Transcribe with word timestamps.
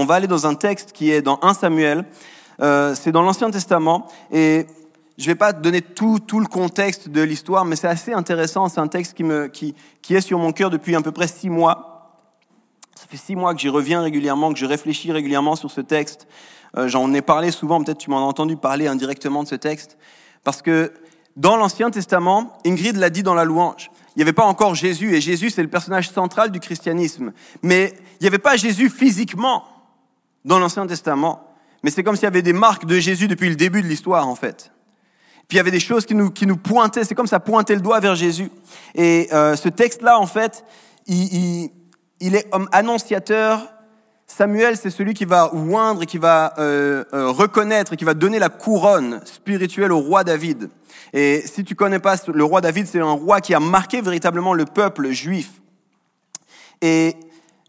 On 0.00 0.04
va 0.04 0.14
aller 0.14 0.28
dans 0.28 0.46
un 0.46 0.54
texte 0.54 0.92
qui 0.92 1.10
est 1.10 1.22
dans 1.22 1.40
1 1.42 1.54
Samuel, 1.54 2.04
euh, 2.60 2.94
c'est 2.94 3.10
dans 3.10 3.22
l'Ancien 3.22 3.50
Testament, 3.50 4.06
et 4.30 4.64
je 5.18 5.24
ne 5.24 5.26
vais 5.26 5.34
pas 5.34 5.52
donner 5.52 5.82
tout, 5.82 6.20
tout 6.20 6.38
le 6.38 6.46
contexte 6.46 7.08
de 7.08 7.20
l'histoire, 7.20 7.64
mais 7.64 7.74
c'est 7.74 7.88
assez 7.88 8.12
intéressant, 8.12 8.68
c'est 8.68 8.78
un 8.78 8.86
texte 8.86 9.14
qui, 9.14 9.24
me, 9.24 9.48
qui, 9.48 9.74
qui 10.00 10.14
est 10.14 10.20
sur 10.20 10.38
mon 10.38 10.52
cœur 10.52 10.70
depuis 10.70 10.94
à 10.94 11.00
peu 11.00 11.10
près 11.10 11.26
six 11.26 11.50
mois. 11.50 12.14
Ça 12.94 13.06
fait 13.08 13.16
six 13.16 13.34
mois 13.34 13.52
que 13.54 13.60
j'y 13.60 13.68
reviens 13.68 14.00
régulièrement, 14.00 14.52
que 14.52 14.58
je 14.60 14.66
réfléchis 14.66 15.10
régulièrement 15.10 15.56
sur 15.56 15.72
ce 15.72 15.80
texte. 15.80 16.28
Euh, 16.76 16.86
J'en 16.86 17.12
ai 17.12 17.20
parlé 17.20 17.50
souvent, 17.50 17.82
peut-être 17.82 17.98
tu 17.98 18.10
m'en 18.10 18.18
as 18.18 18.28
entendu 18.28 18.56
parler 18.56 18.86
indirectement 18.86 19.42
de 19.42 19.48
ce 19.48 19.56
texte, 19.56 19.98
parce 20.44 20.62
que 20.62 20.92
dans 21.34 21.56
l'Ancien 21.56 21.90
Testament, 21.90 22.56
Ingrid 22.64 22.94
l'a 22.94 23.10
dit 23.10 23.24
dans 23.24 23.34
la 23.34 23.44
louange, 23.44 23.90
il 24.14 24.20
n'y 24.20 24.22
avait 24.22 24.32
pas 24.32 24.46
encore 24.46 24.76
Jésus, 24.76 25.16
et 25.16 25.20
Jésus 25.20 25.50
c'est 25.50 25.62
le 25.62 25.68
personnage 25.68 26.08
central 26.08 26.52
du 26.52 26.60
christianisme, 26.60 27.32
mais 27.64 27.94
il 28.20 28.22
n'y 28.22 28.28
avait 28.28 28.38
pas 28.38 28.56
Jésus 28.56 28.90
physiquement 28.90 29.64
dans 30.44 30.58
l'Ancien 30.58 30.86
Testament, 30.86 31.48
mais 31.82 31.90
c'est 31.90 32.02
comme 32.02 32.16
s'il 32.16 32.24
y 32.24 32.26
avait 32.26 32.42
des 32.42 32.52
marques 32.52 32.86
de 32.86 32.98
Jésus 32.98 33.28
depuis 33.28 33.48
le 33.48 33.56
début 33.56 33.82
de 33.82 33.86
l'histoire, 33.86 34.26
en 34.26 34.34
fait. 34.34 34.72
Puis 35.48 35.56
il 35.56 35.58
y 35.58 35.60
avait 35.60 35.70
des 35.70 35.80
choses 35.80 36.04
qui 36.04 36.14
nous, 36.14 36.30
qui 36.30 36.46
nous 36.46 36.58
pointaient, 36.58 37.04
c'est 37.04 37.14
comme 37.14 37.26
ça 37.26 37.40
pointait 37.40 37.74
le 37.74 37.80
doigt 37.80 38.00
vers 38.00 38.14
Jésus. 38.14 38.50
Et 38.94 39.28
euh, 39.32 39.56
ce 39.56 39.68
texte-là, 39.68 40.18
en 40.18 40.26
fait, 40.26 40.64
il, 41.06 41.34
il, 41.34 41.70
il, 42.20 42.34
est 42.34 42.46
homme 42.52 42.68
annonciateur. 42.70 43.66
Samuel, 44.26 44.76
c'est 44.76 44.90
celui 44.90 45.14
qui 45.14 45.24
va 45.24 45.54
oindre 45.54 46.04
qui 46.04 46.18
va 46.18 46.52
euh, 46.58 47.04
euh, 47.14 47.30
reconnaître 47.30 47.96
qui 47.96 48.04
va 48.04 48.12
donner 48.12 48.38
la 48.38 48.50
couronne 48.50 49.22
spirituelle 49.24 49.90
au 49.90 50.00
roi 50.00 50.22
David. 50.22 50.68
Et 51.14 51.42
si 51.46 51.64
tu 51.64 51.74
connais 51.74 51.98
pas 51.98 52.16
le 52.26 52.44
roi 52.44 52.60
David, 52.60 52.86
c'est 52.86 53.00
un 53.00 53.12
roi 53.12 53.40
qui 53.40 53.54
a 53.54 53.60
marqué 53.60 54.02
véritablement 54.02 54.52
le 54.52 54.66
peuple 54.66 55.08
juif. 55.12 55.50
Et 56.82 57.16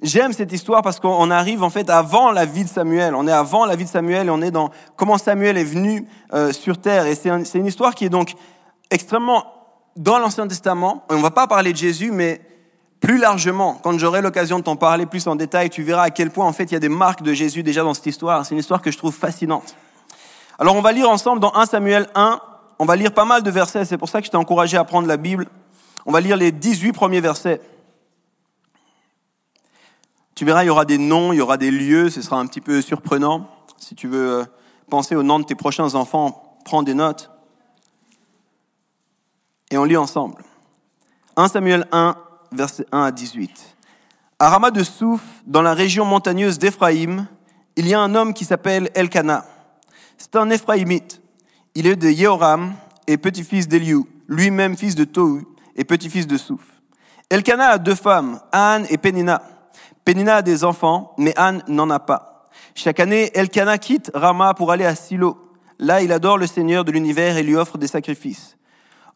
J'aime 0.02 0.32
cette 0.32 0.54
histoire 0.54 0.82
parce 0.82 1.00
qu'on 1.02 1.30
arrive 1.30 1.62
en 1.62 1.70
fait 1.70 1.90
avant 1.90 2.32
la 2.32 2.46
vie 2.46 2.64
de 2.64 2.70
Samuel. 2.70 3.14
On 3.16 3.28
est 3.28 3.34
avant 3.34 3.66
la 3.66 3.76
vie 3.76 3.84
de 3.84 3.90
Samuel 3.90 4.28
et 4.28 4.30
on 4.30 4.42
est 4.42 4.52
dans 4.52 4.70
comment 4.96 5.18
Samuel 5.18 5.58
est 5.58 5.66
venu 5.66 6.08
euh, 6.34 6.54
sur 6.54 6.78
terre. 6.78 7.06
Et 7.06 7.16
c'est 7.16 7.30
un, 7.30 7.44
une 7.44 7.66
histoire 7.66 7.94
qui 7.94 8.06
est 8.06 8.10
donc 8.10 8.36
extrêmement 8.92 9.44
dans 9.98 10.18
l'Ancien 10.18 10.48
Testament. 10.48 11.04
On 11.10 11.18
va 11.18 11.32
pas 11.32 11.48
parler 11.48 11.74
de 11.74 11.78
Jésus, 11.78 12.12
mais 12.12 12.40
plus 13.02 13.18
largement, 13.18 13.78
quand 13.84 13.98
j'aurai 14.00 14.22
l'occasion 14.22 14.60
de 14.60 14.64
t'en 14.64 14.78
parler 14.78 15.06
plus 15.06 15.28
en 15.28 15.36
détail, 15.36 15.70
tu 15.70 15.84
verras 15.84 16.04
à 16.04 16.10
quel 16.12 16.32
point 16.32 16.46
en 16.46 16.54
fait 16.54 16.66
il 16.66 16.74
y 16.74 16.78
a 16.78 16.80
des 16.80 16.88
marques 16.90 17.22
de 17.22 17.34
Jésus 17.34 17.62
déjà 17.62 17.84
dans 17.84 17.94
cette 17.94 18.06
histoire. 18.06 18.46
C'est 18.46 18.56
une 18.56 18.60
histoire 18.60 18.82
que 18.82 18.92
je 18.92 18.98
trouve 18.98 19.14
fascinante. 19.14 19.76
Alors 20.60 20.78
on 20.78 20.82
va 20.82 20.94
lire 20.94 21.10
ensemble 21.10 21.42
dans 21.42 21.54
1 21.56 21.66
Samuel 21.66 22.08
1. 22.16 22.40
On 22.80 22.86
va 22.86 22.96
lire 22.96 23.14
pas 23.14 23.26
mal 23.26 23.44
de 23.44 23.52
versets. 23.52 23.84
C'est 23.84 23.98
pour 23.98 24.08
ça 24.08 24.22
que 24.22 24.28
je 24.28 24.32
t'ai 24.32 24.38
encouragé 24.38 24.78
à 24.78 24.86
prendre 24.86 25.10
la 25.10 25.18
Bible. 25.18 25.48
On 26.06 26.14
va 26.14 26.22
lire 26.22 26.38
les 26.38 26.54
18 26.54 26.94
premiers 26.94 27.20
versets. 27.20 27.60
Tu 30.40 30.46
verras, 30.46 30.64
il 30.64 30.68
y 30.68 30.70
aura 30.70 30.86
des 30.86 30.98
noms, 30.98 31.34
il 31.34 31.36
y 31.36 31.42
aura 31.42 31.58
des 31.58 31.70
lieux, 31.70 32.10
ce 32.10 32.22
sera 32.22 32.40
un 32.40 32.46
petit 32.48 32.62
peu 32.62 32.82
surprenant. 32.82 33.50
Si 33.76 33.94
tu 33.94 34.08
veux 34.08 34.40
euh, 34.40 34.46
penser 34.90 35.14
au 35.14 35.22
nom 35.22 35.38
de 35.38 35.44
tes 35.44 35.54
prochains 35.54 35.96
enfants, 35.96 36.58
prends 36.64 36.82
des 36.82 36.94
notes. 36.94 37.30
Et 39.70 39.78
on 39.78 39.84
lit 39.84 39.98
ensemble. 39.98 40.42
1 41.36 41.50
Samuel 41.50 41.88
1, 41.92 42.16
versets 42.54 42.86
1 42.94 43.04
à 43.04 43.12
18. 43.12 43.76
À 44.40 44.48
Rama 44.48 44.72
de 44.72 44.82
Souf, 44.82 45.20
dans 45.46 45.62
la 45.62 45.74
région 45.74 46.06
montagneuse 46.06 46.58
d'Éphraïm, 46.58 47.28
il 47.76 47.86
y 47.86 47.94
a 47.94 48.00
un 48.00 48.16
homme 48.16 48.34
qui 48.34 48.46
s'appelle 48.46 48.90
Elkana. 48.96 49.44
C'est 50.18 50.38
un 50.38 50.50
Éphraïmite. 50.52 51.22
Il 51.76 51.86
est 51.86 51.98
de 51.98 52.10
Yehoram 52.10 52.76
et 53.08 53.18
petit-fils 53.18 53.68
d'Eliou, 53.68 54.08
lui-même 54.30 54.78
fils 54.78 54.96
de 54.96 55.04
Tohu 55.04 55.46
et 55.76 55.84
petit-fils 55.84 56.28
de 56.28 56.38
Souf. 56.38 56.62
Elkana 57.30 57.72
a 57.72 57.78
deux 57.78 57.94
femmes, 57.96 58.40
Anne 58.54 58.86
et 58.90 58.98
Pénina. 58.98 59.42
Pénina 60.10 60.38
a 60.38 60.42
des 60.42 60.64
enfants, 60.64 61.14
mais 61.20 61.36
Anne 61.38 61.62
n'en 61.68 61.88
a 61.92 62.00
pas. 62.00 62.50
Chaque 62.74 63.00
année, 63.00 63.30
Elkana 63.36 63.78
quitte 63.78 64.10
Rama 64.16 64.56
pour 64.56 64.72
aller 64.72 64.86
à 64.86 64.96
Silo. 64.96 65.38
Là, 65.78 66.02
il 66.02 66.12
adore 66.12 66.40
le 66.40 66.48
Seigneur 66.48 66.84
de 66.84 66.92
l'univers 66.92 67.38
et 67.38 67.44
lui 67.44 67.56
offre 67.56 67.78
des 67.78 67.86
sacrifices. 67.86 68.58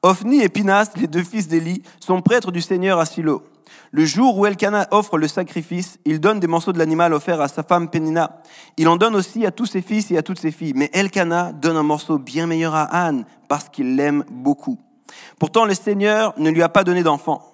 Ophni 0.03 0.43
et 0.43 0.49
Pinas, 0.49 0.91
les 0.95 1.07
deux 1.07 1.23
fils 1.23 1.47
d'Élie, 1.47 1.81
sont 1.99 2.21
prêtres 2.21 2.51
du 2.51 2.61
Seigneur 2.61 2.99
à 2.99 3.07
Silo. 3.07 3.41
Le 3.89 4.05
jour 4.05 4.37
où 4.37 4.45
Elkana 4.45 4.87
offre 4.91 5.17
le 5.17 5.27
sacrifice, 5.27 5.97
il 6.05 6.19
donne 6.19 6.39
des 6.39 6.45
morceaux 6.45 6.73
de 6.73 6.77
l'animal 6.77 7.15
offert 7.15 7.41
à 7.41 7.47
sa 7.47 7.63
femme 7.63 7.89
Pénina. 7.89 8.43
Il 8.77 8.87
en 8.87 8.95
donne 8.95 9.15
aussi 9.15 9.47
à 9.47 9.51
tous 9.51 9.65
ses 9.65 9.81
fils 9.81 10.11
et 10.11 10.17
à 10.19 10.21
toutes 10.21 10.39
ses 10.39 10.51
filles. 10.51 10.73
Mais 10.75 10.91
Elkana 10.93 11.53
donne 11.53 11.77
un 11.77 11.81
morceau 11.81 12.19
bien 12.19 12.45
meilleur 12.45 12.75
à 12.75 12.83
Anne 12.83 13.25
parce 13.47 13.67
qu'il 13.67 13.95
l'aime 13.95 14.25
beaucoup. 14.29 14.77
Pourtant, 15.39 15.65
le 15.65 15.73
Seigneur 15.73 16.35
ne 16.37 16.51
lui 16.51 16.61
a 16.61 16.69
pas 16.69 16.83
donné 16.83 17.01
d'enfant. 17.01 17.52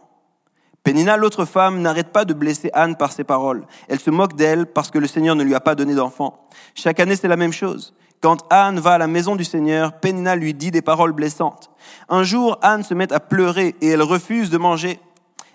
Pénina, 0.90 1.18
l'autre 1.18 1.46
femme, 1.46 1.84
n'arrête 1.84 2.08
pas 2.08 2.26
de 2.26 2.34
blesser 2.34 2.72
Anne 2.74 2.96
par 2.96 3.12
ses 3.12 3.24
paroles. 3.24 3.68
Elle 3.90 4.00
se 4.00 4.10
moque 4.10 4.36
d'elle 4.36 4.66
parce 4.66 4.90
que 4.90 4.98
le 4.98 5.06
Seigneur 5.06 5.36
ne 5.36 5.44
lui 5.44 5.54
a 5.54 5.60
pas 5.60 5.76
donné 5.76 5.94
d'enfant. 5.94 6.48
Chaque 6.74 7.00
année, 7.00 7.16
c'est 7.16 7.28
la 7.28 7.36
même 7.36 7.54
chose. 7.54 7.94
Quand 8.22 8.44
Anne 8.52 8.80
va 8.80 8.94
à 8.94 8.98
la 8.98 9.06
maison 9.06 9.36
du 9.36 9.44
Seigneur, 9.44 10.00
Pénina 10.00 10.36
lui 10.36 10.56
dit 10.56 10.72
des 10.72 10.82
paroles 10.82 11.12
blessantes. 11.12 11.70
Un 12.10 12.24
jour, 12.24 12.58
Anne 12.64 12.82
se 12.82 12.96
met 12.96 13.14
à 13.14 13.20
pleurer 13.20 13.76
et 13.82 13.90
elle 13.90 14.02
refuse 14.02 14.50
de 14.50 14.58
manger. 14.58 15.00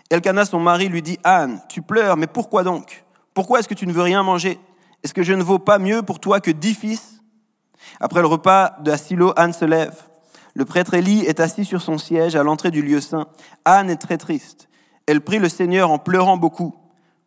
Elkana, 0.08 0.44
son 0.44 0.60
mari, 0.60 0.88
lui 0.88 1.02
dit, 1.02 1.18
Anne, 1.24 1.60
tu 1.68 1.82
pleures, 1.82 2.16
mais 2.16 2.28
pourquoi 2.28 2.62
donc? 2.62 3.04
Pourquoi 3.34 3.58
est-ce 3.58 3.66
que 3.66 3.74
tu 3.74 3.88
ne 3.88 3.92
veux 3.92 4.02
rien 4.02 4.22
manger? 4.22 4.60
Est-ce 5.02 5.14
que 5.14 5.24
je 5.24 5.32
ne 5.32 5.42
vaux 5.42 5.58
pas 5.58 5.80
mieux 5.80 6.02
pour 6.02 6.20
toi 6.20 6.38
que 6.38 6.52
dix 6.52 6.74
fils? 6.74 7.20
Après 7.98 8.20
le 8.20 8.28
repas 8.28 8.76
de 8.84 8.94
Silo, 8.94 9.32
Anne 9.34 9.52
se 9.52 9.64
lève. 9.64 9.96
Le 10.54 10.64
prêtre 10.64 10.94
Élie 10.94 11.24
est 11.24 11.40
assis 11.40 11.64
sur 11.64 11.82
son 11.82 11.98
siège 11.98 12.36
à 12.36 12.44
l'entrée 12.44 12.70
du 12.70 12.82
lieu 12.82 13.00
saint. 13.00 13.26
Anne 13.64 13.90
est 13.90 13.96
très 13.96 14.16
triste. 14.16 14.68
Elle 15.06 15.20
prie 15.20 15.38
le 15.38 15.48
Seigneur 15.48 15.90
en 15.90 15.98
pleurant 15.98 16.36
beaucoup. 16.36 16.74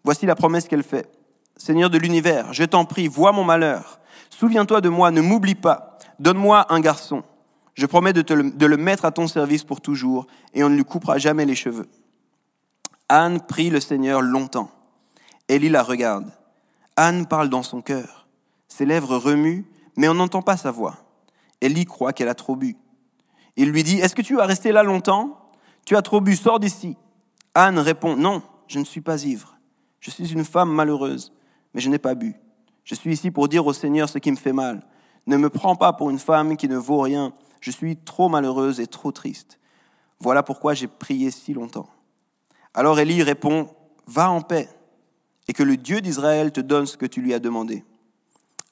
Voici 0.04 0.26
la 0.26 0.36
promesse 0.36 0.68
qu'elle 0.68 0.84
fait. 0.84 1.12
Seigneur 1.58 1.90
de 1.90 1.98
l'univers, 1.98 2.54
je 2.54 2.64
t'en 2.64 2.86
prie, 2.86 3.08
vois 3.08 3.32
mon 3.32 3.44
malheur. 3.44 4.00
Souviens-toi 4.30 4.82
de 4.82 4.90
moi, 4.90 5.12
ne 5.12 5.22
m'oublie 5.22 5.56
pas. 5.56 5.98
Donne-moi 6.20 6.72
un 6.72 6.80
garçon. 6.80 7.24
Je 7.74 7.86
promets 7.86 8.14
de, 8.14 8.34
le, 8.34 8.78
mettre 8.78 9.06
à 9.06 9.12
ton 9.12 9.28
service 9.28 9.64
pour 9.64 9.82
toujours, 9.82 10.28
et 10.54 10.64
on 10.64 10.70
ne 10.70 10.76
lui 10.76 10.84
coupera 10.84 11.18
jamais 11.18 11.46
les 11.46 11.56
cheveux. 11.56 11.88
Anne 13.10 13.40
prie 13.40 13.70
le 13.70 13.80
Seigneur 13.80 14.22
longtemps. 14.22 14.72
Élie 15.48 15.70
la 15.70 15.84
regarde. 15.84 16.32
Anne 16.96 17.28
parle 17.28 17.50
dans 17.50 17.64
son 17.64 17.82
cœur. 17.82 18.28
Ses 18.68 18.86
lèvres 18.86 19.18
remuent, 19.18 19.66
mais 19.96 20.08
on 20.08 20.16
n'entend 20.16 20.42
pas 20.42 20.58
sa 20.58 20.72
voix. 20.72 20.96
Élie 21.62 21.86
croit 21.86 22.14
qu'elle 22.14 22.30
a 22.30 22.36
trop 22.36 22.56
bu. 22.56 22.76
Il 23.56 23.70
lui 23.70 23.84
dit, 23.84 24.00
Est-ce 24.00 24.16
que 24.16 24.22
tu 24.22 24.36
vas 24.36 24.46
rester 24.46 24.72
là 24.72 24.84
longtemps? 24.84 25.38
Tu 25.86 25.96
as 25.96 26.02
trop 26.02 26.22
bu, 26.22 26.36
sors 26.36 26.60
d'ici. 26.60 26.98
Anne 27.60 27.80
répond, 27.80 28.16
non, 28.16 28.44
je 28.68 28.78
ne 28.78 28.86
suis 28.86 29.02
pas 29.02 29.24
ivre. 29.24 29.58
Je 30.00 30.12
suis 30.12 30.32
une 30.32 30.46
femme 30.46 30.70
malheureuse, 30.70 31.34
mais 31.74 31.82
je 31.82 31.90
n'ai 31.90 31.98
pas 31.98 32.14
bu. 32.14 32.36
Je 32.84 32.94
suis 32.94 33.12
ici 33.12 33.32
pour 33.32 33.48
dire 33.48 33.66
au 33.66 33.74
Seigneur 33.74 34.10
ce 34.10 34.20
qui 34.20 34.30
me 34.30 34.36
fait 34.36 34.54
mal. 34.54 34.86
Ne 35.26 35.38
me 35.38 35.50
prends 35.50 35.76
pas 35.76 35.92
pour 35.92 36.12
une 36.12 36.20
femme 36.20 36.56
qui 36.56 36.68
ne 36.68 36.78
vaut 36.78 37.00
rien. 37.00 37.34
Je 37.60 37.72
suis 37.72 37.98
trop 37.98 38.30
malheureuse 38.30 38.80
et 38.80 38.86
trop 38.86 39.12
triste. 39.12 39.58
Voilà 40.20 40.44
pourquoi 40.44 40.76
j'ai 40.76 40.86
prié 40.86 41.32
si 41.32 41.56
longtemps. 41.56 41.90
Alors 42.76 43.00
Élie 43.00 43.24
répond, 43.24 43.70
va 44.06 44.30
en 44.30 44.42
paix, 44.42 44.70
et 45.48 45.54
que 45.54 45.64
le 45.64 45.78
Dieu 45.78 46.00
d'Israël 46.00 46.52
te 46.52 46.62
donne 46.62 46.86
ce 46.86 46.96
que 46.96 47.08
tu 47.08 47.24
lui 47.24 47.34
as 47.34 47.40
demandé. 47.40 47.84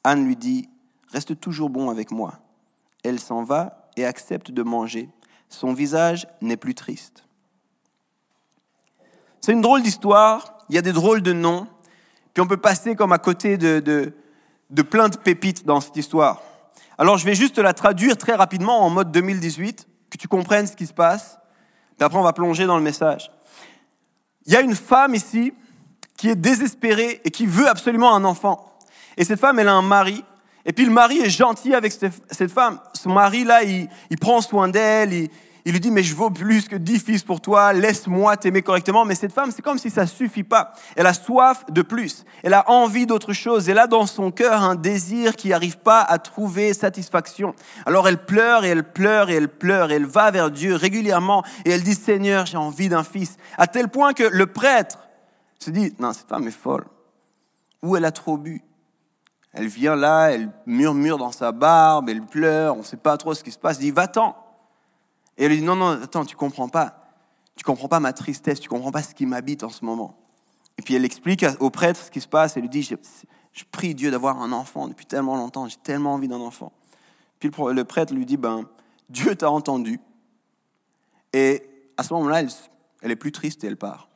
Anne 0.04 0.28
lui 0.28 0.36
dit, 0.36 0.70
reste 1.12 1.40
toujours 1.40 1.72
bon 1.72 1.90
avec 1.90 2.12
moi. 2.12 2.38
Elle 3.04 3.20
s'en 3.20 3.42
va 3.42 3.90
et 3.98 4.06
accepte 4.06 4.52
de 4.52 4.62
manger. 4.62 5.10
Son 5.50 5.74
visage 5.74 6.28
n'est 6.40 6.56
plus 6.56 6.76
triste. 6.76 7.26
C'est 9.46 9.52
une 9.52 9.62
drôle 9.62 9.84
d'histoire, 9.84 10.58
il 10.70 10.76
y 10.76 10.80
a 10.80 10.82
des 10.82 10.92
drôles 10.92 11.22
de 11.22 11.32
noms, 11.32 11.68
puis 12.34 12.42
on 12.42 12.48
peut 12.48 12.58
passer 12.58 12.96
comme 12.96 13.12
à 13.12 13.20
côté 13.20 13.58
de, 13.58 13.80
de, 13.80 14.82
plein 14.82 15.08
de 15.08 15.18
pépites 15.18 15.68
dans 15.68 15.82
cette 15.82 15.96
histoire. 15.98 16.42
Alors 16.98 17.20
je 17.20 17.26
vais 17.26 17.36
juste 17.36 17.60
la 17.60 17.76
traduire 17.76 18.18
très 18.18 18.34
rapidement 18.34 18.84
en 18.84 18.90
mode 18.90 19.12
2018, 19.12 19.88
que 20.10 20.18
tu 20.18 20.28
comprennes 20.28 20.66
ce 20.66 20.76
qui 20.76 20.88
se 20.88 20.94
passe, 20.94 21.38
puis 21.96 22.04
après 22.04 22.18
on 22.18 22.24
va 22.24 22.34
plonger 22.34 22.66
dans 22.66 22.76
le 22.76 22.82
message. 22.82 23.30
Il 24.48 24.54
y 24.54 24.56
a 24.56 24.62
une 24.62 24.74
femme 24.74 25.14
ici 25.14 25.54
qui 26.18 26.30
est 26.30 26.36
désespérée 26.36 27.22
et 27.24 27.30
qui 27.30 27.46
veut 27.46 27.70
absolument 27.70 28.16
un 28.16 28.26
enfant. 28.26 28.80
Et 29.16 29.26
cette 29.26 29.40
femme, 29.40 29.60
elle 29.60 29.68
a 29.68 29.74
un 29.74 29.84
mari, 29.84 30.26
et 30.66 30.74
puis 30.74 30.86
le 30.86 30.92
mari 30.92 31.20
est 31.20 31.30
gentil 31.30 31.76
avec 31.76 31.92
cette 31.92 32.52
femme. 32.52 32.80
Son 32.94 33.12
mari, 33.12 33.44
là, 33.44 33.62
il, 33.62 33.90
il 34.10 34.18
prend 34.18 34.42
soin 34.42 34.70
d'elle, 34.70 35.14
il, 35.14 35.30
il 35.68 35.72
lui 35.72 35.80
dit, 35.80 35.90
mais 35.90 36.04
je 36.04 36.16
vaux 36.16 36.30
plus 36.30 36.68
que 36.68 36.76
dix 36.76 37.00
fils 37.00 37.24
pour 37.24 37.42
toi, 37.42 37.74
laisse-moi 37.74 38.38
t'aimer 38.38 38.62
correctement. 38.62 39.04
Mais 39.04 39.16
cette 39.16 39.34
femme, 39.34 39.50
c'est 39.50 39.64
comme 39.64 39.80
si 39.80 39.90
ça 39.90 40.06
suffit 40.06 40.44
pas. 40.44 40.74
Elle 40.96 41.08
a 41.08 41.14
soif 41.16 41.66
de 41.72 41.82
plus. 41.82 42.24
Elle 42.44 42.54
a 42.54 42.70
envie 42.70 43.08
d'autre 43.08 43.34
chose. 43.34 43.68
Elle 43.68 43.80
a 43.80 43.88
dans 43.88 44.06
son 44.06 44.30
cœur 44.30 44.62
un 44.62 44.76
désir 44.76 45.36
qui 45.36 45.50
n'arrive 45.50 45.80
pas 45.80 46.02
à 46.02 46.20
trouver 46.20 46.76
satisfaction. 46.76 47.56
Alors 47.88 48.08
elle 48.08 48.24
pleure 48.24 48.64
et 48.64 48.70
elle 48.70 48.84
pleure 48.84 49.32
et 49.32 49.34
elle 49.34 49.50
pleure 49.50 49.90
et 49.92 49.96
elle 49.96 50.06
va 50.06 50.30
vers 50.30 50.52
Dieu 50.52 50.76
régulièrement 50.76 51.44
et 51.66 51.72
elle 51.72 51.82
dit, 51.82 51.96
Seigneur, 51.96 52.46
j'ai 52.46 52.58
envie 52.58 52.88
d'un 52.88 53.04
fils. 53.04 53.38
À 53.58 53.66
tel 53.66 53.88
point 53.88 54.14
que 54.14 54.24
le 54.24 54.46
prêtre 54.46 55.00
se 55.58 55.72
dit, 55.72 55.96
non, 55.98 56.14
cette 56.14 56.30
femme 56.30 56.48
est 56.48 56.52
folle. 56.52 56.86
Ou 57.82 57.96
elle 57.96 58.06
a 58.06 58.12
trop 58.12 58.38
bu. 58.38 58.62
Elle 59.52 59.68
vient 59.68 59.96
là, 59.96 60.28
elle 60.28 60.52
murmure 60.68 61.18
dans 61.18 61.32
sa 61.32 61.52
barbe, 61.52 62.08
elle 62.10 62.22
pleure, 62.22 62.76
on 62.76 62.80
ne 62.80 62.84
sait 62.84 62.98
pas 62.98 63.18
trop 63.18 63.34
ce 63.34 63.44
qui 63.44 63.52
se 63.52 63.58
passe. 63.58 63.78
Il 63.78 63.86
dit, 63.86 63.92
va-t'en. 63.92 64.45
Et 65.38 65.46
elle 65.46 65.52
lui 65.52 65.60
dit, 65.60 65.64
non, 65.64 65.76
non, 65.76 66.02
attends, 66.02 66.26
tu 66.26 66.36
comprends 66.36 66.70
pas. 66.70 67.02
Tu 67.56 67.64
comprends 67.64 67.88
pas 67.88 68.00
ma 68.00 68.14
tristesse, 68.14 68.60
tu 68.60 68.70
comprends 68.70 68.92
pas 68.92 69.04
ce 69.04 69.14
qui 69.14 69.26
m'habite 69.26 69.64
en 69.64 69.70
ce 69.70 69.86
moment. 69.86 70.18
Et 70.78 70.82
puis 70.82 70.94
elle 70.96 71.06
explique 71.06 71.46
au 71.60 71.70
prêtre 71.70 72.00
ce 72.00 72.12
qui 72.12 72.20
se 72.20 72.28
passe, 72.28 72.58
elle 72.58 72.64
lui 72.64 72.70
dit, 72.70 72.84
je, 72.84 72.96
prie 73.72 73.96
Dieu 73.96 74.12
d'avoir 74.12 74.42
un 74.42 74.52
enfant 74.52 74.88
depuis 74.88 75.06
tellement 75.06 75.38
longtemps, 75.38 75.68
j'ai 75.68 75.78
tellement 75.78 76.14
envie 76.14 76.28
d'un 76.28 76.42
enfant. 76.42 76.74
Puis 77.40 77.50
le 77.50 77.84
prêtre 77.84 78.14
lui 78.14 78.26
dit, 78.26 78.38
ben, 78.38 78.66
Dieu 79.10 79.36
t'a 79.36 79.50
entendu. 79.50 80.00
Et 81.32 81.64
à 81.98 82.04
ce 82.04 82.14
moment-là, 82.14 82.42
elle, 82.42 82.50
elle 83.02 83.12
est 83.12 83.16
plus 83.16 83.32
triste 83.32 83.64
et 83.64 83.68
elle 83.68 83.78
part. 83.78 84.10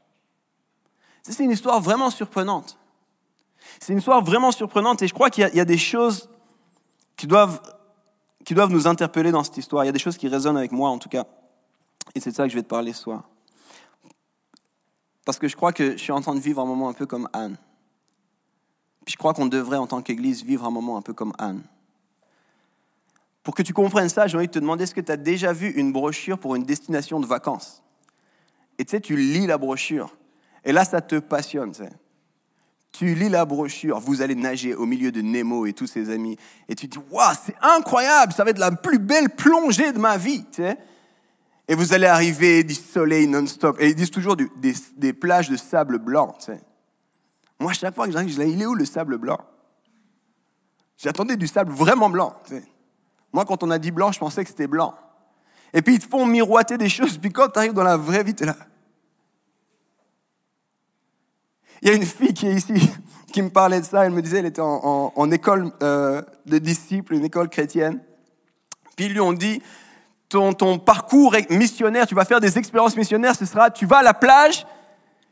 C'est 1.24 1.44
une 1.44 1.52
histoire 1.52 1.80
vraiment 1.80 2.10
surprenante. 2.10 2.78
C'est 3.80 3.94
une 3.94 4.00
histoire 4.00 4.24
vraiment 4.24 4.52
surprenante 4.52 5.02
et 5.02 5.08
je 5.08 5.14
crois 5.14 5.30
qu'il 5.30 5.48
y, 5.54 5.60
a 5.60 5.66
des 5.66 5.78
choses 5.78 6.30
qui 7.16 7.28
doivent 7.28 7.62
qui 8.50 8.56
doivent 8.56 8.72
nous 8.72 8.88
interpeller 8.88 9.32
dans 9.32 9.44
cette 9.44 9.58
histoire. 9.58 9.84
Il 9.84 9.86
y 9.86 9.90
a 9.90 9.92
des 9.92 10.00
choses 10.00 10.18
qui 10.18 10.28
résonnent 10.28 10.58
avec 10.58 10.72
moi, 10.72 10.90
en 10.90 10.98
tout 10.98 11.08
cas. 11.08 11.24
Et 12.16 12.20
c'est 12.20 12.32
de 12.32 12.36
ça 12.36 12.46
que 12.46 12.50
je 12.50 12.56
vais 12.56 12.64
te 12.64 12.68
parler 12.68 12.94
ce 12.94 13.04
soir. 13.04 13.30
Parce 15.24 15.38
que 15.38 15.48
je 15.48 15.56
crois 15.56 15.72
que 15.72 15.92
je 15.92 15.98
suis 15.98 16.12
en 16.12 16.20
train 16.20 16.34
de 16.34 16.40
vivre 16.40 16.60
un 16.60 16.66
moment 16.66 16.90
un 16.90 16.94
peu 16.94 17.06
comme 17.06 17.30
Anne. 17.32 17.58
Puis 19.06 19.14
je 19.14 19.18
crois 19.18 19.36
qu'on 19.36 19.46
devrait, 19.46 19.78
en 19.78 19.86
tant 19.86 20.02
qu'Église, 20.02 20.44
vivre 20.44 20.66
un 20.66 20.72
moment 20.72 20.98
un 20.98 21.04
peu 21.04 21.14
comme 21.14 21.32
Anne. 21.38 21.62
Pour 23.44 23.54
que 23.54 23.62
tu 23.62 23.72
comprennes 23.72 24.10
ça, 24.10 24.26
j'ai 24.26 24.36
envie 24.36 24.48
de 24.48 24.52
te 24.52 24.58
demander, 24.58 24.86
est-ce 24.86 24.96
que 24.96 25.02
tu 25.02 25.12
as 25.12 25.18
déjà 25.18 25.54
vu 25.54 25.70
une 25.70 25.94
brochure 25.94 26.40
pour 26.40 26.56
une 26.56 26.64
destination 26.64 27.20
de 27.20 27.28
vacances? 27.28 27.84
Et 28.80 28.86
tu 28.86 28.90
sais, 28.90 29.00
tu 29.00 29.16
lis 29.16 29.46
la 29.46 29.60
brochure. 29.60 30.18
Et 30.66 30.72
là, 30.72 30.86
ça 30.86 31.02
te 31.02 31.20
passionne. 31.20 31.72
Tu. 31.72 31.84
Tu 32.92 33.14
lis 33.14 33.30
la 33.30 33.46
brochure, 33.46 34.00
vous 34.00 34.22
allez 34.22 34.36
nager 34.36 34.74
au 34.74 34.86
milieu 34.86 35.12
de 35.12 35.22
Nemo 35.22 35.66
et 35.66 35.74
tous 35.74 35.88
ses 35.88 36.10
amis, 36.10 36.38
et 36.68 36.76
tu 36.76 36.88
dis, 36.88 36.98
waouh, 37.12 37.34
c'est 37.46 37.56
incroyable, 37.62 38.34
ça 38.34 38.44
va 38.44 38.50
être 38.50 38.58
la 38.58 38.72
plus 38.72 38.98
belle 38.98 39.30
plongée 39.30 39.92
de 39.92 40.00
ma 40.00 40.18
vie, 40.18 40.44
tu 40.52 40.64
sais. 40.64 40.78
Et 41.68 41.76
vous 41.76 41.94
allez 41.94 42.08
arriver 42.08 42.64
du 42.64 42.74
soleil 42.74 43.28
non-stop. 43.28 43.78
Et 43.80 43.90
ils 43.90 43.96
disent 43.96 44.10
toujours 44.10 44.36
des, 44.36 44.48
des, 44.98 45.14
plages 45.14 45.50
de 45.50 45.56
sable 45.56 46.00
blanc, 46.00 46.36
tu 46.40 46.46
sais. 46.46 46.62
Moi, 47.60 47.74
chaque 47.74 47.94
fois 47.94 48.08
que 48.08 48.12
j'arrive, 48.12 48.30
je 48.30 48.42
dis, 48.42 48.52
il 48.52 48.62
est 48.62 48.66
où 48.66 48.74
le 48.74 48.86
sable 48.86 49.20
blanc? 49.20 49.40
J'attendais 50.98 51.38
du 51.38 51.46
sable 51.46 51.72
vraiment 51.72 52.10
blanc, 52.10 52.34
tu 52.46 52.56
sais. 52.56 52.64
Moi, 53.32 53.46
quand 53.46 53.62
on 53.62 53.70
a 53.70 53.78
dit 53.78 53.92
blanc, 53.92 54.12
je 54.12 54.20
pensais 54.20 54.44
que 54.44 54.50
c'était 54.50 54.68
blanc. 54.68 54.96
Et 55.72 55.84
puis, 55.84 55.96
ils 55.96 56.00
te 56.00 56.10
font 56.10 56.26
miroiter 56.26 56.80
des 56.80 56.90
choses, 56.90 57.20
puis 57.20 57.32
quand 57.32 57.50
tu 57.50 57.60
arrives 57.60 57.74
dans 57.74 57.84
la 57.84 57.98
vraie 57.98 58.24
vie, 58.24 58.34
tu 58.34 58.44
es 58.44 58.48
là. 58.48 58.56
Il 61.82 61.88
y 61.88 61.92
a 61.92 61.96
une 61.96 62.06
fille 62.06 62.34
qui 62.34 62.48
est 62.48 62.54
ici, 62.54 62.92
qui 63.34 63.42
me 63.42 63.50
parlait 63.50 63.80
de 63.80 63.86
ça. 63.86 64.06
Elle 64.06 64.12
me 64.12 64.22
disait, 64.22 64.40
elle 64.40 64.46
était 64.46 64.62
en, 64.62 65.32
école 65.32 65.72
euh, 65.82 66.22
de 66.46 66.58
disciples, 66.58 67.14
une 67.14 67.26
école 67.26 67.50
chrétienne. 67.50 68.00
Puis 68.96 69.06
ils 69.06 69.14
lui 69.14 69.22
ont 69.22 69.34
dit, 69.34 69.62
ton, 70.28 70.54
ton 70.54 70.78
parcours 70.78 71.36
missionnaire, 71.50 72.06
tu 72.06 72.16
vas 72.16 72.26
faire 72.26 72.40
des 72.40 72.58
expériences 72.58 72.96
missionnaires, 72.96 73.36
ce 73.36 73.46
sera, 73.46 73.72
tu 73.72 73.86
vas 73.86 73.98
à 73.98 74.04
la 74.04 74.14
plage, 74.14 74.66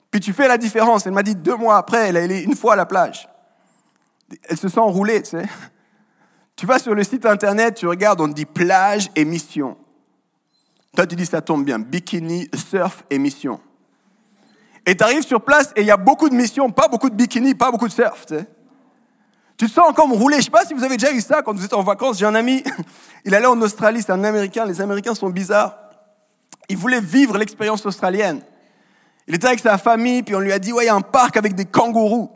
puis 0.10 0.20
tu 0.20 0.34
fais 0.34 0.48
la 0.48 0.58
différence. 0.58 1.06
Elle 1.06 1.14
m'a 1.14 1.24
dit 1.24 1.36
deux 1.36 1.56
mois 1.56 1.78
après, 1.78 2.08
elle 2.10 2.32
est 2.32 2.44
une 2.44 2.56
fois 2.56 2.74
à 2.74 2.76
la 2.76 2.86
plage. 2.86 3.28
Elle 4.50 4.58
se 4.58 4.70
sent 4.70 4.80
enroulée, 4.80 5.22
tu 5.22 5.32
sais. 5.32 5.46
Tu 6.56 6.66
vas 6.66 6.80
sur 6.80 6.96
le 6.96 7.04
site 7.04 7.26
internet, 7.26 7.76
tu 7.76 7.88
regardes, 7.88 8.20
on 8.20 8.28
dit 8.28 8.46
plage 8.46 9.10
et 9.16 9.26
mission. 9.26 9.78
Toi, 10.96 11.06
tu 11.06 11.16
dis, 11.16 11.28
ça 11.28 11.42
tombe 11.42 11.64
bien, 11.64 11.78
bikini, 11.78 12.50
surf 12.56 13.04
et 13.12 13.20
mission. 13.20 13.60
Et 14.88 14.96
tu 14.96 15.04
arrives 15.04 15.24
sur 15.24 15.42
place 15.42 15.74
et 15.76 15.82
il 15.82 15.86
y 15.86 15.92
a 15.92 15.98
beaucoup 15.98 16.30
de 16.30 16.34
missions, 16.34 16.72
pas 16.72 16.88
beaucoup 16.88 17.10
de 17.10 17.16
bikini, 17.16 17.54
pas 17.54 17.72
beaucoup 17.72 17.90
de 17.90 17.94
surf. 17.94 18.26
Tu, 18.26 18.36
sais. 18.36 18.48
tu 19.58 19.68
te 19.68 19.72
sens 19.72 19.90
encore 19.90 20.08
rouler. 20.10 20.38
Je 20.38 20.44
sais 20.44 20.50
pas 20.50 20.64
si 20.64 20.74
vous 20.74 20.84
avez 20.84 20.96
déjà 20.96 21.12
eu 21.12 21.20
ça 21.20 21.42
quand 21.42 21.54
vous 21.54 21.66
êtes 21.66 21.74
en 21.74 21.84
vacances. 21.84 22.18
J'ai 22.18 22.26
un 22.26 22.36
ami, 22.36 22.64
il 23.26 23.36
allait 23.36 23.48
en 23.48 23.62
Australie, 23.62 24.02
c'est 24.02 24.14
un 24.14 24.24
Américain. 24.24 24.66
Les 24.66 24.80
Américains 24.80 25.14
sont 25.14 25.30
bizarres. 25.30 25.76
Il 26.70 26.78
voulait 26.78 27.02
vivre 27.02 27.38
l'expérience 27.38 27.86
australienne. 27.86 28.42
Il 29.28 29.36
était 29.36 29.48
avec 29.48 29.60
sa 29.60 29.78
famille, 29.78 30.24
puis 30.24 30.36
on 30.36 30.40
lui 30.40 30.54
a 30.54 30.60
dit, 30.60 30.72
ouais, 30.72 30.86
il 30.86 30.88
y 30.88 30.90
a 30.90 30.96
un 30.96 31.02
parc 31.02 31.36
avec 31.36 31.54
des 31.54 31.66
kangourous. 31.66 32.32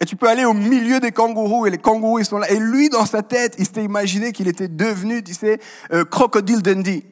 Et 0.00 0.06
tu 0.06 0.16
peux 0.16 0.28
aller 0.28 0.44
au 0.44 0.52
milieu 0.52 0.98
des 0.98 1.12
kangourous 1.12 1.64
et 1.64 1.70
les 1.70 1.78
kangourous, 1.78 2.18
ils 2.18 2.24
sont 2.24 2.38
là. 2.38 2.50
Et 2.50 2.58
lui, 2.58 2.88
dans 2.88 3.06
sa 3.06 3.22
tête, 3.22 3.54
il 3.56 3.66
s'était 3.66 3.84
imaginé 3.84 4.32
qu'il 4.32 4.48
était 4.48 4.66
devenu, 4.66 5.22
tu 5.22 5.34
sais, 5.34 5.60
euh, 5.92 6.04
Crocodile 6.04 6.60
Dundee. 6.60 7.04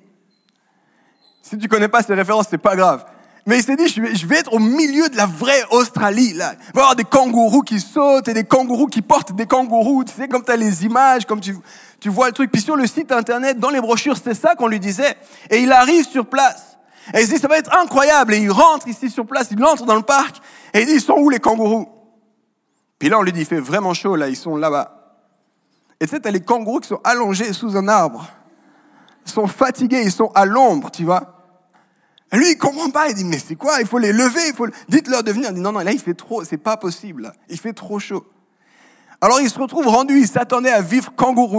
Si 1.41 1.57
tu 1.57 1.69
connais 1.69 1.89
pas 1.89 2.03
ces 2.03 2.15
références, 2.15 2.47
c'est 2.51 2.59
pas 2.59 2.75
grave. 2.75 3.05
Mais 3.49 3.61
il 3.61 3.65
s'est 3.65 3.77
dit, 3.77 3.89
je 3.89 4.27
vais, 4.27 4.37
être 4.37 4.53
au 4.53 4.59
milieu 4.59 5.09
de 5.09 5.17
la 5.17 5.25
vraie 5.25 5.63
Australie, 5.71 6.35
là. 6.35 6.53
Il 6.69 6.75
va 6.75 6.81
y 6.81 6.83
avoir 6.83 6.97
des 6.97 7.05
kangourous 7.05 7.63
qui 7.63 7.81
sautent 7.81 8.29
et 8.29 8.35
des 8.35 8.45
kangourous 8.45 8.89
qui 8.89 9.01
portent 9.01 9.35
des 9.35 9.47
kangourous. 9.47 10.05
Tu 10.05 10.13
sais, 10.13 10.29
comme 10.29 10.45
tu 10.45 10.53
as 10.53 10.57
les 10.57 10.85
images, 10.85 11.25
comme 11.25 11.41
tu, 11.41 11.57
tu 11.99 12.11
vois 12.11 12.27
le 12.27 12.35
truc. 12.35 12.53
Puis 12.53 12.61
sur 12.61 12.77
le 12.77 12.87
site 12.87 13.11
internet, 13.11 13.59
dans 13.59 13.71
les 13.71 13.81
brochures, 13.81 14.19
c'était 14.19 14.35
ça 14.35 14.55
qu'on 14.55 14.67
lui 14.67 14.79
disait. 14.79 15.17
Et 15.49 15.63
il 15.63 15.73
arrive 15.73 16.07
sur 16.07 16.27
place. 16.27 16.77
Et 17.15 17.21
il 17.21 17.27
se 17.27 17.33
dit, 17.33 17.39
ça 17.39 17.49
va 17.49 17.57
être 17.57 17.75
incroyable. 17.81 18.35
Et 18.35 18.39
il 18.39 18.51
rentre 18.51 18.87
ici 18.87 19.09
sur 19.09 19.25
place, 19.25 19.49
il 19.51 19.65
entre 19.65 19.87
dans 19.87 19.97
le 19.97 20.03
parc. 20.03 20.43
Et 20.75 20.81
il 20.83 20.87
dit, 20.87 20.93
ils 20.97 21.01
sont 21.01 21.17
où 21.17 21.31
les 21.31 21.41
kangourous? 21.41 21.89
Puis 22.99 23.09
là, 23.09 23.19
on 23.19 23.23
lui 23.23 23.33
dit, 23.33 23.41
il 23.41 23.47
fait 23.47 23.61
vraiment 23.61 23.95
chaud, 23.95 24.15
là, 24.15 24.29
ils 24.29 24.37
sont 24.37 24.57
là-bas. 24.57 25.17
Et 26.01 26.05
tu 26.05 26.11
sais, 26.11 26.21
t'as 26.21 26.31
les 26.31 26.43
kangourous 26.43 26.81
qui 26.81 26.89
sont 26.89 27.01
allongés 27.03 27.55
sous 27.55 27.79
un 27.79 27.89
arbre. 27.89 28.29
Ils 29.25 29.33
sont 29.33 29.47
fatigués, 29.47 30.03
ils 30.03 30.13
sont 30.13 30.31
à 30.35 30.45
l'ombre, 30.45 30.91
tu 30.91 31.05
vois. 31.05 31.38
Lui, 32.33 32.51
il 32.53 32.59
comprend 32.59 32.91
pas. 32.91 33.09
Il 33.09 33.15
dit, 33.15 33.25
mais 33.25 33.39
c'est 33.39 33.55
quoi? 33.55 33.81
Il 33.81 33.87
faut 33.87 33.99
les 33.99 34.13
lever. 34.13 34.49
Il 34.49 34.55
faut... 34.55 34.67
Dites-leur 34.89 35.23
de 35.23 35.33
venir. 35.33 35.49
Il 35.51 35.57
dit, 35.57 35.61
non, 35.61 35.73
non, 35.73 35.81
là, 35.81 35.93
il 35.93 35.99
fait 35.99 36.15
trop. 36.15 36.45
C'est 36.45 36.59
pas 36.59 36.77
possible. 36.77 37.33
Il 37.49 37.59
fait 37.59 37.73
trop 37.73 37.99
chaud. 37.99 38.27
Alors, 39.21 39.41
il 39.41 39.49
se 39.49 39.59
retrouve 39.59 39.89
rendu. 39.89 40.19
Il 40.19 40.29
s'attendait 40.29 40.71
à 40.71 40.83
vivre 40.83 41.13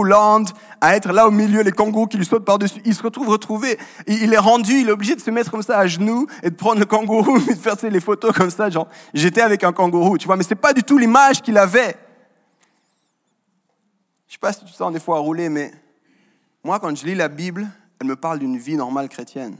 Land, 0.04 0.44
à 0.80 0.96
être 0.96 1.12
là 1.12 1.26
au 1.26 1.30
milieu, 1.30 1.62
les 1.62 1.72
kangourous 1.72 2.06
qui 2.06 2.16
lui 2.16 2.24
sautent 2.24 2.44
par-dessus. 2.44 2.80
Il 2.84 2.94
se 2.94 3.02
retrouve 3.02 3.28
retrouvé. 3.28 3.78
Il 4.06 4.32
est 4.32 4.38
rendu. 4.38 4.80
Il 4.80 4.88
est 4.88 4.92
obligé 4.92 5.16
de 5.16 5.20
se 5.20 5.30
mettre 5.30 5.50
comme 5.50 5.62
ça 5.62 5.78
à 5.78 5.86
genoux 5.88 6.26
et 6.42 6.50
de 6.50 6.54
prendre 6.54 6.78
le 6.78 6.86
kangourou 6.86 7.38
et 7.38 7.54
de 7.54 7.58
faire 7.58 7.74
les 7.82 8.00
photos 8.00 8.32
comme 8.32 8.50
ça. 8.50 8.70
Genre, 8.70 8.88
j'étais 9.12 9.42
avec 9.42 9.64
un 9.64 9.72
kangourou. 9.72 10.18
Tu 10.18 10.26
vois, 10.26 10.36
mais 10.36 10.44
c'est 10.44 10.54
pas 10.54 10.72
du 10.72 10.84
tout 10.84 10.98
l'image 10.98 11.42
qu'il 11.42 11.58
avait. 11.58 11.96
Je 14.28 14.34
sais 14.34 14.38
pas 14.40 14.52
si 14.52 14.64
tu 14.64 14.72
sens 14.72 14.92
des 14.92 15.00
fois 15.00 15.16
à 15.16 15.20
rouler, 15.20 15.48
mais 15.48 15.72
moi, 16.62 16.78
quand 16.78 16.96
je 16.96 17.04
lis 17.04 17.16
la 17.16 17.26
Bible, 17.26 17.66
elle 18.00 18.06
me 18.06 18.14
parle 18.14 18.38
d'une 18.38 18.56
vie 18.56 18.76
normale 18.76 19.08
chrétienne 19.08 19.56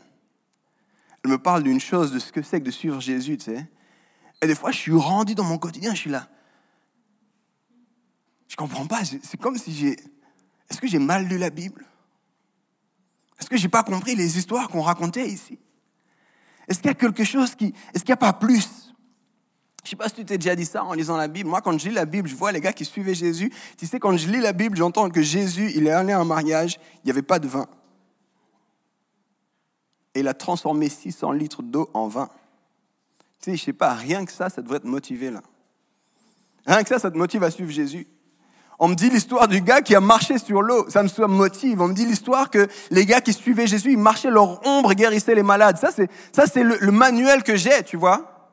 elle 1.25 1.31
me 1.31 1.39
parle 1.39 1.63
d'une 1.63 1.81
chose, 1.81 2.13
de 2.13 2.19
ce 2.19 2.33
que 2.33 2.43
c'est 2.43 2.61
que 2.61 2.67
de 2.67 2.71
suivre 2.71 3.01
Jésus, 3.01 3.37
tu 3.37 3.47
sais. 3.47 3.69
Et 4.43 4.47
des 4.47 4.55
fois, 4.55 4.71
je 4.71 4.79
suis 4.79 4.93
rendu 4.93 5.35
dans 5.35 5.45
mon 5.45 5.59
quotidien, 5.59 5.95
je 5.95 6.01
suis 6.01 6.11
là. 6.11 6.29
Je 8.49 8.57
comprends 8.57 8.87
pas, 8.87 9.05
c'est 9.05 9.37
comme 9.41 9.57
si 9.57 9.73
j'ai... 9.75 9.97
Est-ce 10.71 10.81
que 10.81 10.87
j'ai 10.87 10.99
mal 10.99 11.27
lu 11.27 11.37
la 11.37 11.51
Bible? 11.51 11.85
Est-ce 13.39 13.49
que 13.49 13.57
j'ai 13.57 13.69
pas 13.69 13.83
compris 13.83 14.15
les 14.15 14.39
histoires 14.39 14.69
qu'on 14.69 14.83
racontait 14.83 15.29
ici? 15.29 15.59
Est-ce 16.69 16.79
qu'il 16.79 16.89
y 16.89 16.91
a 16.91 16.95
quelque 16.95 17.25
chose 17.25 17.55
qui... 17.55 17.75
Est-ce 17.93 18.05
qu'il 18.05 18.11
n'y 18.11 18.15
a 18.15 18.17
pas 18.17 18.33
plus? 18.33 18.93
Je 19.85 19.91
sais 19.91 19.97
pas 19.97 20.09
si 20.09 20.15
tu 20.15 20.25
t'es 20.25 20.39
déjà 20.39 20.55
dit 20.55 20.67
ça 20.67 20.85
en 20.85 20.93
lisant 20.93 21.17
la 21.17 21.29
Bible. 21.29 21.49
Moi, 21.49 21.61
quand 21.61 21.77
je 21.79 21.89
lis 21.89 21.95
la 21.95 22.05
Bible, 22.05 22.29
je 22.29 22.35
vois 22.35 22.53
les 22.53 22.61
gars 22.61 22.73
qui 22.73 22.85
suivaient 22.85 23.15
Jésus. 23.15 23.53
Tu 23.77 23.87
sais, 23.87 23.99
quand 23.99 24.17
je 24.17 24.29
lis 24.29 24.41
la 24.41 24.53
Bible, 24.53 24.77
j'entends 24.77 25.09
que 25.11 25.23
Jésus, 25.23 25.73
il 25.75 25.87
est 25.87 25.91
allé 25.91 26.13
à 26.13 26.21
un 26.21 26.25
mariage, 26.25 26.79
il 26.97 27.07
n'y 27.07 27.11
avait 27.11 27.23
pas 27.23 27.39
de 27.39 27.49
vin 27.49 27.67
et 30.15 30.21
il 30.21 30.29
a 30.29 30.35
transformé 30.35 30.89
600 30.89 31.33
litres 31.33 31.63
d'eau 31.63 31.89
en 31.95 32.09
vin. 32.09 32.29
Tu 33.41 33.51
sais, 33.51 33.57
je 33.57 33.65
sais 33.65 33.73
pas, 33.73 33.95
rien 33.95 34.25
que 34.25 34.33
ça, 34.33 34.49
ça 34.49 34.63
devrait 34.63 34.81
te 34.81 34.87
motiver 34.87 35.31
là. 35.31 35.43
Rien 36.67 36.83
que 36.83 36.89
ça, 36.89 36.99
ça 36.99 37.11
te 37.11 37.17
motive 37.17 37.43
à 37.43 37.51
suivre 37.51 37.71
Jésus. 37.71 38.07
On 38.79 38.89
me 38.89 38.95
dit 38.95 39.11
l'histoire 39.11 39.47
du 39.47 39.61
gars 39.61 39.83
qui 39.83 39.95
a 39.95 40.01
marché 40.01 40.39
sur 40.39 40.63
l'eau, 40.63 40.89
ça 40.89 41.03
me 41.03 41.27
motive. 41.27 41.81
On 41.83 41.89
me 41.89 41.95
dit 41.95 42.07
l'histoire 42.07 42.49
que 42.51 42.67
les 42.91 43.05
gars 43.05 43.21
qui 43.21 43.33
suivaient 43.33 43.67
Jésus, 43.67 43.93
ils 43.93 43.99
marchaient 43.99 44.31
leur 44.31 44.67
ombre 44.67 44.93
et 44.93 44.97
guérissaient 44.97 45.35
les 45.35 45.43
malades. 45.43 45.77
Ça, 45.77 45.91
c'est, 45.91 46.63
le 46.63 46.91
manuel 46.91 47.43
que 47.43 47.57
j'ai, 47.57 47.83
tu 47.83 47.99
vois. 47.99 48.51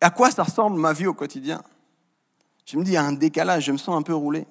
À 0.00 0.10
quoi 0.10 0.30
ça 0.30 0.42
ressemble 0.42 0.78
ma 0.78 0.92
vie 0.92 1.06
au 1.06 1.14
quotidien? 1.14 1.62
Je 2.64 2.78
me 2.78 2.84
dis, 2.84 2.92
il 2.92 2.94
y 2.94 2.96
a 2.96 3.02
un 3.02 3.12
décalage, 3.12 3.64
je 3.64 3.72
me 3.72 3.76
sens 3.76 3.94
un 3.94 4.02
peu 4.02 4.14
roulé. 4.14 4.46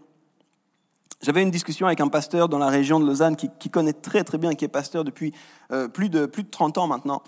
J'avais 1.24 1.42
une 1.42 1.52
discussion 1.52 1.88
avec 1.88 2.02
un 2.02 2.10
pasteur 2.10 2.50
dans 2.50 2.58
la 2.58 2.68
région 2.68 3.00
de 3.00 3.06
Lausanne 3.06 3.38
qui, 3.38 3.70
connaît 3.70 3.94
très 3.94 4.26
très 4.26 4.38
bien, 4.38 4.56
qui 4.56 4.66
est 4.66 4.68
pasteur 4.70 5.06
depuis 5.06 5.34
euh, 5.72 5.88
plus, 5.88 6.10
de, 6.10 6.26
plus 6.26 6.44
de 6.44 6.50
30 6.50 6.78
ans 6.78 6.88
maintenant. 6.88 7.24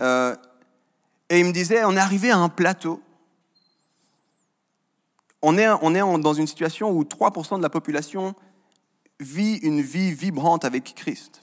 Euh, 0.00 0.34
et 1.30 1.38
il 1.38 1.46
me 1.46 1.52
disait, 1.52 1.84
on 1.84 1.96
est 1.96 2.00
arrivé 2.00 2.32
à 2.32 2.38
un 2.38 2.48
plateau. 2.48 3.00
On 5.40 5.56
est, 5.56 5.68
on 5.68 5.94
est 5.94 6.20
dans 6.20 6.34
une 6.34 6.48
situation 6.48 6.90
où 6.90 7.04
3% 7.04 7.58
de 7.58 7.62
la 7.62 7.70
population 7.70 8.34
vit 9.20 9.58
une 9.58 9.82
vie 9.82 10.12
vibrante 10.12 10.64
avec 10.64 10.92
Christ. 10.96 11.42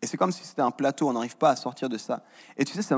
Et 0.00 0.06
c'est 0.06 0.16
comme 0.16 0.30
si 0.30 0.44
c'était 0.44 0.62
un 0.62 0.70
plateau, 0.70 1.08
on 1.08 1.12
n'arrive 1.12 1.36
pas 1.36 1.50
à 1.50 1.56
sortir 1.56 1.88
de 1.88 1.98
ça. 1.98 2.22
Et 2.56 2.64
tu 2.64 2.80
sais, 2.80 2.94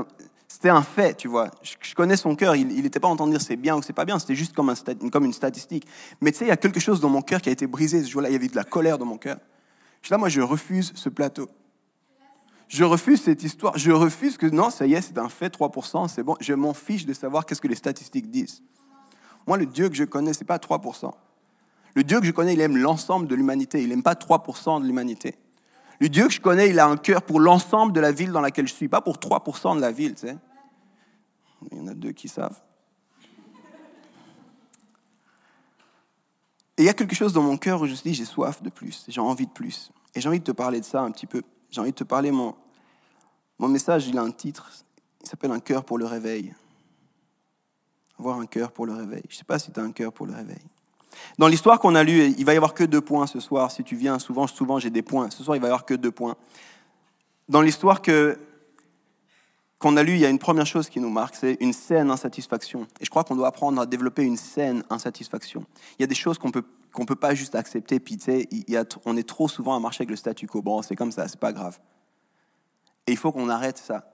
c'était 0.51 0.69
un 0.69 0.81
fait, 0.81 1.15
tu 1.15 1.29
vois. 1.29 1.49
Je, 1.63 1.95
connais 1.95 2.17
son 2.17 2.35
cœur, 2.35 2.57
il 2.57 2.67
n'était 2.67 2.99
pas 2.99 3.07
en 3.07 3.15
train 3.15 3.25
de 3.25 3.31
dire 3.31 3.41
c'est 3.41 3.55
bien 3.55 3.77
ou 3.77 3.81
c'est 3.81 3.93
pas 3.93 4.03
bien, 4.03 4.19
c'était 4.19 4.35
juste 4.35 4.53
comme, 4.53 4.69
un, 4.69 4.75
comme 5.09 5.23
une 5.23 5.31
statistique. 5.31 5.87
Mais 6.19 6.33
tu 6.33 6.39
sais, 6.39 6.45
il 6.45 6.49
y 6.49 6.51
a 6.51 6.57
quelque 6.57 6.81
chose 6.81 6.99
dans 6.99 7.07
mon 7.07 7.21
cœur 7.21 7.41
qui 7.41 7.47
a 7.47 7.53
été 7.53 7.67
brisé 7.67 8.03
ce 8.03 8.09
jour-là, 8.09 8.29
il 8.29 8.33
y 8.33 8.35
avait 8.35 8.49
de 8.49 8.55
la 8.55 8.65
colère 8.65 8.97
dans 8.97 9.05
mon 9.05 9.17
cœur. 9.17 9.37
Je 10.01 10.07
suis 10.07 10.13
là, 10.13 10.17
moi, 10.17 10.27
je 10.27 10.41
refuse 10.41 10.91
ce 10.93 11.07
plateau. 11.07 11.47
Je 12.67 12.83
refuse 12.83 13.21
cette 13.21 13.43
histoire. 13.43 13.77
Je 13.77 13.91
refuse 13.91 14.37
que 14.37 14.45
non, 14.45 14.69
ça 14.69 14.85
y 14.85 14.93
est, 14.93 15.01
c'est 15.01 15.17
un 15.17 15.29
fait, 15.29 15.57
3%, 15.57 16.09
c'est 16.09 16.21
bon. 16.21 16.35
Je 16.41 16.53
m'en 16.53 16.73
fiche 16.73 17.05
de 17.05 17.13
savoir 17.13 17.45
qu'est-ce 17.45 17.61
que 17.61 17.69
les 17.69 17.75
statistiques 17.75 18.29
disent. 18.29 18.61
Moi, 19.47 19.57
le 19.57 19.65
Dieu 19.65 19.87
que 19.87 19.95
je 19.95 20.03
connais, 20.03 20.33
c'est 20.33 20.43
pas 20.43 20.57
3%. 20.57 21.11
Le 21.95 22.03
Dieu 22.03 22.19
que 22.19 22.25
je 22.25 22.31
connais, 22.31 22.55
il 22.55 22.61
aime 22.61 22.75
l'ensemble 22.75 23.25
de 23.27 23.35
l'humanité. 23.35 23.81
Il 23.81 23.87
n'aime 23.87 24.03
pas 24.03 24.15
3% 24.15 24.81
de 24.81 24.85
l'humanité. 24.85 25.35
Le 26.01 26.09
Dieu 26.09 26.25
que 26.25 26.33
je 26.33 26.41
connais, 26.41 26.71
il 26.71 26.79
a 26.79 26.87
un 26.87 26.97
cœur 26.97 27.21
pour 27.21 27.39
l'ensemble 27.39 27.93
de 27.93 27.99
la 27.99 28.11
ville 28.11 28.31
dans 28.31 28.41
laquelle 28.41 28.67
je 28.67 28.73
suis, 28.73 28.87
pas 28.87 29.01
pour 29.01 29.17
3% 29.17 29.75
de 29.75 29.81
la 29.81 29.91
ville. 29.91 30.15
Tu. 30.15 30.25
Il 31.71 31.77
y 31.77 31.79
en 31.79 31.85
a 31.85 31.93
deux 31.93 32.11
qui 32.11 32.27
savent. 32.27 32.59
Et 36.75 36.81
il 36.81 36.85
y 36.85 36.89
a 36.89 36.95
quelque 36.95 37.13
chose 37.13 37.33
dans 37.33 37.43
mon 37.43 37.55
cœur 37.55 37.79
où 37.79 37.85
je 37.85 37.91
me 37.91 37.97
dis, 37.97 38.15
j'ai 38.15 38.25
soif 38.25 38.63
de 38.63 38.71
plus, 38.71 39.05
j'ai 39.09 39.21
envie 39.21 39.45
de 39.45 39.51
plus. 39.51 39.91
Et 40.15 40.21
j'ai 40.21 40.27
envie 40.27 40.39
de 40.39 40.43
te 40.43 40.51
parler 40.51 40.79
de 40.79 40.85
ça 40.85 41.03
un 41.03 41.11
petit 41.11 41.27
peu. 41.27 41.43
J'ai 41.69 41.79
envie 41.81 41.91
de 41.91 41.95
te 41.95 42.03
parler, 42.03 42.31
mon, 42.31 42.55
mon 43.59 43.67
message, 43.67 44.07
il 44.07 44.17
a 44.17 44.23
un 44.23 44.31
titre, 44.31 44.71
il 45.21 45.29
s'appelle 45.29 45.51
Un 45.51 45.59
cœur 45.59 45.85
pour 45.85 45.99
le 45.99 46.07
réveil. 46.07 46.55
Avoir 48.17 48.39
un 48.39 48.47
cœur 48.47 48.71
pour 48.71 48.87
le 48.87 48.93
réveil. 48.93 49.21
Je 49.29 49.35
ne 49.35 49.37
sais 49.37 49.43
pas 49.43 49.59
si 49.59 49.71
tu 49.71 49.79
as 49.79 49.83
un 49.83 49.91
cœur 49.91 50.11
pour 50.11 50.25
le 50.25 50.33
réveil. 50.33 50.70
Dans 51.37 51.47
l'histoire 51.47 51.79
qu'on 51.79 51.95
a 51.95 52.03
lue, 52.03 52.33
il 52.37 52.45
va 52.45 52.53
y 52.53 52.57
avoir 52.57 52.73
que 52.73 52.83
deux 52.83 53.01
points 53.01 53.27
ce 53.27 53.39
soir. 53.39 53.71
Si 53.71 53.83
tu 53.83 53.95
viens 53.95 54.19
souvent, 54.19 54.47
souvent 54.47 54.79
j'ai 54.79 54.89
des 54.89 55.01
points. 55.01 55.29
Ce 55.29 55.43
soir, 55.43 55.55
il 55.55 55.59
va 55.59 55.67
y 55.67 55.69
avoir 55.69 55.85
que 55.85 55.93
deux 55.93 56.11
points. 56.11 56.35
Dans 57.49 57.61
l'histoire 57.61 58.01
que 58.01 58.37
qu'on 59.79 59.97
a 59.97 60.03
lue, 60.03 60.13
il 60.13 60.19
y 60.19 60.25
a 60.27 60.29
une 60.29 60.37
première 60.37 60.67
chose 60.67 60.89
qui 60.89 60.99
nous 60.99 61.09
marque, 61.09 61.33
c'est 61.33 61.57
une 61.59 61.73
saine 61.73 62.11
insatisfaction. 62.11 62.83
Et 62.99 63.05
je 63.05 63.09
crois 63.09 63.23
qu'on 63.23 63.35
doit 63.35 63.47
apprendre 63.47 63.81
à 63.81 63.87
développer 63.87 64.21
une 64.21 64.37
saine 64.37 64.83
insatisfaction. 64.91 65.65
Il 65.97 66.03
y 66.03 66.05
a 66.05 66.07
des 66.07 66.15
choses 66.15 66.37
qu'on 66.37 66.51
peut 66.51 66.63
qu'on 66.93 67.05
peut 67.05 67.15
pas 67.15 67.33
juste 67.33 67.55
accepter. 67.55 67.99
Puis 67.99 68.17
tu 68.17 68.25
sais, 68.25 68.49
on 69.05 69.17
est 69.17 69.27
trop 69.27 69.47
souvent 69.47 69.75
à 69.75 69.79
marcher 69.79 70.01
avec 70.01 70.09
le 70.09 70.17
statu 70.17 70.45
quo. 70.45 70.61
Bon, 70.61 70.81
c'est 70.81 70.95
comme 70.95 71.11
ça, 71.11 71.27
c'est 71.27 71.39
pas 71.39 71.53
grave. 71.53 71.79
Et 73.07 73.11
il 73.13 73.17
faut 73.17 73.31
qu'on 73.31 73.49
arrête 73.49 73.77
ça. 73.77 74.11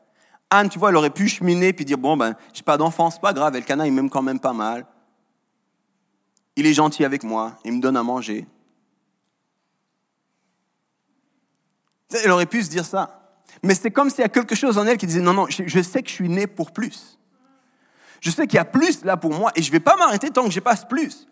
Anne, 0.50 0.70
tu 0.70 0.80
vois, 0.80 0.90
elle 0.90 0.96
aurait 0.96 1.10
pu 1.10 1.28
cheminer 1.28 1.74
puis 1.74 1.84
dire 1.84 1.98
bon 1.98 2.16
ben, 2.16 2.36
j'ai 2.54 2.64
pas 2.64 2.78
d'enfant, 2.78 3.10
c'est 3.10 3.20
pas 3.20 3.34
grave. 3.34 3.56
Elkana, 3.56 3.86
il 3.86 3.94
m'aime 3.94 4.10
quand 4.10 4.22
même 4.22 4.40
pas 4.40 4.54
mal 4.54 4.86
il 6.58 6.66
est 6.66 6.74
gentil 6.74 7.06
avec 7.06 7.24
moi, 7.24 7.56
il 7.64 7.72
me 7.74 7.80
donne 7.80 7.96
à 7.96 8.04
manger. 8.04 8.46
Elle 12.24 12.32
aurait 12.32 12.48
pu 12.48 12.64
se 12.64 12.70
dire 12.70 12.86
ça. 12.86 13.38
Mais 13.64 13.76
c'est 13.76 13.92
comme 13.92 14.10
s'il 14.10 14.20
y 14.20 14.24
a 14.24 14.30
quelque 14.30 14.56
chose 14.56 14.78
en 14.78 14.86
elle 14.86 14.98
qui 14.98 15.06
disait, 15.06 15.22
non, 15.22 15.34
non, 15.34 15.46
je 15.50 15.82
sais 15.82 16.02
que 16.02 16.10
je 16.10 16.14
suis 16.14 16.30
né 16.30 16.48
pour 16.48 16.72
plus. 16.72 17.20
Je 18.22 18.32
sais 18.32 18.48
qu'il 18.48 18.58
y 18.58 18.60
a 18.60 18.66
plus 18.66 19.04
là 19.04 19.18
pour 19.18 19.34
moi 19.34 19.52
et 19.56 19.62
je 19.62 19.70
ne 19.70 19.72
vais 19.72 19.80
pas 19.80 19.96
m'arrêter 19.96 20.32
tant 20.32 20.46
que 20.46 20.52
je 20.52 20.60
passe 20.60 20.86
plus. 20.86 21.28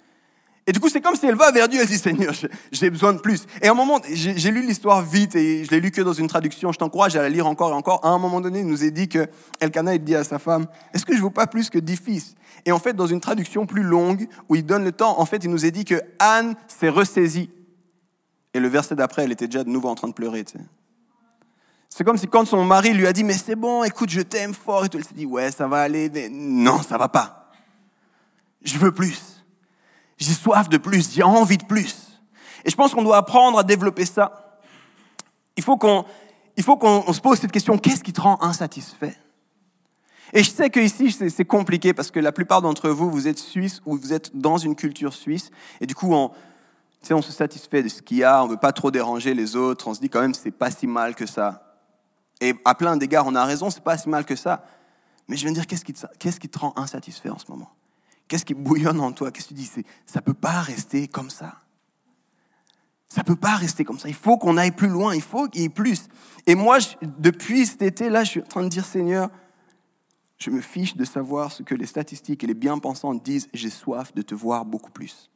Et 0.67 0.71
du 0.71 0.79
coup, 0.79 0.89
c'est 0.89 1.01
comme 1.01 1.15
si 1.15 1.27
elle 1.27 1.35
va 1.35 1.51
vers 1.51 1.67
Dieu, 1.67 1.79
elle 1.79 1.87
dit, 1.87 1.97
Seigneur, 1.97 2.33
j'ai 2.71 2.89
besoin 2.89 3.13
de 3.13 3.19
plus. 3.19 3.45
Et 3.61 3.67
à 3.67 3.71
un 3.71 3.75
moment, 3.75 3.99
j'ai 4.11 4.49
lu 4.49 4.65
l'histoire 4.65 5.03
vite 5.03 5.35
et 5.35 5.63
je 5.63 5.69
l'ai 5.69 5.79
lu 5.79 5.91
que 5.91 6.01
dans 6.01 6.13
une 6.13 6.27
traduction, 6.27 6.71
je 6.71 6.79
t'encourage 6.79 7.15
à 7.15 7.21
la 7.21 7.29
lire 7.29 7.45
encore 7.45 7.69
et 7.69 7.75
encore. 7.75 8.03
À 8.03 8.09
un 8.09 8.17
moment 8.17 8.41
donné, 8.41 8.61
il 8.61 8.67
nous 8.67 8.83
est 8.83 8.89
dit 8.89 9.07
que 9.07 9.27
Elkanah, 9.59 9.93
il 9.93 10.03
dit 10.03 10.15
à 10.15 10.23
sa 10.23 10.39
femme, 10.39 10.65
est-ce 10.93 11.05
que 11.05 11.13
je 11.13 11.19
ne 11.19 11.23
veux 11.23 11.29
pas 11.29 11.45
plus 11.45 11.69
que 11.69 11.77
dix 11.77 11.97
fils? 11.97 12.33
Et 12.65 12.71
en 12.71 12.79
fait, 12.79 12.93
dans 12.93 13.05
une 13.05 13.21
traduction 13.21 13.67
plus 13.67 13.83
longue, 13.83 14.27
où 14.49 14.55
il 14.55 14.65
donne 14.65 14.83
le 14.83 14.91
temps, 14.91 15.19
en 15.19 15.25
fait, 15.25 15.43
il 15.43 15.51
nous 15.51 15.67
est 15.67 15.71
dit 15.71 15.85
que 15.85 16.01
Anne 16.17 16.55
s'est 16.67 16.89
ressaisie. 16.89 17.51
Et 18.55 18.59
le 18.59 18.67
verset 18.67 18.95
d'après, 18.95 19.25
elle 19.25 19.31
était 19.31 19.47
déjà 19.47 19.63
de 19.63 19.69
nouveau 19.69 19.89
en 19.89 19.95
train 19.95 20.07
de 20.07 20.13
pleurer, 20.13 20.45
C'est 21.89 22.03
comme 22.03 22.17
si 22.17 22.27
quand 22.27 22.45
son 22.45 22.65
mari 22.65 22.93
lui 22.93 23.05
a 23.05 23.13
dit, 23.13 23.23
mais 23.23 23.33
c'est 23.33 23.55
bon, 23.55 23.83
écoute, 23.83 24.09
je 24.09 24.21
t'aime 24.21 24.55
fort, 24.55 24.85
et 24.85 24.89
tout, 24.89 24.97
elle 24.97 25.05
s'est 25.05 25.13
dit, 25.13 25.27
ouais, 25.27 25.51
ça 25.51 25.67
va 25.67 25.81
aller, 25.81 26.09
mais 26.11 26.27
non, 26.29 26.81
ça 26.81 26.97
va 26.97 27.07
pas. 27.07 27.51
Je 28.63 28.79
veux 28.79 28.91
plus. 28.91 29.34
J'ai 30.17 30.33
soif 30.33 30.69
de 30.69 30.77
plus, 30.77 31.13
j'ai 31.13 31.23
envie 31.23 31.57
de 31.57 31.65
plus. 31.65 31.95
Et 32.63 32.69
je 32.69 32.75
pense 32.75 32.93
qu'on 32.93 33.03
doit 33.03 33.17
apprendre 33.17 33.59
à 33.59 33.63
développer 33.63 34.05
ça. 34.05 34.59
Il 35.57 35.63
faut 35.63 35.77
qu'on 35.77 36.05
il 36.57 36.63
faut 36.63 36.77
qu'on 36.77 37.11
se 37.11 37.19
pose 37.19 37.39
cette 37.39 37.51
question, 37.51 37.77
qu'est-ce 37.77 38.03
qui 38.03 38.13
te 38.13 38.21
rend 38.21 38.41
insatisfait? 38.41 39.17
Et 40.33 40.43
je 40.43 40.49
sais 40.49 40.69
qu'ici, 40.69 41.11
c'est 41.11 41.45
compliqué 41.45 41.93
parce 41.93 42.11
que 42.11 42.19
la 42.19 42.31
plupart 42.31 42.61
d'entre 42.61 42.89
vous, 42.89 43.09
vous 43.09 43.27
êtes 43.27 43.39
suisse 43.39 43.81
ou 43.85 43.97
vous 43.97 44.13
êtes 44.13 44.35
dans 44.35 44.57
une 44.57 44.75
culture 44.75 45.13
suisse. 45.13 45.51
Et 45.81 45.85
du 45.85 45.95
coup, 45.95 46.13
on, 46.13 46.31
on 47.11 47.21
se 47.21 47.31
satisfait 47.31 47.83
de 47.83 47.89
ce 47.89 48.01
qu'il 48.01 48.17
y 48.17 48.23
a, 48.23 48.41
on 48.41 48.47
ne 48.47 48.51
veut 48.51 48.57
pas 48.57 48.71
trop 48.71 48.89
déranger 48.89 49.33
les 49.33 49.55
autres, 49.55 49.87
on 49.87 49.93
se 49.93 49.99
dit 49.99 50.09
quand 50.09 50.21
même, 50.21 50.33
c'est 50.33 50.51
pas 50.51 50.71
si 50.71 50.87
mal 50.87 51.13
que 51.13 51.25
ça. 51.25 51.77
Et 52.41 52.53
à 52.65 52.75
plein 52.75 52.97
d'égards, 52.97 53.25
on 53.27 53.35
a 53.35 53.45
raison, 53.45 53.69
c'est 53.69 53.83
pas 53.83 53.97
si 53.97 54.09
mal 54.09 54.25
que 54.25 54.35
ça. 54.35 54.65
Mais 55.27 55.37
je 55.37 55.47
veux 55.47 55.53
dire, 55.53 55.67
qu'est-ce 55.67 55.85
qui, 55.85 55.93
qu'est-ce 56.19 56.39
qui 56.39 56.49
te 56.49 56.59
rend 56.59 56.73
insatisfait 56.75 57.29
en 57.29 57.37
ce 57.37 57.45
moment? 57.49 57.69
Qu'est-ce 58.27 58.45
qui 58.45 58.53
bouillonne 58.53 58.99
en 58.99 59.11
toi? 59.11 59.31
Qu'est-ce 59.31 59.49
que 59.49 59.53
tu 59.53 59.61
dis? 59.61 59.71
Ça 60.05 60.19
ne 60.19 60.21
peut 60.21 60.33
pas 60.33 60.61
rester 60.61 61.07
comme 61.07 61.29
ça. 61.29 61.61
Ça 63.07 63.21
ne 63.21 63.25
peut 63.25 63.35
pas 63.35 63.55
rester 63.55 63.85
comme 63.85 63.99
ça. 63.99 64.07
Il 64.07 64.15
faut 64.15 64.37
qu'on 64.37 64.57
aille 64.57 64.71
plus 64.71 64.87
loin. 64.87 65.13
Il 65.13 65.21
faut 65.21 65.47
qu'il 65.47 65.61
y 65.61 65.65
ait 65.65 65.69
plus. 65.69 66.07
Et 66.47 66.55
moi, 66.55 66.79
depuis 67.01 67.65
cet 67.65 67.81
été-là, 67.81 68.23
je 68.23 68.31
suis 68.31 68.41
en 68.41 68.45
train 68.45 68.63
de 68.63 68.69
dire, 68.69 68.83
Seigneur, 68.83 69.29
je 70.37 70.49
me 70.49 70.59
fiche 70.59 70.97
de 70.97 71.05
savoir 71.05 71.51
ce 71.51 71.63
que 71.63 71.75
les 71.75 71.85
statistiques 71.85 72.43
et 72.43 72.47
les 72.47 72.55
bien-pensants 72.55 73.13
disent. 73.13 73.47
J'ai 73.53 73.69
soif 73.69 74.13
de 74.13 74.21
te 74.21 74.33
voir 74.33 74.65
beaucoup 74.65 74.91
plus. 74.91 75.29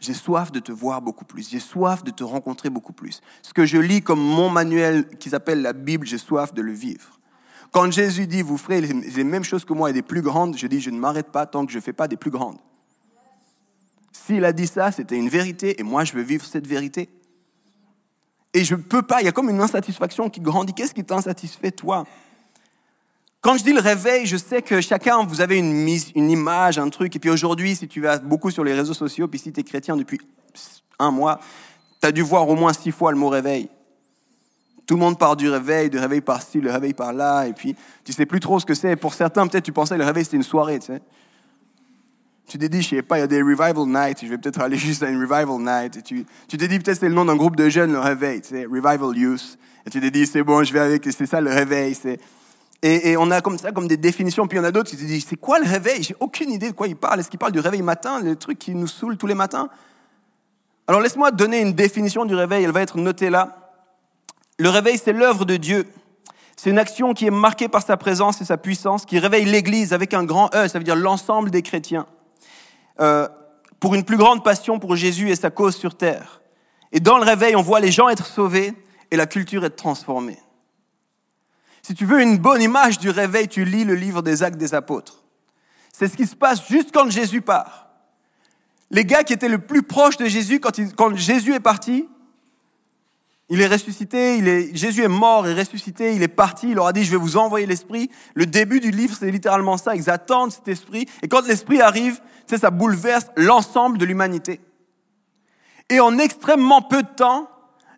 J'ai 0.00 0.14
soif 0.14 0.52
de 0.52 0.60
te 0.60 0.72
voir 0.72 1.00
beaucoup 1.00 1.24
plus. 1.24 1.48
J'ai 1.50 1.60
soif 1.60 2.02
de 2.02 2.10
te 2.10 2.24
rencontrer 2.24 2.70
beaucoup 2.70 2.92
plus. 2.92 3.20
Ce 3.42 3.52
que 3.52 3.64
je 3.64 3.78
lis 3.78 4.02
comme 4.02 4.20
mon 4.20 4.50
manuel 4.50 5.08
qui 5.18 5.30
s'appelle 5.30 5.62
la 5.62 5.72
Bible, 5.74 6.06
j'ai 6.06 6.18
soif 6.18 6.52
de 6.54 6.62
le 6.62 6.72
vivre. 6.72 7.20
Quand 7.74 7.90
Jésus 7.90 8.28
dit, 8.28 8.40
vous 8.40 8.56
ferez 8.56 8.80
les 8.80 9.24
mêmes 9.24 9.42
choses 9.42 9.64
que 9.64 9.72
moi 9.72 9.90
et 9.90 9.92
des 9.92 10.02
plus 10.02 10.22
grandes, 10.22 10.56
je 10.56 10.68
dis, 10.68 10.80
je 10.80 10.90
ne 10.90 10.98
m'arrête 10.98 11.32
pas 11.32 11.44
tant 11.44 11.66
que 11.66 11.72
je 11.72 11.78
ne 11.78 11.82
fais 11.82 11.92
pas 11.92 12.06
des 12.06 12.16
plus 12.16 12.30
grandes. 12.30 12.56
S'il 14.12 14.44
a 14.44 14.52
dit 14.52 14.68
ça, 14.68 14.92
c'était 14.92 15.16
une 15.16 15.28
vérité, 15.28 15.80
et 15.80 15.82
moi, 15.82 16.04
je 16.04 16.12
veux 16.12 16.22
vivre 16.22 16.44
cette 16.44 16.68
vérité. 16.68 17.08
Et 18.52 18.64
je 18.64 18.76
ne 18.76 18.80
peux 18.80 19.02
pas, 19.02 19.22
il 19.22 19.24
y 19.24 19.28
a 19.28 19.32
comme 19.32 19.50
une 19.50 19.60
insatisfaction 19.60 20.30
qui 20.30 20.40
grandit. 20.40 20.72
Qu'est-ce 20.72 20.94
qui 20.94 21.04
t'insatisfait, 21.04 21.72
toi? 21.72 22.04
Quand 23.40 23.58
je 23.58 23.64
dis 23.64 23.72
le 23.72 23.80
réveil, 23.80 24.24
je 24.24 24.36
sais 24.36 24.62
que 24.62 24.80
chacun, 24.80 25.24
vous 25.24 25.40
avez 25.40 25.58
une, 25.58 25.88
une 26.14 26.30
image, 26.30 26.78
un 26.78 26.90
truc, 26.90 27.16
et 27.16 27.18
puis 27.18 27.30
aujourd'hui, 27.30 27.74
si 27.74 27.88
tu 27.88 28.00
vas 28.00 28.18
beaucoup 28.18 28.52
sur 28.52 28.62
les 28.62 28.72
réseaux 28.72 28.94
sociaux, 28.94 29.26
puis 29.26 29.40
si 29.40 29.52
tu 29.52 29.58
es 29.58 29.64
chrétien 29.64 29.96
depuis 29.96 30.20
un 31.00 31.10
mois, 31.10 31.40
tu 32.00 32.06
as 32.06 32.12
dû 32.12 32.22
voir 32.22 32.48
au 32.48 32.54
moins 32.54 32.72
six 32.72 32.92
fois 32.92 33.10
le 33.10 33.18
mot 33.18 33.30
réveil. 33.30 33.68
Tout 34.86 34.94
le 34.94 35.00
monde 35.00 35.18
part 35.18 35.36
du 35.36 35.48
réveil, 35.48 35.88
du 35.88 35.98
réveil 35.98 36.20
par-ci, 36.20 36.60
le 36.60 36.70
réveil 36.70 36.92
par-là, 36.92 37.46
et 37.46 37.52
puis 37.52 37.74
tu 38.04 38.12
sais 38.12 38.26
plus 38.26 38.40
trop 38.40 38.60
ce 38.60 38.66
que 38.66 38.74
c'est. 38.74 38.96
Pour 38.96 39.14
certains, 39.14 39.46
peut-être 39.46 39.64
tu 39.64 39.72
pensais 39.72 39.94
que 39.94 40.00
le 40.00 40.06
réveil 40.06 40.24
c'était 40.24 40.36
une 40.36 40.42
soirée, 40.42 40.78
tu 40.78 40.86
sais. 40.86 41.00
Tu 42.46 42.58
t'es 42.58 42.68
dit, 42.68 42.82
je 42.82 42.90
sais 42.90 43.02
pas, 43.02 43.16
il 43.16 43.20
y 43.20 43.24
a 43.24 43.26
des 43.26 43.40
revival 43.40 43.86
nights, 43.86 44.18
je 44.22 44.26
vais 44.26 44.36
peut-être 44.36 44.60
aller 44.60 44.76
juste 44.78 45.02
à 45.02 45.08
une 45.08 45.18
revival 45.18 45.58
night. 45.58 45.96
Et 45.96 46.02
tu, 46.02 46.26
tu 46.46 46.56
t'es 46.58 46.68
dit, 46.68 46.78
peut-être 46.78 47.00
c'est 47.00 47.08
le 47.08 47.14
nom 47.14 47.24
d'un 47.24 47.36
groupe 47.36 47.56
de 47.56 47.68
jeunes, 47.68 47.92
le 47.92 47.98
réveil, 47.98 48.42
tu 48.42 48.50
sais, 48.50 48.66
revival 48.66 49.16
youth. 49.16 49.58
Et 49.86 49.90
tu 49.90 50.00
t'es 50.00 50.10
dit, 50.10 50.26
c'est 50.26 50.42
bon, 50.42 50.62
je 50.62 50.72
vais 50.72 50.80
avec, 50.80 51.04
c'est 51.10 51.26
ça 51.26 51.40
le 51.40 51.50
réveil. 51.50 51.94
C'est... 51.94 52.20
Et, 52.82 53.16
on 53.16 53.30
a 53.30 53.40
comme 53.40 53.56
ça, 53.56 53.72
comme 53.72 53.88
des 53.88 53.96
définitions. 53.96 54.46
Puis 54.46 54.58
il 54.58 54.60
y 54.60 54.62
en 54.62 54.68
a 54.68 54.70
d'autres 54.70 54.90
qui 54.90 54.96
te 54.98 55.04
disent, 55.04 55.24
c'est 55.26 55.36
quoi 55.36 55.58
le 55.58 55.66
réveil? 55.66 56.02
J'ai 56.02 56.14
aucune 56.20 56.50
idée 56.50 56.68
de 56.68 56.74
quoi 56.74 56.86
il 56.86 56.96
parle. 56.96 57.20
Est-ce 57.20 57.30
qu'il 57.30 57.38
parle 57.38 57.52
du 57.52 57.60
réveil 57.60 57.80
matin, 57.80 58.20
le 58.20 58.36
truc 58.36 58.58
qui 58.58 58.74
nous 58.74 58.86
saoule 58.86 59.16
tous 59.16 59.26
les 59.26 59.34
matins? 59.34 59.70
Alors 60.86 61.00
laisse-moi 61.00 61.30
donner 61.30 61.62
une 61.62 61.72
définition 61.72 62.26
du 62.26 62.34
réveil, 62.34 62.62
elle 62.64 62.72
va 62.72 62.82
être 62.82 62.98
notée 62.98 63.30
là. 63.30 63.63
Le 64.58 64.68
réveil, 64.68 64.98
c'est 65.02 65.12
l'œuvre 65.12 65.44
de 65.44 65.56
Dieu. 65.56 65.86
C'est 66.56 66.70
une 66.70 66.78
action 66.78 67.12
qui 67.14 67.26
est 67.26 67.30
marquée 67.30 67.68
par 67.68 67.82
sa 67.82 67.96
présence 67.96 68.40
et 68.40 68.44
sa 68.44 68.56
puissance, 68.56 69.04
qui 69.04 69.18
réveille 69.18 69.44
l'Église 69.44 69.92
avec 69.92 70.14
un 70.14 70.24
grand 70.24 70.54
E, 70.54 70.68
ça 70.68 70.78
veut 70.78 70.84
dire 70.84 70.96
l'ensemble 70.96 71.50
des 71.50 71.62
chrétiens, 71.62 72.06
euh, 73.00 73.28
pour 73.80 73.94
une 73.94 74.04
plus 74.04 74.16
grande 74.16 74.44
passion 74.44 74.78
pour 74.78 74.94
Jésus 74.94 75.30
et 75.30 75.36
sa 75.36 75.50
cause 75.50 75.76
sur 75.76 75.96
terre. 75.96 76.40
Et 76.92 77.00
dans 77.00 77.18
le 77.18 77.24
réveil, 77.24 77.56
on 77.56 77.62
voit 77.62 77.80
les 77.80 77.90
gens 77.90 78.08
être 78.08 78.26
sauvés 78.26 78.72
et 79.10 79.16
la 79.16 79.26
culture 79.26 79.64
être 79.64 79.76
transformée. 79.76 80.38
Si 81.82 81.94
tu 81.94 82.06
veux 82.06 82.22
une 82.22 82.38
bonne 82.38 82.62
image 82.62 82.98
du 82.98 83.10
réveil, 83.10 83.48
tu 83.48 83.64
lis 83.64 83.84
le 83.84 83.94
livre 83.94 84.22
des 84.22 84.42
actes 84.42 84.56
des 84.56 84.74
apôtres. 84.74 85.24
C'est 85.92 86.08
ce 86.08 86.16
qui 86.16 86.26
se 86.26 86.36
passe 86.36 86.66
juste 86.68 86.90
quand 86.94 87.10
Jésus 87.10 87.42
part. 87.42 87.88
Les 88.90 89.04
gars 89.04 89.24
qui 89.24 89.32
étaient 89.32 89.48
le 89.48 89.58
plus 89.58 89.82
proches 89.82 90.16
de 90.16 90.26
Jésus, 90.26 90.60
quand, 90.60 90.78
quand 90.94 91.14
Jésus 91.16 91.52
est 91.52 91.60
parti, 91.60 92.08
il 93.50 93.60
est 93.60 93.66
ressuscité, 93.66 94.38
il 94.38 94.48
est, 94.48 94.74
Jésus 94.74 95.02
est 95.02 95.08
mort 95.08 95.46
et 95.46 95.54
ressuscité, 95.54 96.14
il 96.14 96.22
est 96.22 96.28
parti, 96.28 96.68
il 96.70 96.74
leur 96.74 96.86
a 96.86 96.92
dit, 96.92 97.04
je 97.04 97.10
vais 97.10 97.16
vous 97.16 97.36
envoyer 97.36 97.66
l'Esprit. 97.66 98.10
Le 98.34 98.46
début 98.46 98.80
du 98.80 98.90
livre, 98.90 99.14
c'est 99.18 99.30
littéralement 99.30 99.76
ça, 99.76 99.94
ils 99.94 100.08
attendent 100.08 100.52
cet 100.52 100.66
Esprit. 100.68 101.06
Et 101.22 101.28
quand 101.28 101.46
l'Esprit 101.46 101.80
arrive, 101.80 102.20
c'est 102.46 102.58
ça 102.58 102.70
bouleverse 102.70 103.26
l'ensemble 103.36 103.98
de 103.98 104.06
l'humanité. 104.06 104.60
Et 105.90 106.00
en 106.00 106.18
extrêmement 106.18 106.80
peu 106.80 107.02
de 107.02 107.08
temps, 107.08 107.48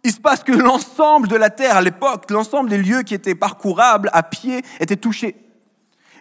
il 0.03 0.13
se 0.13 0.21
passe 0.21 0.43
que 0.43 0.53
l'ensemble 0.53 1.29
de 1.29 1.37
la 1.37 1.51
terre 1.51 1.77
à 1.77 1.83
l'époque, 1.83 2.31
l'ensemble 2.31 2.69
des 2.69 2.79
lieux 2.79 3.03
qui 3.03 3.15
étaient 3.15 3.35
parcourables 3.35 4.11
à 4.13 4.23
pied 4.23 4.63
étaient 4.81 4.97
touchés. 4.97 5.37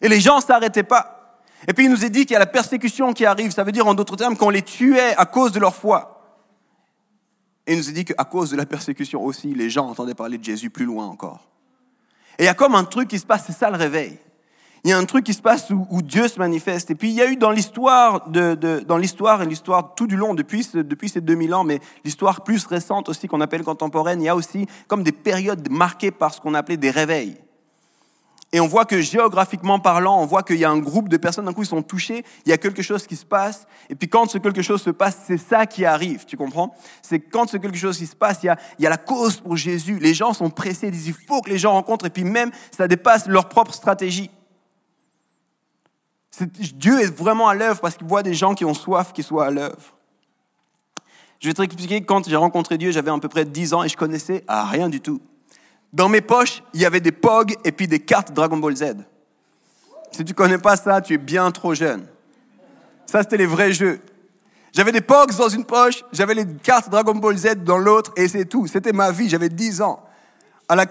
Et 0.01 0.07
les 0.07 0.19
gens 0.19 0.39
s'arrêtaient 0.39 0.83
pas. 0.83 1.39
Et 1.67 1.73
puis 1.73 1.85
il 1.85 1.91
nous 1.91 2.05
est 2.05 2.09
dit 2.09 2.21
qu'il 2.25 2.33
y 2.33 2.35
a 2.35 2.39
la 2.39 2.45
persécution 2.45 3.13
qui 3.13 3.25
arrive. 3.25 3.51
Ça 3.51 3.63
veut 3.63 3.71
dire 3.71 3.87
en 3.87 3.95
d'autres 3.95 4.15
termes 4.15 4.37
qu'on 4.37 4.49
les 4.51 4.61
tuait 4.61 5.15
à 5.17 5.25
cause 5.25 5.51
de 5.51 5.59
leur 5.59 5.75
foi. 5.75 6.14
Et 7.67 7.73
il 7.73 7.77
nous 7.77 7.89
a 7.89 7.91
dit 7.91 8.05
qu'à 8.05 8.23
cause 8.23 8.51
de 8.51 8.57
la 8.57 8.65
persécution 8.65 9.23
aussi, 9.23 9.53
les 9.53 9.69
gens 9.69 9.87
entendaient 9.87 10.13
parler 10.13 10.37
de 10.37 10.43
Jésus 10.43 10.69
plus 10.69 10.85
loin 10.85 11.05
encore. 11.05 11.47
Et 12.37 12.43
il 12.43 12.45
y 12.45 12.49
a 12.49 12.53
comme 12.53 12.75
un 12.75 12.83
truc 12.83 13.07
qui 13.07 13.19
se 13.19 13.25
passe, 13.25 13.45
c'est 13.47 13.53
ça 13.53 13.69
le 13.69 13.77
réveil. 13.77 14.19
Il 14.83 14.89
y 14.89 14.93
a 14.93 14.99
un 14.99 15.05
truc 15.05 15.25
qui 15.25 15.33
se 15.33 15.41
passe 15.41 15.71
où, 15.71 16.01
Dieu 16.03 16.27
se 16.27 16.37
manifeste. 16.37 16.91
Et 16.91 16.95
puis 16.95 17.09
il 17.09 17.15
y 17.15 17.21
a 17.21 17.25
eu 17.25 17.37
dans 17.37 17.49
l'histoire, 17.49 18.29
de, 18.29 18.53
dans 18.85 18.97
l'histoire 18.97 19.41
et 19.41 19.47
l'histoire 19.47 19.95
tout 19.95 20.05
du 20.05 20.15
long, 20.15 20.35
depuis, 20.35 20.67
depuis 20.75 21.09
ces 21.09 21.21
2000 21.21 21.55
ans, 21.55 21.63
mais 21.63 21.79
l'histoire 22.03 22.43
plus 22.43 22.67
récente 22.67 23.09
aussi 23.09 23.27
qu'on 23.27 23.41
appelle 23.41 23.63
contemporaine, 23.63 24.21
il 24.21 24.25
y 24.25 24.29
a 24.29 24.35
aussi 24.35 24.67
comme 24.87 25.01
des 25.01 25.11
périodes 25.11 25.71
marquées 25.71 26.11
par 26.11 26.35
ce 26.35 26.39
qu'on 26.39 26.53
appelait 26.53 26.77
des 26.77 26.91
réveils. 26.91 27.35
Et 28.55 28.61
on 28.61 28.67
voit 28.67 28.85
que 28.85 29.01
géographiquement 29.01 29.79
parlant, 29.79 30.17
on 30.21 30.25
voit 30.25 30.41
qu'il 30.41 30.55
y 30.55 30.63
a 30.63 30.69
un 30.69 30.77
groupe 30.77 31.09
de 31.09 31.17
personnes, 31.17 31.43
d'un 31.43 31.51
coup, 31.51 31.63
ils 31.63 31.67
sont 31.67 31.81
touchés, 31.81 32.23
il 32.45 32.49
y 32.51 32.53
a 32.53 32.57
quelque 32.57 32.81
chose 32.81 33.05
qui 33.05 33.17
se 33.17 33.25
passe. 33.25 33.67
Et 33.89 33.95
puis 33.95 34.07
quand 34.07 34.29
ce 34.29 34.37
quelque 34.37 34.61
chose 34.61 34.81
se 34.81 34.91
passe, 34.91 35.23
c'est 35.27 35.37
ça 35.37 35.65
qui 35.65 35.83
arrive, 35.83 36.23
tu 36.23 36.37
comprends? 36.37 36.73
C'est 37.01 37.19
quand 37.19 37.49
ce 37.49 37.57
quelque 37.57 37.75
chose 37.75 37.97
qui 37.97 38.07
se 38.07 38.15
passe, 38.15 38.43
il 38.43 38.45
y, 38.45 38.49
a, 38.49 38.57
il 38.79 38.83
y 38.83 38.87
a 38.87 38.89
la 38.89 38.95
cause 38.95 39.41
pour 39.41 39.57
Jésus. 39.57 39.99
Les 39.99 40.13
gens 40.13 40.31
sont 40.31 40.49
pressés, 40.49 40.87
ils 40.87 40.91
disent, 40.91 41.07
il 41.07 41.13
faut 41.27 41.41
que 41.41 41.49
les 41.49 41.57
gens 41.57 41.73
rencontrent. 41.73 42.05
Et 42.05 42.09
puis 42.09 42.23
même, 42.23 42.49
ça 42.71 42.87
dépasse 42.87 43.27
leur 43.27 43.49
propre 43.49 43.73
stratégie. 43.73 44.31
Dieu 46.39 47.01
est 47.01 47.13
vraiment 47.13 47.49
à 47.49 47.55
l'œuvre 47.55 47.81
parce 47.81 47.97
qu'il 47.97 48.07
voit 48.07 48.23
des 48.23 48.35
gens 48.35 48.55
qui 48.55 48.63
ont 48.63 48.73
soif 48.73 49.11
qui 49.11 49.21
soient 49.21 49.47
à 49.47 49.51
l'œuvre. 49.51 49.97
Je 51.41 51.49
vais 51.49 51.53
te 51.53 51.61
expliquer, 51.61 52.05
quand 52.05 52.25
j'ai 52.25 52.37
rencontré 52.37 52.77
Dieu, 52.77 52.91
j'avais 52.91 53.11
à 53.11 53.19
peu 53.19 53.27
près 53.27 53.43
10 53.43 53.73
ans 53.73 53.83
et 53.83 53.89
je 53.89 53.97
connaissais 53.97 54.45
rien 54.47 54.87
du 54.87 55.01
tout. 55.01 55.19
Dans 55.93 56.09
mes 56.09 56.21
poches, 56.21 56.63
il 56.73 56.81
y 56.81 56.85
avait 56.85 56.99
des 56.99 57.11
POG 57.11 57.55
et 57.63 57.71
puis 57.71 57.87
des 57.87 57.99
cartes 57.99 58.33
Dragon 58.33 58.57
Ball 58.57 58.75
Z. 58.75 58.95
Si 60.11 60.23
tu 60.23 60.33
connais 60.33 60.57
pas 60.57 60.77
ça, 60.77 61.01
tu 61.01 61.13
es 61.13 61.17
bien 61.17 61.49
trop 61.51 61.73
jeune. 61.73 62.05
Ça, 63.05 63.21
c'était 63.21 63.37
les 63.37 63.45
vrais 63.45 63.73
jeux. 63.73 63.99
J'avais 64.73 64.91
des 64.91 65.01
POGs 65.01 65.35
dans 65.37 65.47
une 65.47 65.63
poche, 65.63 66.03
j'avais 66.11 66.33
les 66.33 66.45
cartes 66.45 66.89
Dragon 66.89 67.15
Ball 67.15 67.37
Z 67.37 67.63
dans 67.63 67.77
l'autre, 67.77 68.11
et 68.17 68.27
c'est 68.27 68.45
tout. 68.45 68.67
C'était 68.67 68.91
ma 68.91 69.11
vie, 69.11 69.29
j'avais 69.29 69.47
10 69.47 69.81
ans. 69.81 70.03
À 70.67 70.75
la, 70.75 70.85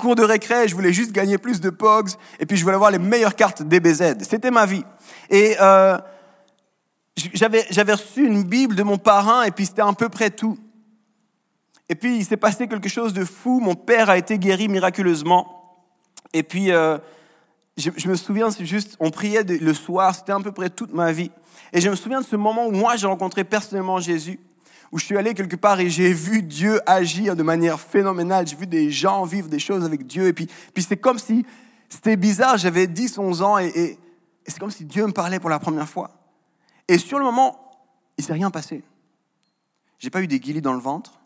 cour 0.00 0.16
de 0.16 0.24
récré, 0.24 0.66
je 0.66 0.74
voulais 0.74 0.92
juste 0.92 1.12
gagner 1.12 1.38
plus 1.38 1.60
de 1.60 1.70
POGs, 1.70 2.10
et 2.40 2.46
puis 2.46 2.56
je 2.56 2.64
voulais 2.64 2.74
avoir 2.74 2.90
les 2.90 2.98
meilleures 2.98 3.36
cartes 3.36 3.62
DBZ. 3.62 4.24
C'était 4.28 4.50
ma 4.50 4.66
vie. 4.66 4.84
Et 5.30 5.56
euh, 5.60 5.98
j'avais 7.34 7.92
reçu 7.92 8.26
une 8.26 8.42
Bible 8.42 8.74
de 8.74 8.82
mon 8.82 8.98
parrain, 8.98 9.44
et 9.44 9.52
puis 9.52 9.66
c'était 9.66 9.82
à 9.82 9.92
peu 9.92 10.08
près 10.08 10.30
tout. 10.30 10.58
Et 11.88 11.94
puis, 11.94 12.16
il 12.18 12.24
s'est 12.24 12.36
passé 12.36 12.68
quelque 12.68 12.88
chose 12.88 13.12
de 13.12 13.24
fou. 13.24 13.60
Mon 13.60 13.74
père 13.74 14.10
a 14.10 14.18
été 14.18 14.38
guéri 14.38 14.68
miraculeusement. 14.68 15.86
Et 16.32 16.42
puis, 16.42 16.70
euh, 16.70 16.98
je, 17.78 18.08
me 18.08 18.14
souviens, 18.14 18.48
juste, 18.60 18.96
on 19.00 19.10
priait 19.10 19.42
le 19.44 19.74
soir, 19.74 20.14
c'était 20.14 20.32
à 20.32 20.40
peu 20.40 20.52
près 20.52 20.68
toute 20.68 20.92
ma 20.92 21.12
vie. 21.12 21.30
Et 21.72 21.80
je 21.80 21.88
me 21.88 21.96
souviens 21.96 22.20
de 22.20 22.26
ce 22.26 22.36
moment 22.36 22.66
où 22.66 22.72
moi, 22.72 22.96
j'ai 22.96 23.06
rencontré 23.06 23.44
personnellement 23.44 24.00
Jésus, 24.00 24.40
où 24.92 24.98
je 24.98 25.04
suis 25.04 25.16
allé 25.16 25.34
quelque 25.34 25.56
part 25.56 25.80
et 25.80 25.88
j'ai 25.88 26.12
vu 26.12 26.42
Dieu 26.42 26.80
agir 26.86 27.36
de 27.36 27.42
manière 27.42 27.78
phénoménale. 27.78 28.46
J'ai 28.46 28.56
vu 28.56 28.66
des 28.66 28.90
gens 28.90 29.24
vivre 29.24 29.48
des 29.48 29.58
choses 29.58 29.84
avec 29.84 30.06
Dieu. 30.06 30.26
Et 30.26 30.32
puis, 30.32 30.48
puis 30.74 30.82
c'est 30.82 30.96
comme 30.96 31.18
si, 31.18 31.46
c'était 31.88 32.16
bizarre, 32.16 32.58
j'avais 32.58 32.86
10, 32.86 33.18
11 33.18 33.42
ans 33.42 33.58
et, 33.58 33.68
et 33.68 33.98
c'est 34.46 34.58
comme 34.58 34.70
si 34.70 34.84
Dieu 34.84 35.06
me 35.06 35.12
parlait 35.12 35.40
pour 35.40 35.50
la 35.50 35.58
première 35.58 35.88
fois. 35.88 36.10
Et 36.86 36.98
sur 36.98 37.18
le 37.18 37.24
moment, 37.24 37.70
il 38.16 38.24
s'est 38.24 38.32
rien 38.32 38.50
passé. 38.50 38.82
J'ai 39.98 40.10
pas 40.10 40.22
eu 40.22 40.26
des 40.26 40.40
guillis 40.40 40.62
dans 40.62 40.72
le 40.72 40.80
ventre. 40.80 41.20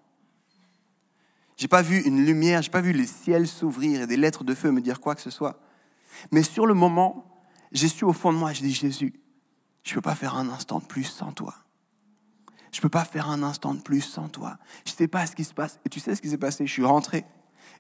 J'ai 1.62 1.69
pas 1.69 1.83
vu 1.83 2.00
une 2.00 2.25
lumière, 2.25 2.61
j'ai 2.61 2.73
pas 2.73 2.81
vu 2.81 2.92
le 2.92 3.07
ciel 3.07 3.47
s'ouvrir 3.47 4.02
et 4.02 4.07
des 4.09 4.16
lettres 4.16 4.42
de 4.42 4.52
feu 4.52 4.73
me 4.73 4.81
dire 4.81 5.00
quoi 5.00 5.14
que 5.14 5.21
ce 5.21 5.31
soit. 5.31 5.61
Mais 6.33 6.42
sur 6.42 6.66
le 6.66 6.75
moment, 6.75 7.25
j'ai 7.71 7.87
su 7.87 8.04
au 8.04 8.12
fond 8.12 8.33
de 8.33 8.37
moi, 8.37 8.52
je 8.52 8.62
dis 8.62 8.73
Jésus, 8.73 9.14
je 9.85 9.90
ne 9.90 9.95
peux 9.95 10.00
pas 10.00 10.16
faire 10.16 10.35
un 10.35 10.49
instant 10.49 10.81
de 10.81 10.85
plus 10.85 11.04
sans 11.04 11.31
toi. 11.31 11.54
Je 12.73 12.78
ne 12.78 12.83
peux 12.83 12.88
pas 12.88 13.04
faire 13.04 13.31
un 13.31 13.45
instant 13.45 13.75
de 13.75 13.81
plus 13.81 14.00
sans 14.00 14.28
toi. 14.28 14.59
Je 14.85 14.90
ne 14.90 14.97
sais 14.97 15.07
pas 15.07 15.25
ce 15.25 15.37
qui 15.37 15.45
se 15.45 15.54
passe. 15.54 15.78
Et 15.87 15.88
tu 15.88 16.00
sais 16.00 16.16
ce 16.16 16.21
qui 16.21 16.31
s'est 16.31 16.37
passé? 16.37 16.66
Je 16.66 16.73
suis 16.73 16.85
rentré. 16.85 17.25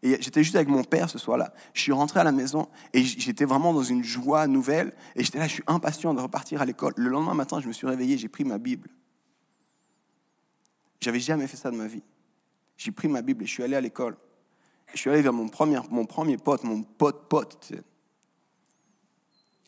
Et 0.04 0.16
j'étais 0.22 0.44
juste 0.44 0.54
avec 0.54 0.68
mon 0.68 0.84
père 0.84 1.10
ce 1.10 1.18
soir-là. 1.18 1.52
Je 1.74 1.80
suis 1.80 1.90
rentré 1.90 2.20
à 2.20 2.24
la 2.24 2.30
maison 2.30 2.68
et 2.92 3.02
j'étais 3.02 3.46
vraiment 3.46 3.74
dans 3.74 3.82
une 3.82 4.04
joie 4.04 4.46
nouvelle. 4.46 4.94
Et 5.16 5.24
j'étais 5.24 5.40
là, 5.40 5.48
je 5.48 5.54
suis 5.54 5.64
impatient 5.66 6.14
de 6.14 6.20
repartir 6.20 6.62
à 6.62 6.66
l'école. 6.66 6.92
Le 6.96 7.10
lendemain 7.10 7.34
matin, 7.34 7.58
je 7.60 7.66
me 7.66 7.72
suis 7.72 7.88
réveillé, 7.88 8.16
j'ai 8.16 8.28
pris 8.28 8.44
ma 8.44 8.58
Bible. 8.58 8.90
J'avais 11.00 11.18
jamais 11.18 11.48
fait 11.48 11.56
ça 11.56 11.72
de 11.72 11.76
ma 11.76 11.88
vie. 11.88 12.04
J'ai 12.76 12.92
pris 12.92 13.08
ma 13.08 13.22
Bible 13.22 13.44
et 13.44 13.46
je 13.46 13.52
suis 13.52 13.62
allé 13.62 13.76
à 13.76 13.80
l'école. 13.80 14.16
Je 14.92 14.98
suis 14.98 15.10
allé 15.10 15.22
vers 15.22 15.32
mon 15.32 15.48
premier, 15.48 15.80
mon 15.90 16.04
premier 16.04 16.36
pote, 16.36 16.64
mon 16.64 16.82
pote 16.82 17.28
pote. 17.28 17.72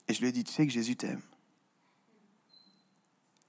Et 0.09 0.15
je 0.15 0.21
lui 0.21 0.29
ai 0.29 0.33
dit, 0.33 0.45
tu 0.45 0.53
sais 0.53 0.67
que 0.67 0.73
Jésus 0.73 0.97
t'aime. 0.97 1.23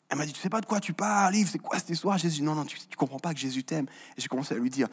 Elle 0.08 0.18
m'a 0.18 0.26
dit, 0.26 0.34
tu 0.34 0.40
sais 0.40 0.50
pas 0.50 0.62
de 0.62 0.66
quoi 0.66 0.80
tu 0.80 0.94
parles, 0.94 1.36
Yves, 1.36 1.50
c'est 1.50 1.60
quoi 1.60 1.80
cette 1.80 1.90
histoire 1.90 2.18
Jésus, 2.18 2.44
non, 2.44 2.56
non, 2.56 2.64
tu 2.64 2.78
ne 2.78 2.96
comprends 2.96 3.20
pas 3.20 3.34
que 3.34 3.40
Jésus 3.40 3.64
t'aime. 3.64 3.88
J'ai 4.18 4.28
commencé 4.28 4.54
à 4.54 4.58
lui 4.58 4.70
dire, 4.70 4.88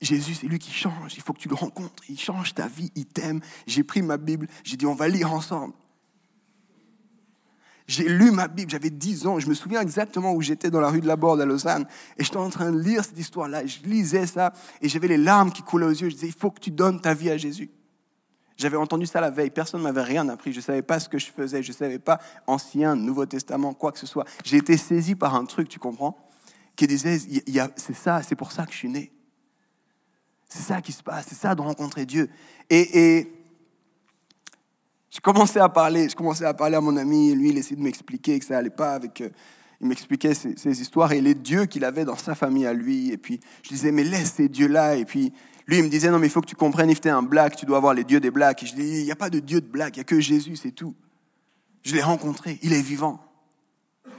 Jésus, 0.00 0.34
c'est 0.34 0.46
lui 0.46 0.58
qui 0.58 0.70
change, 0.70 1.14
il 1.16 1.22
faut 1.22 1.32
que 1.32 1.38
tu 1.38 1.48
le 1.48 1.54
rencontres, 1.54 2.02
il 2.08 2.20
change 2.20 2.54
ta 2.54 2.68
vie, 2.68 2.92
il 2.94 3.06
t'aime. 3.06 3.40
J'ai 3.66 3.82
pris 3.82 4.02
ma 4.02 4.18
Bible, 4.18 4.46
j'ai 4.62 4.76
dit, 4.76 4.86
on 4.86 4.94
va 4.94 5.08
lire 5.08 5.32
ensemble. 5.32 5.74
J'ai 7.86 8.08
lu 8.08 8.32
ma 8.32 8.48
Bible, 8.48 8.70
j'avais 8.70 8.90
10 8.90 9.26
ans, 9.26 9.38
je 9.38 9.48
me 9.48 9.54
souviens 9.54 9.80
exactement 9.80 10.32
où 10.32 10.42
j'étais 10.42 10.70
dans 10.70 10.80
la 10.80 10.88
rue 10.88 11.00
de 11.00 11.06
la 11.06 11.14
Borde 11.14 11.40
à 11.40 11.46
Lausanne, 11.46 11.86
et 12.18 12.24
j'étais 12.24 12.36
en 12.36 12.50
train 12.50 12.72
de 12.72 12.78
lire 12.80 13.04
cette 13.04 13.18
histoire-là, 13.18 13.64
je 13.64 13.78
lisais 13.84 14.26
ça, 14.26 14.52
et 14.82 14.88
j'avais 14.88 15.06
les 15.06 15.16
larmes 15.16 15.52
qui 15.52 15.62
coulaient 15.62 15.86
aux 15.86 15.90
yeux, 15.90 16.08
je 16.08 16.14
disais, 16.14 16.26
il 16.26 16.34
faut 16.34 16.50
que 16.50 16.58
tu 16.58 16.72
donnes 16.72 17.00
ta 17.00 17.14
vie 17.14 17.30
à 17.30 17.36
Jésus. 17.36 17.70
J'avais 18.56 18.76
entendu 18.76 19.06
ça 19.06 19.20
la 19.20 19.30
veille, 19.30 19.50
personne 19.50 19.80
ne 19.80 19.84
m'avait 19.84 20.02
rien 20.02 20.28
appris, 20.28 20.52
je 20.52 20.58
ne 20.58 20.62
savais 20.62 20.82
pas 20.82 20.98
ce 20.98 21.08
que 21.08 21.18
je 21.18 21.26
faisais, 21.26 21.62
je 21.62 21.70
ne 21.70 21.76
savais 21.76 21.98
pas 21.98 22.18
Ancien, 22.46 22.96
Nouveau 22.96 23.26
Testament, 23.26 23.72
quoi 23.74 23.92
que 23.92 23.98
ce 23.98 24.06
soit. 24.06 24.24
J'ai 24.44 24.56
été 24.56 24.76
saisi 24.76 25.14
par 25.14 25.36
un 25.36 25.44
truc, 25.44 25.68
tu 25.68 25.78
comprends, 25.78 26.16
qui 26.74 26.86
disait, 26.86 27.18
c'est 27.76 27.94
ça, 27.94 28.22
c'est 28.22 28.34
pour 28.34 28.50
ça 28.50 28.66
que 28.66 28.72
je 28.72 28.78
suis 28.78 28.88
né. 28.88 29.12
C'est 30.48 30.62
ça 30.62 30.80
qui 30.80 30.92
se 30.92 31.02
passe, 31.02 31.26
c'est 31.28 31.34
ça 31.34 31.54
de 31.54 31.60
rencontrer 31.60 32.06
Dieu. 32.06 32.30
Et, 32.70 33.18
et 33.18 33.35
je 35.16 35.20
commençais 35.22 35.60
à 35.60 35.70
parler, 35.70 36.10
je 36.10 36.14
commençais 36.14 36.44
à 36.44 36.52
parler 36.52 36.76
à 36.76 36.80
mon 36.82 36.94
ami, 36.94 37.30
et 37.30 37.34
lui, 37.34 37.48
il 37.48 37.56
essayait 37.56 37.76
de 37.76 37.82
m'expliquer 37.82 38.38
que 38.38 38.44
ça 38.44 38.58
allait 38.58 38.68
pas 38.68 38.92
avec. 38.92 39.22
Euh, 39.22 39.30
il 39.80 39.88
m'expliquait 39.88 40.34
ses, 40.34 40.80
histoires 40.80 41.12
et 41.12 41.22
les 41.22 41.34
dieux 41.34 41.64
qu'il 41.64 41.86
avait 41.86 42.04
dans 42.04 42.16
sa 42.16 42.34
famille 42.34 42.66
à 42.66 42.74
lui. 42.74 43.12
Et 43.12 43.16
puis, 43.16 43.40
je 43.62 43.70
disais, 43.70 43.92
mais 43.92 44.04
laisse 44.04 44.34
ces 44.34 44.50
dieux-là. 44.50 44.96
Et 44.96 45.06
puis, 45.06 45.32
lui, 45.66 45.78
il 45.78 45.84
me 45.84 45.88
disait, 45.88 46.10
non, 46.10 46.18
mais 46.18 46.26
il 46.26 46.30
faut 46.30 46.42
que 46.42 46.46
tu 46.46 46.54
comprennes, 46.54 46.90
if 46.90 47.00
tu 47.00 47.08
es 47.08 47.10
un 47.10 47.22
black, 47.22 47.56
tu 47.56 47.64
dois 47.64 47.78
avoir 47.78 47.94
les 47.94 48.04
dieux 48.04 48.20
des 48.20 48.30
blacks. 48.30 48.62
Et 48.62 48.66
je 48.66 48.74
dis, 48.74 49.00
il 49.00 49.04
n'y 49.04 49.10
a 49.10 49.16
pas 49.16 49.30
de 49.30 49.38
dieu 49.38 49.62
de 49.62 49.66
black, 49.66 49.96
il 49.96 50.00
n'y 50.00 50.02
a 50.02 50.04
que 50.04 50.20
Jésus, 50.20 50.56
c'est 50.56 50.72
tout. 50.72 50.94
Je 51.82 51.94
l'ai 51.94 52.02
rencontré, 52.02 52.58
il 52.62 52.74
est 52.74 52.82
vivant. 52.82 53.20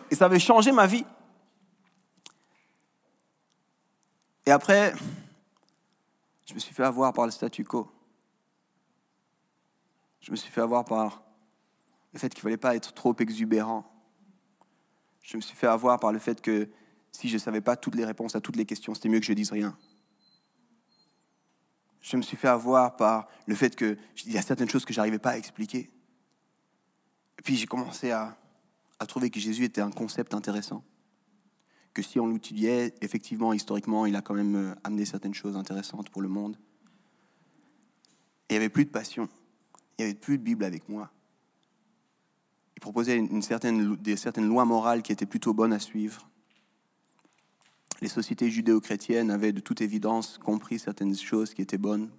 Et 0.10 0.16
ça 0.16 0.26
avait 0.26 0.40
changé 0.40 0.72
ma 0.72 0.88
vie. 0.88 1.06
Et 4.48 4.52
après, 4.52 4.94
je 6.48 6.56
me 6.56 6.60
suis 6.60 6.74
fait 6.74 6.84
avoir 6.84 7.14
par 7.14 7.26
le 7.26 7.32
statu 7.32 7.64
quo 7.64 7.88
je 10.28 10.32
me 10.34 10.36
suis 10.36 10.52
fait 10.52 10.60
avoir 10.60 10.84
par 10.84 11.24
le 12.12 12.20
fait 12.20 12.28
qu'il 12.28 12.40
ne 12.40 12.44
fallait 12.44 12.58
pas 12.58 12.76
être 12.76 12.94
trop 12.94 13.16
exubérant. 13.18 13.90
Je 15.22 15.38
me 15.38 15.42
suis 15.42 15.56
fait 15.56 15.68
avoir 15.68 16.02
par 16.02 16.12
le 16.12 16.20
fait 16.20 16.42
que 16.42 16.70
si 17.14 17.30
je 17.30 17.36
ne 17.36 17.40
savais 17.40 17.62
pas 17.62 17.78
toutes 17.78 17.96
les 17.96 18.04
réponses 18.04 18.36
à 18.36 18.42
toutes 18.42 18.58
les 18.58 18.66
questions, 18.66 18.94
c'était 18.94 19.08
mieux 19.08 19.22
que 19.22 19.26
je 19.26 19.32
dise 19.32 19.54
rien. 19.54 19.78
Je 22.02 22.18
me 22.18 22.22
suis 22.22 22.36
fait 22.36 22.50
avoir 22.50 22.98
par 22.98 23.30
le 23.46 23.56
fait 23.56 23.74
qu'il 23.78 23.98
y 24.26 24.38
a 24.38 24.42
certaines 24.42 24.68
choses 24.68 24.84
que 24.84 24.92
je 24.92 25.00
n'arrivais 25.00 25.18
pas 25.18 25.30
à 25.30 25.38
expliquer. 25.38 25.90
Et 27.40 27.42
puis 27.42 27.56
j'ai 27.56 27.66
commencé 27.66 28.12
à, 28.12 28.38
à 29.00 29.06
trouver 29.06 29.30
que 29.30 29.40
Jésus 29.40 29.64
était 29.64 29.80
un 29.80 29.92
concept 29.92 30.34
intéressant. 30.34 30.84
Que 31.94 32.02
si 32.02 32.20
on 32.20 32.28
l'étudiait, 32.28 32.94
effectivement, 33.00 33.54
historiquement, 33.54 34.06
il 34.06 34.16
a 34.18 34.22
quand 34.22 34.34
même 34.34 34.56
euh, 34.58 34.76
amené 34.84 35.06
certaines 35.06 35.34
choses 35.34 35.56
intéressantes 35.56 36.10
pour 36.10 36.22
le 36.22 36.28
monde. 36.28 36.58
Et 38.50 38.56
il 38.56 38.58
n'y 38.60 38.66
avait 38.66 38.70
plus 38.70 38.84
de 38.84 38.90
passion 38.90 39.30
il 39.98 40.06
n'y 40.06 40.12
avait 40.12 40.20
plus 40.20 40.38
de 40.38 40.44
Bible 40.44 40.64
avec 40.64 40.88
moi. 40.90 41.10
Il 42.76 42.80
proposait 42.80 43.18
une 43.18 43.42
certaine, 43.42 43.96
des, 43.96 44.16
certaines 44.16 44.48
lois 44.48 44.66
morales 44.66 45.02
qui 45.02 45.12
étaient 45.12 45.26
plutôt 45.26 45.54
bonnes 45.54 45.74
à 45.74 45.80
suivre. 45.80 46.30
Les 48.02 48.08
sociétés 48.08 48.52
judéo-chrétiennes 48.52 49.32
avaient 49.32 49.52
de 49.52 49.60
toute 49.60 49.82
évidence 49.82 50.38
compris 50.38 50.78
certaines 50.78 51.16
choses 51.16 51.56
qui 51.56 51.64
étaient 51.64 51.80
bonnes 51.80 52.12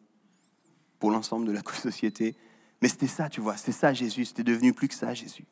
pour 0.98 1.12
l'ensemble 1.12 1.46
de 1.46 1.52
la 1.52 1.62
société. 1.74 2.34
Mais 2.82 2.88
c'était 2.88 3.06
ça, 3.06 3.28
tu 3.28 3.40
vois, 3.40 3.56
c'était 3.56 3.72
ça 3.72 3.92
Jésus, 3.94 4.24
c'était 4.24 4.44
devenu 4.44 4.72
plus 4.72 4.88
que 4.88 4.94
ça 4.94 5.14
Jésus. 5.14 5.44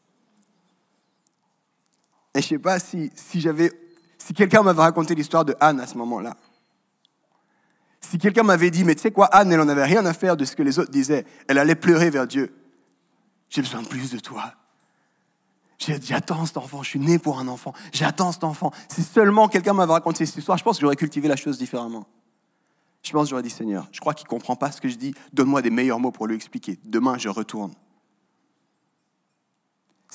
Et 2.35 2.43
je 2.43 2.47
ne 2.47 2.49
sais 2.49 2.59
pas 2.59 2.79
si, 2.81 3.11
si 3.15 3.41
si 4.19 4.35
quelqu'un 4.35 4.63
m'avait 4.63 4.83
raconté 4.83 5.15
l'histoire 5.15 5.45
de 5.45 5.55
Anne 5.61 5.79
à 5.79 5.87
ce 5.87 5.97
moment-là. 5.99 6.37
Si 8.09 8.19
quelqu'un 8.19 8.45
m'avait 8.45 8.71
dit, 8.71 8.85
mais 8.85 8.95
tu 8.95 9.03
sais 9.03 9.11
quoi, 9.11 9.27
Anne, 9.27 9.51
elle 9.51 9.59
n'en 9.59 9.69
avait 9.69 9.85
rien 9.85 10.07
à 10.07 10.13
faire 10.13 10.37
de 10.37 10.45
ce 10.45 10.55
que 10.55 10.63
les 10.63 10.79
autres 10.79 10.93
disaient, 10.93 11.25
elle 11.49 11.59
allait 11.59 11.75
pleurer 11.75 12.09
vers 12.09 12.27
Dieu. 12.27 12.55
J'ai 13.49 13.63
besoin 13.63 13.83
de 13.83 13.89
plus 13.89 14.13
de 14.13 14.19
toi. 14.21 14.53
J'attends 15.79 16.47
cet 16.47 16.57
enfant, 16.57 16.83
je 16.83 16.91
suis 16.91 17.01
né 17.01 17.19
pour 17.19 17.39
un 17.39 17.49
enfant, 17.49 17.75
j'attends 17.93 18.33
cet 18.33 18.45
enfant. 18.45 18.73
Si 18.89 19.03
seulement 19.03 19.49
quelqu'un 19.49 19.73
m'avait 19.73 19.93
raconté 19.93 20.25
cette 20.25 20.37
histoire, 20.37 20.57
je 20.57 20.65
pense 20.65 20.77
que 20.77 20.83
j'aurais 20.83 20.97
cultivé 20.97 21.29
la 21.29 21.37
chose 21.37 21.59
différemment. 21.59 22.07
Je 23.03 23.13
pense 23.13 23.25
que 23.25 23.31
j'aurais 23.31 23.43
dit, 23.43 23.51
Seigneur, 23.51 23.89
je 23.93 24.01
crois 24.01 24.15
qu'il 24.15 24.25
ne 24.25 24.31
comprend 24.31 24.57
pas 24.57 24.71
ce 24.71 24.81
que 24.81 24.89
je 24.89 24.97
dis, 24.97 25.13
donne-moi 25.33 25.61
des 25.61 25.71
meilleurs 25.71 26.01
mots 26.01 26.13
pour 26.13 26.27
lui 26.27 26.37
expliquer. 26.37 26.79
Demain, 26.85 27.19
je 27.19 27.29
retourne. 27.29 27.73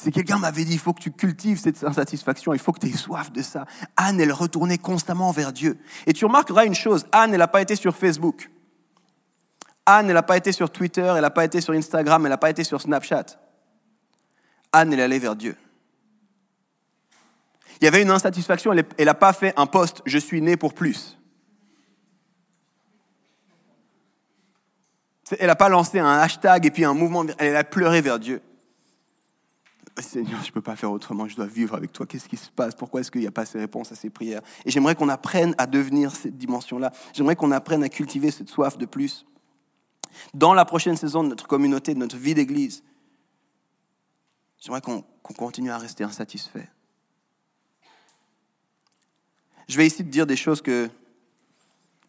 Si 0.01 0.11
quelqu'un 0.11 0.39
m'avait 0.39 0.65
dit, 0.65 0.73
il 0.73 0.79
faut 0.79 0.93
que 0.93 0.99
tu 0.99 1.11
cultives 1.11 1.59
cette 1.59 1.83
insatisfaction, 1.83 2.55
il 2.55 2.59
faut 2.59 2.71
que 2.71 2.79
tu 2.79 2.87
aies 2.87 2.97
soif 2.97 3.31
de 3.31 3.43
ça. 3.43 3.65
Anne, 3.95 4.19
elle 4.19 4.31
retournait 4.31 4.79
constamment 4.79 5.31
vers 5.31 5.53
Dieu. 5.53 5.77
Et 6.07 6.13
tu 6.13 6.25
remarqueras 6.25 6.65
une 6.65 6.73
chose, 6.73 7.05
Anne, 7.11 7.33
elle 7.33 7.37
n'a 7.37 7.47
pas 7.47 7.61
été 7.61 7.75
sur 7.75 7.95
Facebook. 7.95 8.49
Anne, 9.85 10.07
elle 10.07 10.15
n'a 10.15 10.23
pas 10.23 10.37
été 10.37 10.51
sur 10.53 10.71
Twitter, 10.71 11.13
elle 11.15 11.21
n'a 11.21 11.29
pas 11.29 11.45
été 11.45 11.61
sur 11.61 11.75
Instagram, 11.75 12.25
elle 12.25 12.31
n'a 12.31 12.39
pas 12.39 12.49
été 12.49 12.63
sur 12.63 12.81
Snapchat. 12.81 13.25
Anne, 14.71 14.91
elle 14.91 15.01
allée 15.01 15.19
vers 15.19 15.35
Dieu. 15.35 15.55
Il 17.79 17.85
y 17.85 17.87
avait 17.87 18.01
une 18.01 18.09
insatisfaction, 18.09 18.73
elle 18.73 19.05
n'a 19.05 19.13
pas 19.13 19.33
fait 19.33 19.53
un 19.55 19.67
poste, 19.67 20.01
je 20.07 20.17
suis 20.17 20.41
né 20.41 20.57
pour 20.57 20.73
plus. 20.73 21.19
Elle 25.37 25.45
n'a 25.45 25.55
pas 25.55 25.69
lancé 25.69 25.99
un 25.99 26.17
hashtag 26.17 26.65
et 26.65 26.71
puis 26.71 26.85
un 26.85 26.95
mouvement, 26.95 27.23
elle 27.37 27.55
a 27.55 27.63
pleuré 27.63 28.01
vers 28.01 28.17
Dieu. 28.17 28.41
Seigneur, 29.99 30.41
je 30.41 30.47
ne 30.47 30.51
peux 30.51 30.62
pas 30.62 30.75
faire 30.75 30.91
autrement, 30.91 31.27
je 31.27 31.36
dois 31.36 31.47
vivre 31.47 31.75
avec 31.75 31.91
toi. 31.91 32.06
Qu'est-ce 32.06 32.27
qui 32.27 32.38
se 32.38 32.49
passe? 32.49 32.75
Pourquoi 32.75 33.01
est-ce 33.01 33.12
qu'il 33.12 33.21
n'y 33.21 33.27
a 33.27 33.32
pas 33.32 33.45
ces 33.45 33.60
réponses 33.60 33.91
à 33.91 33.95
ces 33.95 34.10
prières? 34.10 34.41
Et 34.65 34.71
j'aimerais 34.71 34.95
qu'on 34.95 35.10
apprenne 35.10 35.56
à 35.58 35.67
devenir 35.67 36.15
cette 36.15 36.38
dimension-là. 36.38 36.91
J'aimerais 37.13 37.36
qu'on 37.36 37.51
apprenne 37.51 37.84
à 37.84 37.89
cultiver 37.89 38.32
cette 38.32 38.49
soif 38.49 38.77
de 38.77 38.86
plus. 38.86 39.25
Dans 40.34 40.54
la 40.54 40.65
prochaine 40.65 40.97
saison 40.97 41.23
de 41.23 41.30
notre 41.30 41.47
communauté, 41.47 41.93
de 41.93 41.99
notre 41.99 42.17
vie 42.17 42.34
d'église, 42.34 42.84
j'aimerais 44.60 44.82
qu'on 44.82 45.04
continue 45.21 45.71
à 45.71 45.77
rester 45.77 46.04
insatisfait. 46.04 46.69
Je 49.67 49.77
vais 49.77 49.88
ici 49.88 50.04
te 50.04 50.10
dire 50.10 50.27
des 50.27 50.36
choses 50.36 50.62
que, 50.62 50.89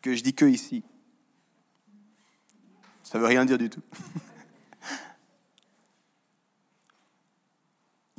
que 0.01 0.15
je 0.15 0.23
dis 0.23 0.35
que 0.35 0.47
ici. 0.47 0.83
Ça 3.05 3.19
ne 3.19 3.23
veut 3.23 3.29
rien 3.29 3.45
dire 3.45 3.59
du 3.59 3.71
tout. 3.71 3.83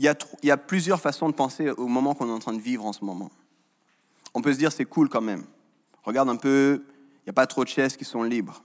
il, 0.04 0.48
y 0.48 0.52
a, 0.52 0.58
plusieurs 0.58 1.00
façons 1.00 1.30
de 1.30 1.34
penser 1.34 1.70
au 1.70 1.88
moment 1.88 2.14
qu'on 2.14 2.28
est 2.28 2.32
en 2.34 2.40
train 2.40 2.54
de 2.54 2.62
vivre 2.62 2.86
en 2.86 2.92
ce 2.92 3.06
moment. 3.06 3.32
On 4.34 4.42
peut 4.42 4.52
se 4.52 4.58
dire 4.58 4.72
c'est 4.74 4.84
cool 4.84 5.08
quand 5.08 5.22
même. 5.22 5.46
Regarde 6.04 6.28
un 6.28 6.36
peu, 6.36 6.84
il 6.90 7.24
n'y 7.26 7.30
a 7.30 7.34
pas 7.34 7.48
trop 7.48 7.64
de 7.64 7.70
chaises 7.70 7.96
qui 7.96 8.04
sont 8.04 8.24
libres. 8.24 8.64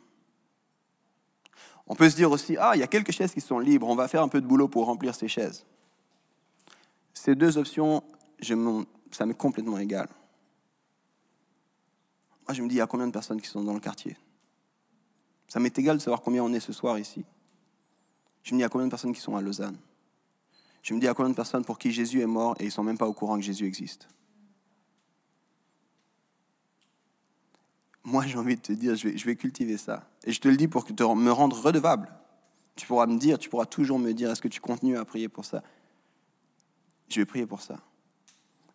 On 1.87 1.95
peut 1.95 2.11
se 2.11 2.17
dire 2.17 2.33
aussi, 2.33 2.57
ah, 2.59 2.73
il 2.75 2.81
y 2.81 2.83
a 2.83 2.89
quelques 2.89 3.13
chaises 3.13 3.33
qui 3.33 3.41
sont 3.41 3.61
libres, 3.61 3.87
on 3.87 3.95
va 3.95 4.09
faire 4.09 4.23
un 4.23 4.29
peu 4.29 4.41
de 4.41 4.47
boulot 4.47 4.67
pour 4.67 4.87
remplir 4.87 5.15
ces 5.15 5.29
chaises. 5.29 5.65
Ces 7.15 7.37
deux 7.37 7.57
options, 7.57 8.03
ça 9.13 9.25
m'est 9.25 9.35
complètement 9.35 9.79
égal. 9.79 10.09
Moi, 12.49 12.55
je 12.55 12.63
me 12.63 12.69
dis, 12.69 12.75
il 12.75 12.79
y 12.79 12.81
a 12.81 12.89
combien 12.89 13.07
de 13.07 13.13
personnes 13.13 13.41
qui 13.41 13.49
sont 13.49 13.63
dans 13.63 13.75
le 13.75 13.81
quartier? 13.81 14.17
Ça 15.47 15.61
m'est 15.61 15.79
égal 15.79 15.99
de 15.99 16.03
savoir 16.03 16.21
combien 16.21 16.43
on 16.43 16.53
est 16.53 16.61
ce 16.61 16.73
soir 16.73 16.99
ici. 16.99 17.25
Je 18.43 18.55
me 18.55 18.59
dis, 18.59 18.61
il 18.61 18.63
y 18.63 18.65
a 18.65 18.69
combien 18.69 18.87
de 18.87 18.91
personnes 18.91 19.15
qui 19.15 19.21
sont 19.21 19.37
à 19.37 19.41
Lausanne? 19.41 19.79
Je 20.83 20.95
me 20.95 21.01
dis, 21.01 21.09
a 21.09 21.15
combien 21.15 21.31
de 21.31 21.35
personnes 21.37 21.65
pour 21.65 21.79
qui 21.79 21.93
Jésus 21.93 22.21
est 22.21 22.27
mort 22.27 22.57
et 22.59 22.65
ils 22.65 22.67
ne 22.67 22.73
sont 22.73 22.83
même 22.83 22.99
pas 22.99 23.07
au 23.07 23.13
courant 23.13 23.37
que 23.37 23.43
Jésus 23.43 23.67
existe? 23.67 24.09
Moi, 28.05 28.27
j'ai 28.27 28.39
envie 28.39 28.57
de 28.57 28.61
te 28.61 28.73
dire, 28.73 28.95
je 28.95 29.09
vais, 29.09 29.19
je 29.19 29.25
vais, 29.27 29.37
cultiver 29.37 29.77
ça. 29.77 30.09
Et 30.25 30.33
je 30.33 30.41
te 30.41 30.49
le 30.49 30.57
dis 30.57 30.69
pour 30.69 30.85
te, 30.85 31.03
me 31.03 31.31
rendre 31.31 31.61
redevable. 31.61 32.11
Tu 32.75 32.87
pourras 32.87 33.07
me 33.07 33.19
dire, 33.19 33.39
tu 33.39 33.51
pourras 33.51 33.67
toujours 33.67 33.99
me 33.99 34.13
dire, 34.13 34.31
est-ce 34.31 34.41
que 34.41 34.49
tu 34.49 34.61
continues 34.61 34.97
à 34.97 35.05
prier 35.05 35.29
pour 35.29 35.45
ça? 35.45 35.63
Je 37.09 37.21
vais 37.21 37.27
prier 37.27 37.47
pour 37.47 37.61
ça. 37.61 37.77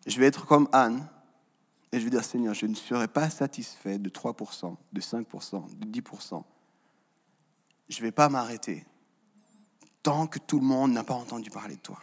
Je 0.06 0.20
vais 0.20 0.26
être 0.26 0.46
comme 0.46 0.68
Anne, 0.72 1.08
et 1.90 1.98
je 1.98 2.04
vais 2.04 2.10
dire, 2.10 2.24
Seigneur, 2.24 2.54
je 2.54 2.66
ne 2.66 2.74
serai 2.74 3.08
pas 3.08 3.30
satisfait 3.30 3.98
de 3.98 4.10
3%, 4.10 4.76
de 4.92 5.00
5%, 5.00 5.78
de 5.78 6.00
10%. 6.00 6.44
Je 7.88 7.98
ne 7.98 8.02
vais 8.02 8.12
pas 8.12 8.28
m'arrêter 8.28 8.84
tant 10.04 10.28
que 10.28 10.38
tout 10.38 10.60
le 10.60 10.66
monde 10.66 10.92
n'a 10.92 11.02
pas 11.02 11.14
entendu 11.14 11.50
parler 11.50 11.74
de 11.74 11.80
toi. 11.80 11.98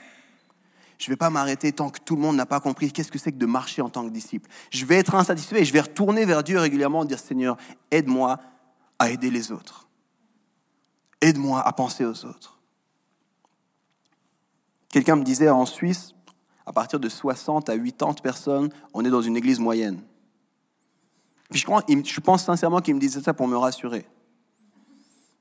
Je 0.98 1.06
ne 1.06 1.14
vais 1.14 1.18
pas 1.18 1.30
m'arrêter 1.30 1.72
tant 1.72 1.90
que 1.90 2.00
tout 2.00 2.16
le 2.16 2.22
monde 2.22 2.36
n'a 2.36 2.46
pas 2.46 2.60
compris 2.60 2.92
qu'est-ce 2.92 3.12
que 3.12 3.18
c'est 3.18 3.32
que 3.32 3.38
de 3.38 3.46
marcher 3.46 3.82
en 3.82 3.90
tant 3.90 4.04
que 4.04 4.10
disciple. 4.12 4.50
Je 4.70 4.86
vais 4.86 4.96
être 4.98 5.16
insatisfait 5.16 5.62
et 5.62 5.66
je 5.66 5.72
vais 5.72 5.82
retourner 5.82 6.26
vers 6.26 6.44
Dieu 6.44 6.60
régulièrement 6.60 7.04
et 7.04 7.08
dire, 7.08 7.20
Seigneur, 7.20 7.58
aide-moi 7.90 8.40
à 9.00 9.10
aider 9.10 9.32
les 9.32 9.52
autres. 9.52 9.88
Aide-moi 11.22 11.62
à 11.62 11.72
penser 11.74 12.06
aux 12.06 12.26
autres. 12.26 12.60
Quelqu'un 14.90 15.16
me 15.16 15.24
disait 15.24 15.50
en 15.50 15.66
Suisse, 15.66 16.14
à 16.66 16.74
partir 16.74 17.00
de 17.00 17.08
60 17.08 17.70
à 17.70 17.78
80 17.78 18.14
personnes, 18.22 18.70
on 18.94 19.06
est 19.06 19.10
dans 19.10 19.22
une 19.22 19.38
église 19.38 19.60
moyenne. 19.60 20.02
je, 21.52 22.20
pense 22.20 22.44
sincèrement 22.44 22.82
qu'il 22.82 22.96
me 22.96 23.00
disait 23.00 23.22
ça 23.22 23.34
pour 23.34 23.48
me 23.48 23.58
rassurer. 23.58 24.06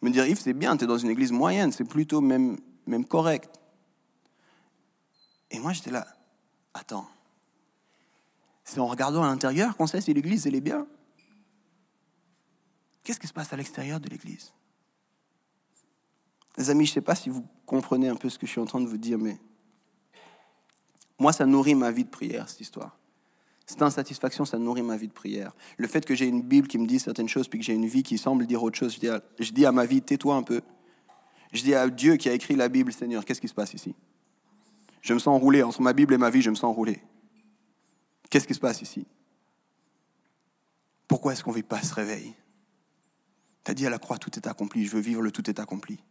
Me 0.02 0.10
dire, 0.10 0.26
Yves, 0.26 0.40
c'est 0.40 0.54
bien, 0.54 0.76
tu 0.76 0.84
es 0.84 0.86
dans 0.86 0.98
une 0.98 1.10
église 1.10 1.32
moyenne, 1.32 1.72
c'est 1.72 1.84
plutôt 1.84 2.20
même, 2.20 2.58
même 2.86 3.04
correct. 3.04 3.60
Et 5.50 5.58
moi, 5.58 5.72
j'étais 5.72 5.90
là, 5.90 6.06
attends, 6.72 7.08
c'est 8.64 8.78
en 8.78 8.86
regardant 8.86 9.22
à 9.22 9.26
l'intérieur 9.26 9.76
qu'on 9.76 9.86
sait 9.86 10.00
si 10.00 10.14
l'église, 10.14 10.46
elle 10.46 10.54
est 10.54 10.60
bien. 10.60 10.86
Qu'est-ce 13.02 13.18
qui 13.18 13.26
se 13.26 13.32
passe 13.32 13.52
à 13.52 13.56
l'extérieur 13.56 13.98
de 13.98 14.08
l'église? 14.08 14.52
Les 16.56 16.70
amis, 16.70 16.86
je 16.86 16.92
ne 16.92 16.94
sais 16.94 17.00
pas 17.00 17.14
si 17.14 17.30
vous 17.30 17.44
comprenez 17.66 18.08
un 18.08 18.16
peu 18.16 18.28
ce 18.28 18.38
que 18.38 18.46
je 18.46 18.52
suis 18.52 18.60
en 18.60 18.66
train 18.66 18.80
de 18.80 18.86
vous 18.86 18.98
dire, 18.98 19.18
mais 19.18 19.38
moi, 21.18 21.32
ça 21.32 21.46
nourrit 21.46 21.74
ma 21.74 21.90
vie 21.90 22.04
de 22.04 22.10
prière, 22.10 22.48
cette 22.48 22.60
histoire. 22.60 22.99
Cette 23.70 23.82
insatisfaction, 23.82 24.44
ça 24.44 24.58
nourrit 24.58 24.82
ma 24.82 24.96
vie 24.96 25.06
de 25.06 25.12
prière. 25.12 25.54
Le 25.76 25.86
fait 25.86 26.04
que 26.04 26.16
j'ai 26.16 26.26
une 26.26 26.42
Bible 26.42 26.66
qui 26.66 26.76
me 26.76 26.88
dit 26.88 26.98
certaines 26.98 27.28
choses, 27.28 27.46
puis 27.46 27.60
que 27.60 27.64
j'ai 27.64 27.72
une 27.72 27.86
vie 27.86 28.02
qui 28.02 28.18
semble 28.18 28.44
dire 28.44 28.60
autre 28.60 28.76
chose, 28.76 28.94
je 28.94 29.52
dis 29.52 29.64
à, 29.64 29.70
ma 29.70 29.86
vie, 29.86 30.02
tais-toi 30.02 30.34
un 30.34 30.42
peu. 30.42 30.60
Je 31.52 31.62
dis 31.62 31.72
à 31.72 31.88
Dieu 31.88 32.16
qui 32.16 32.28
a 32.28 32.32
écrit 32.32 32.56
la 32.56 32.68
Bible, 32.68 32.92
Seigneur, 32.92 33.24
qu'est-ce 33.24 33.40
qui 33.40 33.46
se 33.46 33.54
passe 33.54 33.72
ici? 33.72 33.94
Je 35.02 35.14
me 35.14 35.20
sens 35.20 35.40
roulé. 35.40 35.62
Entre 35.62 35.80
ma 35.82 35.92
Bible 35.92 36.14
et 36.14 36.18
ma 36.18 36.30
vie, 36.30 36.42
je 36.42 36.50
me 36.50 36.56
sens 36.56 36.74
roulé. 36.74 37.00
Qu'est-ce 38.28 38.48
qui 38.48 38.54
se 38.54 38.58
passe 38.58 38.82
ici? 38.82 39.06
Pourquoi 41.06 41.34
est-ce 41.34 41.44
qu'on 41.44 41.50
ne 41.50 41.56
vit 41.56 41.62
pas 41.62 41.80
ce 41.80 41.94
réveil? 41.94 42.34
Tu 43.62 43.70
as 43.70 43.74
dit 43.74 43.86
à 43.86 43.90
la 43.90 43.98
croix, 44.00 44.18
tout 44.18 44.36
est 44.36 44.48
accompli. 44.48 44.84
Je 44.84 44.90
veux 44.90 45.00
vivre 45.00 45.22
le 45.22 45.30
tout 45.30 45.48
est 45.48 45.60
accompli. 45.60 46.02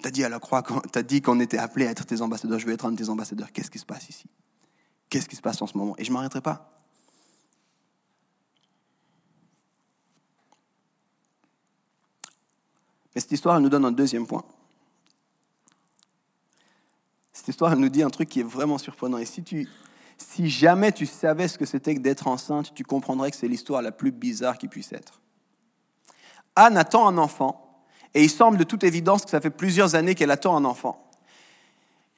Tu 0.00 0.08
as 0.08 0.10
dit 0.10 0.24
à 0.24 0.30
la 0.30 0.38
croix, 0.38 0.62
tu 0.62 0.98
as 0.98 1.02
dit 1.02 1.20
qu'on 1.20 1.40
était 1.40 1.58
appelé 1.58 1.86
à 1.86 1.90
être 1.90 2.06
tes 2.06 2.22
ambassadeurs, 2.22 2.58
je 2.58 2.66
veux 2.66 2.72
être 2.72 2.86
un 2.86 2.92
de 2.92 2.96
tes 2.96 3.10
ambassadeurs. 3.10 3.52
Qu'est-ce 3.52 3.70
qui 3.70 3.78
se 3.78 3.84
passe 3.84 4.08
ici? 4.08 4.30
Qu'est-ce 5.08 5.28
qui 5.28 5.36
se 5.36 5.42
passe 5.42 5.60
en 5.62 5.66
ce 5.66 5.76
moment? 5.76 5.94
Et 5.98 6.04
je 6.04 6.10
ne 6.10 6.14
m'arrêterai 6.14 6.40
pas. 6.40 6.72
Mais 13.14 13.20
cette 13.20 13.32
histoire, 13.32 13.56
elle 13.56 13.62
nous 13.62 13.68
donne 13.68 13.84
un 13.84 13.92
deuxième 13.92 14.26
point. 14.26 14.44
Cette 17.32 17.48
histoire, 17.48 17.72
elle 17.72 17.78
nous 17.78 17.88
dit 17.88 18.02
un 18.02 18.10
truc 18.10 18.28
qui 18.28 18.40
est 18.40 18.44
vraiment 18.44 18.76
surprenant. 18.76 19.18
Et 19.18 19.24
si, 19.24 19.42
tu, 19.42 19.68
si 20.18 20.50
jamais 20.50 20.92
tu 20.92 21.06
savais 21.06 21.48
ce 21.48 21.56
que 21.56 21.64
c'était 21.64 21.94
que 21.94 22.00
d'être 22.00 22.26
enceinte, 22.26 22.74
tu 22.74 22.84
comprendrais 22.84 23.30
que 23.30 23.36
c'est 23.36 23.48
l'histoire 23.48 23.82
la 23.82 23.92
plus 23.92 24.10
bizarre 24.10 24.58
qui 24.58 24.68
puisse 24.68 24.92
être. 24.92 25.20
Anne 26.56 26.76
attend 26.76 27.06
un 27.06 27.18
enfant 27.18 27.84
et 28.14 28.24
il 28.24 28.30
semble 28.30 28.58
de 28.58 28.64
toute 28.64 28.82
évidence 28.82 29.24
que 29.24 29.30
ça 29.30 29.40
fait 29.40 29.50
plusieurs 29.50 29.94
années 29.94 30.14
qu'elle 30.14 30.30
attend 30.30 30.56
un 30.56 30.64
enfant. 30.64 31.05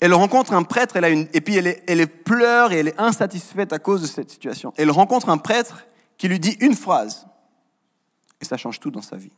Elle 0.00 0.14
rencontre 0.14 0.52
un 0.52 0.62
prêtre, 0.62 0.96
elle 0.96 1.04
a 1.04 1.08
une, 1.08 1.28
et 1.32 1.40
puis 1.40 1.56
elle, 1.56 1.82
elle 1.86 2.06
pleure 2.06 2.72
et 2.72 2.78
elle 2.78 2.88
est 2.88 3.00
insatisfaite 3.00 3.72
à 3.72 3.78
cause 3.78 4.02
de 4.02 4.06
cette 4.06 4.30
situation. 4.30 4.72
Elle 4.76 4.90
rencontre 4.90 5.28
un 5.28 5.38
prêtre 5.38 5.84
qui 6.16 6.28
lui 6.28 6.38
dit 6.38 6.56
une 6.60 6.74
phrase, 6.74 7.26
et 8.40 8.44
ça 8.44 8.56
change 8.56 8.78
tout 8.78 8.90
dans 8.90 9.02
sa 9.02 9.16
vie. 9.16 9.32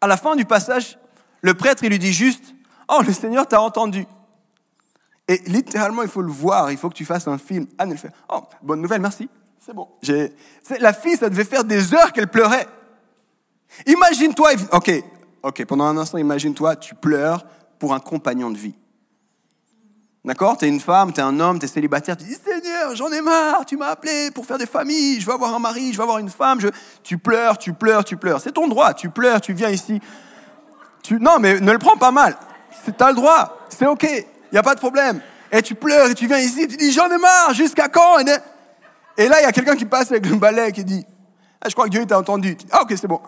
À 0.00 0.06
la 0.06 0.16
fin 0.16 0.36
du 0.36 0.44
passage, 0.44 0.98
le 1.42 1.54
prêtre, 1.54 1.84
il 1.84 1.90
lui 1.90 1.98
dit 1.98 2.12
juste, 2.12 2.54
oh, 2.88 3.02
le 3.06 3.12
Seigneur 3.12 3.46
t'a 3.46 3.60
entendu. 3.60 4.06
Et 5.26 5.42
littéralement, 5.46 6.02
il 6.02 6.08
faut 6.08 6.22
le 6.22 6.32
voir, 6.32 6.70
il 6.70 6.78
faut 6.78 6.88
que 6.88 6.94
tu 6.94 7.04
fasses 7.04 7.28
un 7.28 7.36
film. 7.36 7.66
Anne, 7.76 7.92
elle 7.92 7.98
fait, 7.98 8.12
oh, 8.30 8.42
bonne 8.62 8.80
nouvelle, 8.80 9.02
merci, 9.02 9.28
c'est 9.58 9.74
bon. 9.74 9.88
La 10.80 10.94
fille, 10.94 11.16
ça 11.16 11.28
devait 11.28 11.44
faire 11.44 11.64
des 11.64 11.92
heures 11.92 12.12
qu'elle 12.12 12.28
pleurait. 12.28 12.66
Imagine-toi, 13.86 14.52
ok, 14.72 14.90
ok, 15.42 15.64
pendant 15.66 15.84
un 15.84 15.98
instant, 15.98 16.16
imagine-toi, 16.16 16.76
tu 16.76 16.94
pleures 16.94 17.44
pour 17.78 17.94
un 17.94 18.00
compagnon 18.00 18.50
de 18.50 18.58
vie. 18.58 18.74
D'accord? 20.24 20.58
Tu 20.58 20.66
es 20.66 20.68
une 20.68 20.80
femme, 20.80 21.12
tu 21.12 21.20
es 21.20 21.22
un 21.22 21.38
homme, 21.40 21.58
tu 21.58 21.64
es 21.64 21.68
célibataire, 21.68 22.16
tu 22.16 22.24
dis 22.24 22.34
Seigneur, 22.34 22.94
j'en 22.94 23.10
ai 23.10 23.20
marre, 23.20 23.64
tu 23.64 23.76
m'as 23.76 23.86
appelé 23.86 24.30
pour 24.30 24.44
faire 24.44 24.58
des 24.58 24.66
familles, 24.66 25.20
je 25.20 25.26
veux 25.26 25.32
avoir 25.32 25.54
un 25.54 25.58
mari, 25.58 25.92
je 25.92 25.96
veux 25.96 26.02
avoir 26.02 26.18
une 26.18 26.28
femme. 26.28 26.58
Tu 27.02 27.18
pleures, 27.18 27.56
tu 27.56 27.72
pleures, 27.72 28.04
tu 28.04 28.16
pleures. 28.16 28.40
C'est 28.40 28.52
ton 28.52 28.68
droit, 28.68 28.92
tu 28.94 29.10
pleures, 29.10 29.40
tu 29.40 29.52
viens 29.54 29.70
ici. 29.70 30.00
Non, 31.10 31.38
mais 31.40 31.60
ne 31.60 31.72
le 31.72 31.78
prends 31.78 31.96
pas 31.96 32.10
mal. 32.10 32.36
Tu 32.84 32.92
as 33.02 33.08
le 33.08 33.14
droit, 33.14 33.58
c'est 33.70 33.86
ok, 33.86 34.02
il 34.02 34.24
n'y 34.52 34.58
a 34.58 34.62
pas 34.62 34.74
de 34.74 34.80
problème. 34.80 35.20
Et 35.50 35.62
tu 35.62 35.74
pleures 35.74 36.10
et 36.10 36.14
tu 36.14 36.26
viens 36.26 36.38
ici, 36.38 36.68
tu 36.68 36.76
dis 36.76 36.92
J'en 36.92 37.08
ai 37.08 37.18
marre, 37.18 37.54
jusqu'à 37.54 37.88
quand? 37.88 38.18
Et 38.18 39.28
là, 39.28 39.40
il 39.40 39.44
y 39.44 39.46
a 39.46 39.52
quelqu'un 39.52 39.76
qui 39.76 39.86
passe 39.86 40.10
avec 40.10 40.26
le 40.26 40.36
balai 40.36 40.72
qui 40.72 40.84
dit 40.84 41.06
ah, 41.60 41.68
Je 41.68 41.74
crois 41.74 41.86
que 41.86 41.90
Dieu 41.90 42.04
t'a 42.04 42.18
entendu. 42.18 42.56
Ah, 42.70 42.82
ok, 42.82 42.92
c'est 43.00 43.08
bon. 43.08 43.20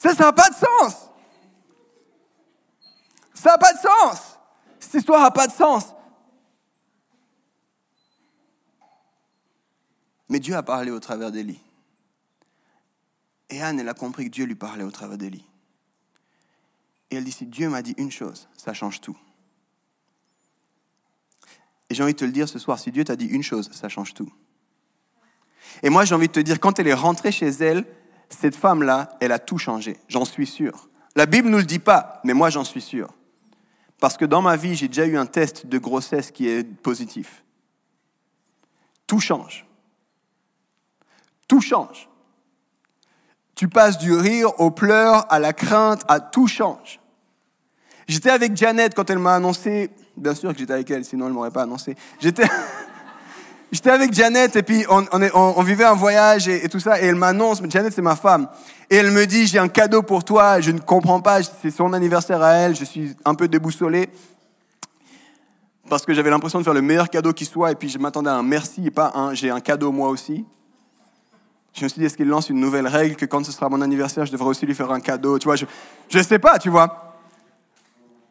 Ça, 0.00 0.14
ça 0.14 0.24
n'a 0.24 0.32
pas 0.32 0.48
de 0.48 0.54
sens. 0.54 1.10
Ça 3.34 3.50
n'a 3.50 3.58
pas 3.58 3.72
de 3.74 3.78
sens. 3.78 4.38
Cette 4.78 4.94
histoire 4.94 5.20
n'a 5.20 5.30
pas 5.30 5.46
de 5.46 5.52
sens. 5.52 5.94
Mais 10.30 10.40
Dieu 10.40 10.56
a 10.56 10.62
parlé 10.62 10.90
au 10.90 11.00
travers 11.00 11.30
d'Élie. 11.30 11.60
Et 13.50 13.60
Anne, 13.62 13.78
elle 13.78 13.88
a 13.88 13.94
compris 13.94 14.24
que 14.24 14.30
Dieu 14.30 14.46
lui 14.46 14.54
parlait 14.54 14.84
au 14.84 14.90
travers 14.90 15.18
d'Élie. 15.18 15.46
Et 17.10 17.16
elle 17.16 17.24
dit, 17.24 17.32
si 17.32 17.44
Dieu 17.44 17.68
m'a 17.68 17.82
dit 17.82 17.94
une 17.98 18.10
chose, 18.10 18.48
ça 18.56 18.72
change 18.72 19.02
tout. 19.02 19.18
Et 21.90 21.94
j'ai 21.94 22.02
envie 22.02 22.14
de 22.14 22.18
te 22.18 22.24
le 22.24 22.32
dire 22.32 22.48
ce 22.48 22.58
soir, 22.58 22.78
si 22.78 22.90
Dieu 22.90 23.04
t'a 23.04 23.16
dit 23.16 23.26
une 23.26 23.42
chose, 23.42 23.70
ça 23.72 23.88
change 23.88 24.14
tout. 24.14 24.32
Et 25.82 25.90
moi, 25.90 26.04
j'ai 26.04 26.14
envie 26.14 26.28
de 26.28 26.32
te 26.32 26.40
dire, 26.40 26.58
quand 26.58 26.78
elle 26.78 26.86
est 26.86 26.94
rentrée 26.94 27.32
chez 27.32 27.48
elle, 27.48 27.84
cette 28.30 28.56
femme-là, 28.56 29.10
elle 29.20 29.32
a 29.32 29.38
tout 29.38 29.58
changé. 29.58 29.98
J'en 30.08 30.24
suis 30.24 30.46
sûr. 30.46 30.88
La 31.16 31.26
Bible 31.26 31.48
ne 31.48 31.52
nous 31.52 31.58
le 31.58 31.64
dit 31.64 31.78
pas, 31.78 32.20
mais 32.24 32.34
moi, 32.34 32.50
j'en 32.50 32.64
suis 32.64 32.80
sûr. 32.80 33.08
Parce 34.00 34.16
que 34.16 34.24
dans 34.24 34.42
ma 34.42 34.56
vie, 34.56 34.74
j'ai 34.74 34.88
déjà 34.88 35.06
eu 35.06 35.16
un 35.16 35.26
test 35.26 35.66
de 35.66 35.78
grossesse 35.78 36.30
qui 36.30 36.48
est 36.48 36.64
positif. 36.64 37.44
Tout 39.06 39.20
change. 39.20 39.66
Tout 41.48 41.60
change. 41.60 42.08
Tu 43.54 43.68
passes 43.68 43.98
du 43.98 44.14
rire 44.14 44.58
au 44.58 44.70
pleur, 44.70 45.30
à 45.30 45.38
la 45.38 45.52
crainte, 45.52 46.04
à 46.08 46.20
tout 46.20 46.46
change. 46.46 47.00
J'étais 48.08 48.30
avec 48.30 48.56
Janet 48.56 48.94
quand 48.94 49.10
elle 49.10 49.18
m'a 49.18 49.34
annoncé, 49.34 49.90
bien 50.16 50.34
sûr 50.34 50.52
que 50.52 50.58
j'étais 50.58 50.72
avec 50.72 50.90
elle, 50.90 51.04
sinon 51.04 51.26
elle 51.26 51.32
ne 51.32 51.36
m'aurait 51.36 51.50
pas 51.50 51.62
annoncé. 51.62 51.94
J'étais, 52.20 52.48
J'étais 53.72 53.90
avec 53.90 54.12
Janet 54.12 54.56
et 54.56 54.64
puis 54.64 54.84
on, 54.88 55.62
vivait 55.62 55.84
un 55.84 55.94
voyage 55.94 56.48
et, 56.48 56.68
tout 56.68 56.80
ça 56.80 57.00
et 57.00 57.04
elle 57.04 57.14
m'annonce, 57.14 57.62
Janet 57.68 57.92
c'est 57.92 58.02
ma 58.02 58.16
femme, 58.16 58.48
et 58.88 58.96
elle 58.96 59.12
me 59.12 59.26
dit 59.26 59.46
j'ai 59.46 59.60
un 59.60 59.68
cadeau 59.68 60.02
pour 60.02 60.24
toi, 60.24 60.60
je 60.60 60.72
ne 60.72 60.80
comprends 60.80 61.20
pas, 61.20 61.40
c'est 61.42 61.70
son 61.70 61.92
anniversaire 61.92 62.42
à 62.42 62.54
elle, 62.54 62.74
je 62.74 62.84
suis 62.84 63.14
un 63.24 63.36
peu 63.36 63.46
déboussolé 63.46 64.08
parce 65.88 66.04
que 66.04 66.12
j'avais 66.12 66.30
l'impression 66.30 66.58
de 66.58 66.64
faire 66.64 66.74
le 66.74 66.82
meilleur 66.82 67.08
cadeau 67.08 67.32
qui 67.32 67.44
soit 67.44 67.70
et 67.70 67.74
puis 67.76 67.88
je 67.88 67.98
m'attendais 67.98 68.30
à 68.30 68.34
un 68.34 68.42
merci 68.42 68.86
et 68.86 68.90
pas 68.90 69.12
un 69.14 69.34
j'ai 69.34 69.50
un 69.50 69.60
cadeau 69.60 69.92
moi 69.92 70.08
aussi. 70.08 70.44
Je 71.72 71.84
me 71.84 71.88
suis 71.88 72.00
dit 72.00 72.06
est-ce 72.06 72.16
qu'il 72.16 72.26
lance 72.26 72.50
une 72.50 72.58
nouvelle 72.58 72.88
règle 72.88 73.14
que 73.14 73.26
quand 73.26 73.44
ce 73.46 73.52
sera 73.52 73.68
mon 73.68 73.80
anniversaire 73.80 74.26
je 74.26 74.32
devrais 74.32 74.48
aussi 74.48 74.66
lui 74.66 74.74
faire 74.74 74.90
un 74.90 75.00
cadeau, 75.00 75.38
tu 75.38 75.44
vois, 75.44 75.54
je 75.54 75.66
je 76.08 76.20
sais 76.20 76.40
pas, 76.40 76.58
tu 76.58 76.70
vois. 76.70 77.18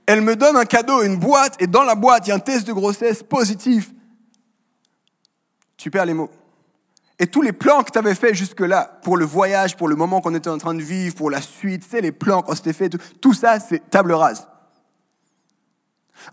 Elle 0.06 0.20
me 0.20 0.36
donne 0.36 0.58
un 0.58 0.66
cadeau, 0.66 1.02
une 1.02 1.16
boîte 1.16 1.56
et 1.62 1.68
dans 1.68 1.84
la 1.84 1.96
boîte 1.96 2.28
il 2.28 2.32
y 2.32 2.34
a 2.34 2.36
un 2.36 2.40
test 2.40 2.68
de 2.68 2.74
grossesse 2.74 3.24
positif 3.24 3.94
tu 5.80 5.90
perds 5.90 6.06
les 6.06 6.14
mots. 6.14 6.30
Et 7.18 7.28
tous 7.28 7.42
les 7.42 7.52
plans 7.52 7.84
que 7.84 7.92
tu 7.92 7.98
avais 7.98 8.16
fait 8.16 8.34
jusque-là, 8.34 9.00
pour 9.04 9.18
le 9.18 9.26
voyage, 9.26 9.76
pour 9.76 9.88
le 9.88 9.96
moment 9.96 10.22
qu'on 10.22 10.36
était 10.36 10.50
en 10.50 10.58
train 10.58 10.74
de 10.74 10.82
vivre, 10.82 11.16
pour 11.16 11.30
la 11.30 11.42
suite, 11.42 11.84
c'est 11.90 12.02
les 12.02 12.12
plans 12.12 12.42
qu'on 12.42 12.56
s'était 12.56 12.74
fait, 12.74 12.90
tout, 13.20 13.34
ça, 13.34 13.60
c'est 13.60 13.90
table 13.90 14.14
rase. 14.14 14.48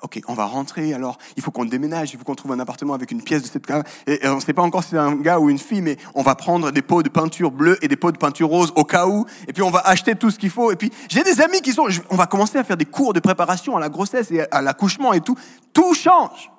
Ok, 0.02 0.20
on 0.26 0.34
va 0.34 0.46
rentrer, 0.46 0.94
alors 0.94 1.16
il 1.36 1.44
faut 1.44 1.52
qu'on 1.52 1.64
déménage, 1.64 2.12
il 2.12 2.18
faut 2.18 2.24
qu'on 2.24 2.34
trouve 2.34 2.50
un 2.50 2.58
appartement 2.58 2.94
avec 2.94 3.12
une 3.12 3.22
pièce 3.22 3.42
de 3.42 3.46
cette 3.46 3.70
et, 4.08 4.24
et 4.24 4.28
on 4.28 4.36
ne 4.36 4.40
sait 4.40 4.52
pas 4.52 4.62
encore 4.62 4.82
si 4.82 4.90
c'est 4.90 4.98
un 4.98 5.14
gars 5.14 5.38
ou 5.38 5.48
une 5.48 5.60
fille, 5.60 5.80
mais 5.80 5.96
on 6.16 6.22
va 6.22 6.34
prendre 6.34 6.72
des 6.72 6.82
pots 6.82 7.04
de 7.04 7.08
peinture 7.08 7.52
bleue 7.52 7.78
et 7.82 7.88
des 7.88 7.94
pots 7.94 8.10
de 8.10 8.18
peinture 8.18 8.48
rose 8.48 8.72
au 8.74 8.82
cas 8.82 9.06
où, 9.06 9.26
et 9.46 9.52
puis 9.52 9.62
on 9.62 9.70
va 9.70 9.78
acheter 9.80 10.16
tout 10.16 10.32
ce 10.32 10.40
qu'il 10.40 10.50
faut. 10.50 10.72
Et 10.72 10.76
puis 10.76 10.92
j'ai 11.08 11.22
des 11.22 11.40
amis 11.40 11.60
qui 11.62 11.72
sont, 11.72 11.86
on 12.10 12.16
va 12.16 12.26
commencer 12.26 12.58
à 12.58 12.64
faire 12.64 12.76
des 12.76 12.84
cours 12.84 13.12
de 13.12 13.20
préparation 13.20 13.76
à 13.76 13.80
la 13.80 13.88
grossesse 13.88 14.32
et 14.32 14.44
à 14.50 14.60
l'accouchement 14.60 15.12
et 15.12 15.20
tout. 15.20 15.36
Tout 15.72 15.94
change. 15.94 16.50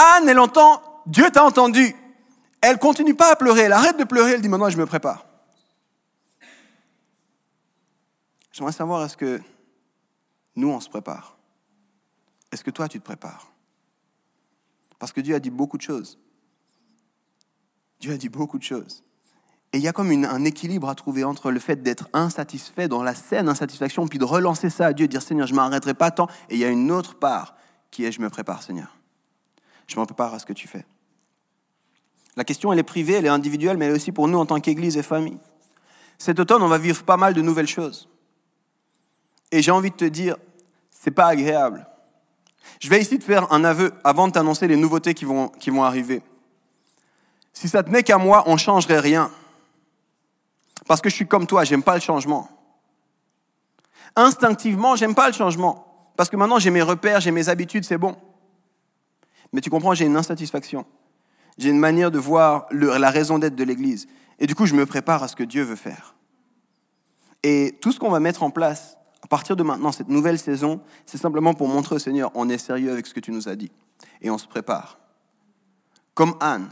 Anne, 0.00 0.28
elle 0.28 0.38
entend, 0.38 0.82
Dieu 1.06 1.30
t'a 1.30 1.44
entendu. 1.44 1.94
Elle 2.62 2.78
continue 2.78 3.14
pas 3.14 3.32
à 3.32 3.36
pleurer, 3.36 3.62
elle 3.62 3.72
arrête 3.72 3.98
de 3.98 4.04
pleurer, 4.04 4.32
elle 4.32 4.40
dit 4.40 4.48
maintenant 4.48 4.70
je 4.70 4.78
me 4.78 4.86
prépare. 4.86 5.26
J'aimerais 8.52 8.72
savoir, 8.72 9.04
est-ce 9.04 9.16
que 9.16 9.40
nous, 10.56 10.68
on 10.68 10.80
se 10.80 10.88
prépare? 10.88 11.36
Est-ce 12.50 12.64
que 12.64 12.70
toi, 12.70 12.88
tu 12.88 12.98
te 12.98 13.04
prépares? 13.04 13.52
Parce 14.98 15.12
que 15.12 15.20
Dieu 15.20 15.34
a 15.34 15.40
dit 15.40 15.50
beaucoup 15.50 15.76
de 15.76 15.82
choses. 15.82 16.18
Dieu 18.00 18.12
a 18.12 18.16
dit 18.16 18.28
beaucoup 18.28 18.58
de 18.58 18.64
choses. 18.64 19.04
Et 19.72 19.78
il 19.78 19.82
y 19.82 19.88
a 19.88 19.92
comme 19.92 20.10
un 20.10 20.44
équilibre 20.44 20.88
à 20.88 20.94
trouver 20.94 21.24
entre 21.24 21.50
le 21.50 21.60
fait 21.60 21.76
d'être 21.76 22.08
insatisfait 22.12 22.88
dans 22.88 23.02
la 23.02 23.14
saine 23.14 23.48
insatisfaction, 23.48 24.08
puis 24.08 24.18
de 24.18 24.24
relancer 24.24 24.68
ça 24.68 24.86
à 24.86 24.92
Dieu, 24.92 25.06
dire 25.06 25.22
Seigneur, 25.22 25.46
je 25.46 25.52
ne 25.52 25.56
m'arrêterai 25.56 25.94
pas 25.94 26.10
tant. 26.10 26.26
Et 26.48 26.54
il 26.54 26.58
y 26.58 26.64
a 26.64 26.70
une 26.70 26.90
autre 26.90 27.18
part 27.18 27.54
qui 27.90 28.04
est 28.04 28.12
je 28.12 28.20
me 28.20 28.30
prépare, 28.30 28.62
Seigneur 28.62 28.99
je 29.90 29.96
m'en 29.96 30.06
prépare 30.06 30.34
à 30.34 30.38
ce 30.38 30.46
que 30.46 30.52
tu 30.52 30.68
fais. 30.68 30.84
La 32.36 32.44
question, 32.44 32.72
elle 32.72 32.78
est 32.78 32.84
privée, 32.84 33.14
elle 33.14 33.26
est 33.26 33.30
individuelle, 33.30 33.76
mais 33.76 33.86
elle 33.86 33.92
est 33.92 33.96
aussi 33.96 34.12
pour 34.12 34.28
nous 34.28 34.38
en 34.38 34.46
tant 34.46 34.60
qu'Église 34.60 34.96
et 34.96 35.02
famille. 35.02 35.38
Cet 36.18 36.38
automne, 36.38 36.62
on 36.62 36.68
va 36.68 36.78
vivre 36.78 37.02
pas 37.02 37.16
mal 37.16 37.34
de 37.34 37.42
nouvelles 37.42 37.66
choses. 37.66 38.08
Et 39.50 39.62
j'ai 39.62 39.70
envie 39.70 39.90
de 39.90 39.96
te 39.96 40.04
dire, 40.04 40.36
c'est 40.90 41.10
pas 41.10 41.26
agréable. 41.26 41.86
Je 42.78 42.88
vais 42.88 43.00
ici 43.00 43.18
te 43.18 43.24
faire 43.24 43.52
un 43.52 43.64
aveu 43.64 43.92
avant 44.04 44.28
de 44.28 44.32
t'annoncer 44.32 44.68
les 44.68 44.76
nouveautés 44.76 45.14
qui 45.14 45.24
vont, 45.24 45.82
arriver. 45.82 46.22
Si 47.52 47.68
ça 47.68 47.82
tenait 47.82 48.02
qu'à 48.02 48.18
moi, 48.18 48.44
on 48.46 48.52
ne 48.52 48.58
changerait 48.58 49.00
rien. 49.00 49.30
Parce 50.86 51.00
que 51.00 51.10
je 51.10 51.14
suis 51.14 51.26
comme 51.26 51.46
toi, 51.46 51.64
j'aime 51.64 51.82
pas 51.82 51.94
le 51.94 52.00
changement. 52.00 52.48
Instinctivement, 54.14 54.94
j'aime 54.94 55.14
pas 55.14 55.26
le 55.26 55.34
changement. 55.34 56.12
Parce 56.16 56.30
que 56.30 56.36
maintenant, 56.36 56.58
j'ai 56.58 56.70
mes 56.70 56.82
repères, 56.82 57.20
j'ai 57.20 57.32
mes 57.32 57.48
habitudes, 57.48 57.84
c'est 57.84 57.98
bon. 57.98 58.16
Mais 59.52 59.60
tu 59.60 59.70
comprends, 59.70 59.94
j'ai 59.94 60.06
une 60.06 60.16
insatisfaction. 60.16 60.86
J'ai 61.58 61.70
une 61.70 61.78
manière 61.78 62.10
de 62.10 62.18
voir 62.18 62.66
la 62.70 63.10
raison 63.10 63.38
d'être 63.38 63.56
de 63.56 63.64
l'Église. 63.64 64.06
Et 64.38 64.46
du 64.46 64.54
coup, 64.54 64.66
je 64.66 64.74
me 64.74 64.86
prépare 64.86 65.22
à 65.22 65.28
ce 65.28 65.36
que 65.36 65.44
Dieu 65.44 65.62
veut 65.62 65.76
faire. 65.76 66.14
Et 67.42 67.78
tout 67.80 67.92
ce 67.92 67.98
qu'on 67.98 68.10
va 68.10 68.20
mettre 68.20 68.42
en 68.42 68.50
place 68.50 68.96
à 69.22 69.26
partir 69.26 69.56
de 69.56 69.62
maintenant, 69.62 69.92
cette 69.92 70.08
nouvelle 70.08 70.38
saison, 70.38 70.80
c'est 71.04 71.18
simplement 71.18 71.52
pour 71.54 71.68
montrer 71.68 71.96
au 71.96 71.98
Seigneur, 71.98 72.30
on 72.34 72.48
est 72.48 72.58
sérieux 72.58 72.90
avec 72.90 73.06
ce 73.06 73.14
que 73.14 73.20
tu 73.20 73.32
nous 73.32 73.48
as 73.48 73.56
dit. 73.56 73.70
Et 74.22 74.30
on 74.30 74.38
se 74.38 74.46
prépare. 74.46 74.98
Comme 76.14 76.34
Anne, 76.40 76.68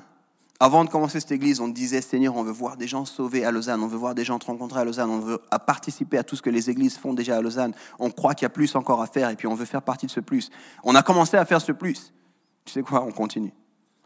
avant 0.61 0.85
de 0.85 0.91
commencer 0.91 1.21
cette 1.21 1.31
église, 1.31 1.61
on 1.61 1.69
disait, 1.69 2.01
Seigneur, 2.01 2.37
on 2.37 2.43
veut 2.43 2.53
voir 2.53 2.77
des 2.77 2.89
gens 2.89 3.05
sauvés 3.05 3.45
à 3.45 3.53
Lausanne, 3.53 3.83
on 3.83 3.87
veut 3.87 3.97
voir 3.97 4.15
des 4.15 4.25
gens 4.25 4.39
te 4.39 4.47
rencontrer 4.47 4.81
à 4.81 4.85
Lausanne, 4.85 5.11
on 5.11 5.21
veut 5.21 5.39
participer 5.67 6.19
à 6.19 6.25
tout 6.25 6.37
ce 6.37 6.43
que 6.43 6.51
les 6.51 6.69
églises 6.69 6.97
font 6.99 7.15
déjà 7.15 7.37
à 7.37 7.41
Lausanne. 7.41 7.75
On 7.99 8.11
croit 8.11 8.35
qu'il 8.35 8.45
y 8.45 8.47
a 8.47 8.51
plus 8.51 8.75
encore 8.75 9.01
à 9.01 9.07
faire 9.07 9.31
et 9.31 9.37
puis 9.37 9.47
on 9.47 9.55
veut 9.55 9.67
faire 9.67 9.83
partie 9.83 10.07
de 10.07 10.11
ce 10.11 10.21
plus. 10.21 10.51
On 10.83 10.95
a 10.95 11.03
commencé 11.03 11.37
à 11.37 11.45
faire 11.45 11.61
ce 11.61 11.73
plus. 11.73 12.13
Tu 12.69 12.75
sais 12.75 12.83
quoi, 12.83 13.03
on 13.03 13.13
continue. 13.13 13.55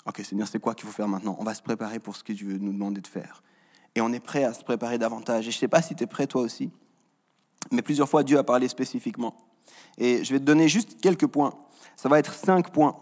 Ok, 0.07 0.21
Seigneur, 0.25 0.47
c'est 0.47 0.61
quoi 0.61 0.77
qu'il 0.77 0.87
faut 0.87 0.93
faire 0.93 1.09
maintenant? 1.09 1.35
On 1.41 1.43
va 1.43 1.53
se 1.53 1.63
préparer 1.63 1.99
pour 1.99 2.15
ce 2.15 2.23
que 2.23 2.33
tu 2.33 2.45
veux 2.45 2.59
nous 2.59 2.73
demander 2.73 3.01
de 3.01 3.09
faire. 3.09 3.43
Et 3.97 4.01
on 4.01 4.13
est 4.13 4.21
prêt 4.21 4.45
à 4.45 4.55
se 4.55 4.63
préparer 4.63 4.99
davantage. 4.99 5.49
Et 5.49 5.51
je 5.51 5.57
ne 5.57 5.61
sais 5.63 5.67
pas 5.67 5.83
si 5.83 5.97
tu 5.97 6.05
es 6.05 6.07
prêt 6.07 6.29
toi 6.29 6.43
aussi, 6.43 6.71
mais 7.73 7.83
plusieurs 7.83 8.09
fois 8.09 8.23
Dieu 8.23 8.39
a 8.39 8.45
parlé 8.45 8.69
spécifiquement. 8.69 9.35
Et 9.99 10.23
je 10.23 10.33
vais 10.33 10.39
te 10.39 10.45
donner 10.45 10.69
juste 10.69 11.01
quelques 11.01 11.27
points. 11.27 11.55
Ça 11.97 12.09
va 12.09 12.21
être 12.21 12.35
cinq 12.35 12.71
points. 12.71 12.95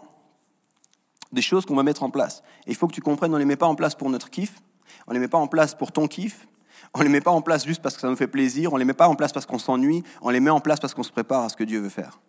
Des 1.31 1.43
choses 1.43 1.67
qu'on 1.67 1.75
va 1.75 1.83
mettre 1.83 2.01
en 2.01 2.09
place. 2.09 2.41
Et 2.65 2.71
il 2.71 2.75
faut 2.75 2.87
que 2.87 2.95
tu 2.95 3.01
comprennes, 3.01 3.29
on 3.29 3.35
ne 3.35 3.39
les 3.39 3.45
met 3.45 3.55
pas 3.55 3.67
en 3.67 3.75
place 3.75 3.93
pour 3.93 4.09
notre 4.09 4.31
kiff, 4.31 4.63
on 5.05 5.11
ne 5.11 5.13
les 5.13 5.19
met 5.19 5.27
pas 5.27 5.37
en 5.37 5.47
place 5.47 5.75
pour 5.75 5.91
ton 5.91 6.07
kiff, 6.07 6.47
on 6.95 6.99
ne 6.99 7.03
les 7.03 7.11
met 7.11 7.21
pas 7.21 7.29
en 7.29 7.43
place 7.43 7.67
juste 7.67 7.83
parce 7.83 7.93
que 7.93 8.01
ça 8.01 8.09
nous 8.09 8.15
fait 8.15 8.25
plaisir, 8.25 8.73
on 8.73 8.77
ne 8.77 8.79
les 8.79 8.85
met 8.85 8.93
pas 8.93 9.07
en 9.07 9.15
place 9.15 9.31
parce 9.31 9.45
qu'on 9.45 9.59
s'ennuie, 9.59 10.01
on 10.23 10.31
les 10.31 10.39
met 10.39 10.49
en 10.49 10.59
place 10.59 10.79
parce 10.79 10.95
qu'on 10.95 11.03
se 11.03 11.11
prépare 11.11 11.43
à 11.43 11.49
ce 11.49 11.55
que 11.55 11.63
Dieu 11.63 11.79
veut 11.79 11.89
faire 11.89 12.19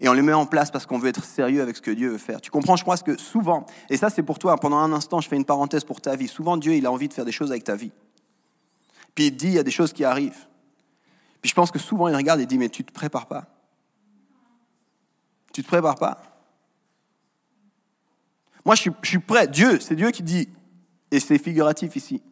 et 0.00 0.08
on 0.08 0.12
les 0.12 0.22
met 0.22 0.32
en 0.32 0.46
place 0.46 0.70
parce 0.70 0.86
qu'on 0.86 0.98
veut 0.98 1.08
être 1.08 1.24
sérieux 1.24 1.62
avec 1.62 1.76
ce 1.76 1.82
que 1.82 1.90
Dieu 1.90 2.10
veut 2.10 2.18
faire. 2.18 2.40
Tu 2.40 2.50
comprends, 2.50 2.76
je 2.76 2.82
crois 2.82 2.96
que 2.98 3.18
souvent, 3.18 3.66
et 3.90 3.96
ça 3.96 4.10
c'est 4.10 4.22
pour 4.22 4.38
toi, 4.38 4.56
pendant 4.56 4.78
un 4.78 4.92
instant, 4.92 5.20
je 5.20 5.28
fais 5.28 5.36
une 5.36 5.44
parenthèse 5.44 5.84
pour 5.84 6.00
ta 6.00 6.16
vie, 6.16 6.28
souvent 6.28 6.56
Dieu, 6.56 6.74
il 6.74 6.86
a 6.86 6.92
envie 6.92 7.08
de 7.08 7.14
faire 7.14 7.24
des 7.24 7.32
choses 7.32 7.50
avec 7.50 7.64
ta 7.64 7.76
vie. 7.76 7.92
Puis 9.14 9.26
il 9.26 9.36
dit, 9.36 9.48
il 9.48 9.54
y 9.54 9.58
a 9.58 9.64
des 9.64 9.70
choses 9.70 9.92
qui 9.92 10.04
arrivent. 10.04 10.46
Puis 11.42 11.50
je 11.50 11.54
pense 11.54 11.70
que 11.70 11.78
souvent 11.78 12.08
il 12.08 12.14
regarde 12.14 12.40
et 12.40 12.46
dit, 12.46 12.58
mais 12.58 12.68
tu 12.68 12.84
te 12.84 12.92
prépares 12.92 13.26
pas. 13.26 13.46
Tu 15.52 15.62
te 15.62 15.68
prépares 15.68 15.96
pas. 15.96 16.22
Moi, 18.64 18.74
je 18.74 18.82
suis, 18.82 18.90
je 19.02 19.08
suis 19.08 19.18
prêt. 19.18 19.48
Dieu, 19.48 19.80
c'est 19.80 19.94
Dieu 19.94 20.10
qui 20.10 20.22
dit, 20.22 20.48
et 21.10 21.20
c'est 21.20 21.38
figuratif 21.38 21.96
ici. 21.96 22.22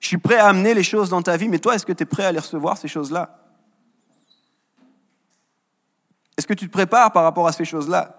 Je 0.00 0.08
suis 0.08 0.18
prêt 0.18 0.36
à 0.36 0.48
amener 0.48 0.74
les 0.74 0.82
choses 0.82 1.08
dans 1.08 1.22
ta 1.22 1.36
vie, 1.36 1.48
mais 1.48 1.58
toi, 1.58 1.74
est-ce 1.74 1.86
que 1.86 1.92
tu 1.92 2.02
es 2.02 2.06
prêt 2.06 2.24
à 2.24 2.32
les 2.32 2.38
recevoir, 2.40 2.76
ces 2.76 2.88
choses-là? 2.88 3.47
Est-ce 6.38 6.46
que 6.46 6.54
tu 6.54 6.68
te 6.68 6.72
prépares 6.72 7.10
par 7.10 7.24
rapport 7.24 7.48
à 7.48 7.52
ces 7.52 7.64
choses-là? 7.64 8.14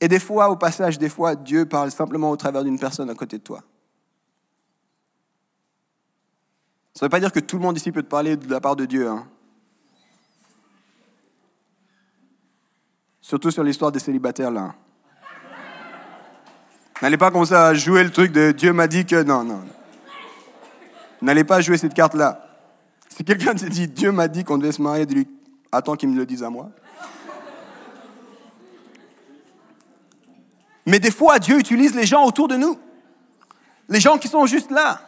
Et 0.00 0.08
des 0.08 0.18
fois, 0.18 0.48
au 0.48 0.56
passage, 0.56 0.98
des 0.98 1.10
fois, 1.10 1.36
Dieu 1.36 1.66
parle 1.66 1.90
simplement 1.90 2.30
au 2.30 2.36
travers 2.36 2.64
d'une 2.64 2.78
personne 2.78 3.10
à 3.10 3.14
côté 3.14 3.36
de 3.36 3.42
toi. 3.42 3.62
Ça 6.94 7.04
ne 7.04 7.08
veut 7.08 7.10
pas 7.10 7.20
dire 7.20 7.30
que 7.30 7.40
tout 7.40 7.58
le 7.58 7.62
monde 7.62 7.76
ici 7.76 7.92
peut 7.92 8.02
te 8.02 8.08
parler 8.08 8.38
de 8.38 8.50
la 8.50 8.58
part 8.58 8.74
de 8.74 8.86
Dieu. 8.86 9.06
Hein. 9.06 9.28
Surtout 13.20 13.50
sur 13.50 13.62
l'histoire 13.62 13.92
des 13.92 13.98
célibataires, 13.98 14.50
là. 14.50 14.74
N'allez 17.02 17.18
pas 17.18 17.30
commencer 17.30 17.54
à 17.54 17.74
jouer 17.74 18.02
le 18.02 18.10
truc 18.10 18.32
de 18.32 18.52
Dieu 18.52 18.72
m'a 18.72 18.88
dit 18.88 19.04
que... 19.04 19.22
Non, 19.22 19.44
non. 19.44 19.62
N'allez 21.20 21.44
pas 21.44 21.60
jouer 21.60 21.76
cette 21.76 21.94
carte-là. 21.94 22.47
Si 23.18 23.24
quelqu'un 23.24 23.52
te 23.52 23.66
dit 23.66 23.88
Dieu 23.88 24.12
m'a 24.12 24.28
dit 24.28 24.44
qu'on 24.44 24.58
devait 24.58 24.70
se 24.70 24.80
marier, 24.80 25.04
dis-lui 25.04 25.26
attends 25.72 25.96
qu'il 25.96 26.08
me 26.08 26.16
le 26.16 26.24
dise 26.24 26.44
à 26.44 26.50
moi. 26.50 26.70
Mais 30.86 31.00
des 31.00 31.10
fois, 31.10 31.40
Dieu 31.40 31.58
utilise 31.58 31.96
les 31.96 32.06
gens 32.06 32.24
autour 32.24 32.46
de 32.46 32.56
nous. 32.56 32.78
Les 33.88 33.98
gens 33.98 34.18
qui 34.18 34.28
sont 34.28 34.46
juste 34.46 34.70
là. 34.70 35.00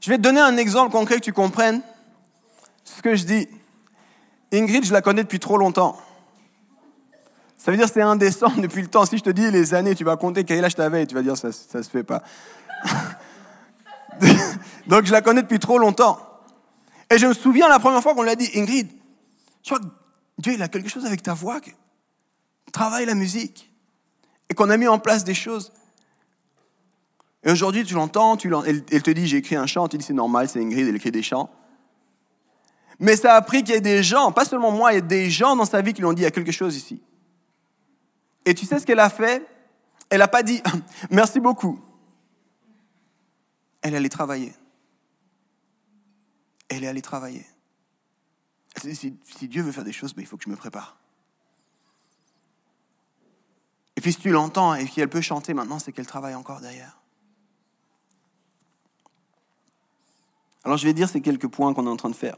Je 0.00 0.08
vais 0.08 0.16
te 0.16 0.22
donner 0.22 0.40
un 0.40 0.56
exemple 0.56 0.92
concret 0.92 1.16
que 1.16 1.24
tu 1.24 1.34
comprennes 1.34 1.82
ce 2.84 3.02
que 3.02 3.14
je 3.16 3.24
dis. 3.24 3.48
Ingrid, 4.50 4.86
je 4.86 4.92
la 4.94 5.02
connais 5.02 5.24
depuis 5.24 5.40
trop 5.40 5.58
longtemps. 5.58 5.98
Ça 7.58 7.70
veut 7.70 7.76
dire 7.76 7.86
que 7.86 7.92
c'est 7.92 8.00
indécent 8.00 8.50
depuis 8.56 8.80
le 8.80 8.88
temps. 8.88 9.04
Si 9.04 9.18
je 9.18 9.24
te 9.24 9.28
dis 9.28 9.50
les 9.50 9.74
années, 9.74 9.94
tu 9.94 10.04
vas 10.04 10.16
compter 10.16 10.44
quel 10.44 10.64
âge 10.64 10.74
tu 10.74 10.80
avais 10.80 11.02
et 11.02 11.06
tu 11.06 11.14
vas 11.14 11.22
dire 11.22 11.36
ça, 11.36 11.52
ça 11.52 11.82
se 11.82 11.90
fait 11.90 12.02
pas. 12.02 12.22
Donc 14.86 15.04
je 15.04 15.12
la 15.12 15.20
connais 15.20 15.42
depuis 15.42 15.58
trop 15.58 15.76
longtemps. 15.76 16.30
Et 17.10 17.18
je 17.18 17.26
me 17.26 17.34
souviens 17.34 17.68
la 17.68 17.78
première 17.78 18.02
fois 18.02 18.14
qu'on 18.14 18.22
l'a 18.22 18.36
dit, 18.36 18.50
Ingrid, 18.54 18.88
crois 19.64 19.78
que 19.78 19.86
Dieu, 20.38 20.54
il 20.54 20.62
a 20.62 20.68
quelque 20.68 20.88
chose 20.88 21.06
avec 21.06 21.22
ta 21.22 21.34
voix. 21.34 21.60
Travaille 22.72 23.06
la 23.06 23.14
musique. 23.14 23.70
Et 24.50 24.54
qu'on 24.54 24.70
a 24.70 24.76
mis 24.76 24.88
en 24.88 24.98
place 24.98 25.24
des 25.24 25.34
choses. 25.34 25.72
Et 27.44 27.50
aujourd'hui, 27.50 27.84
tu 27.84 27.94
l'entends, 27.94 28.36
tu 28.36 28.52
elle, 28.66 28.84
te 28.84 29.10
dit, 29.10 29.26
j'ai 29.26 29.38
écrit 29.38 29.56
un 29.56 29.66
chant, 29.66 29.86
tu 29.88 29.98
dis, 29.98 30.04
c'est 30.04 30.14
normal, 30.14 30.48
c'est 30.48 30.60
Ingrid, 30.60 30.88
elle 30.88 30.96
écrit 30.96 31.10
des 31.10 31.22
chants. 31.22 31.50
Mais 32.98 33.16
ça 33.16 33.34
a 33.34 33.42
pris 33.42 33.62
qu'il 33.62 33.74
y 33.74 33.78
ait 33.78 33.82
des 33.82 34.02
gens, 34.02 34.32
pas 34.32 34.44
seulement 34.44 34.70
moi, 34.70 34.92
il 34.92 34.94
y 34.96 34.98
a 34.98 35.02
des 35.02 35.30
gens 35.30 35.56
dans 35.56 35.64
sa 35.64 35.82
vie 35.82 35.92
qui 35.92 36.00
lui 36.00 36.06
ont 36.06 36.12
dit, 36.12 36.22
il 36.22 36.24
y 36.24 36.28
a 36.28 36.30
quelque 36.30 36.52
chose 36.52 36.76
ici. 36.76 37.02
Et 38.46 38.54
tu 38.54 38.64
sais 38.66 38.78
ce 38.78 38.86
qu'elle 38.86 39.00
a 39.00 39.10
fait? 39.10 39.46
Elle 40.10 40.18
n'a 40.18 40.28
pas 40.28 40.42
dit, 40.42 40.62
merci 41.10 41.40
beaucoup. 41.40 41.80
Elle 43.82 43.94
allait 43.94 44.08
travailler. 44.08 44.54
Elle 46.68 46.84
est 46.84 46.88
allée 46.88 47.02
travailler. 47.02 47.46
Si, 48.76 49.16
Dieu 49.42 49.62
veut 49.62 49.72
faire 49.72 49.84
des 49.84 49.92
choses, 49.92 50.14
ben, 50.14 50.22
il 50.22 50.26
faut 50.26 50.36
que 50.36 50.44
je 50.44 50.50
me 50.50 50.56
prépare. 50.56 50.96
Et 53.96 54.00
puis 54.00 54.12
si 54.12 54.18
tu 54.18 54.30
l'entends 54.30 54.74
et 54.74 54.86
qu'elle 54.86 55.08
peut 55.08 55.20
chanter 55.20 55.54
maintenant, 55.54 55.78
c'est 55.78 55.92
qu'elle 55.92 56.06
travaille 56.06 56.34
encore 56.34 56.60
derrière. 56.60 56.98
Alors 60.64 60.76
je 60.76 60.84
vais 60.84 60.94
dire 60.94 61.08
ces 61.08 61.20
quelques 61.20 61.46
points 61.46 61.72
qu'on 61.74 61.86
est 61.86 61.90
en 61.90 61.96
train 61.96 62.10
de 62.10 62.16
faire. 62.16 62.36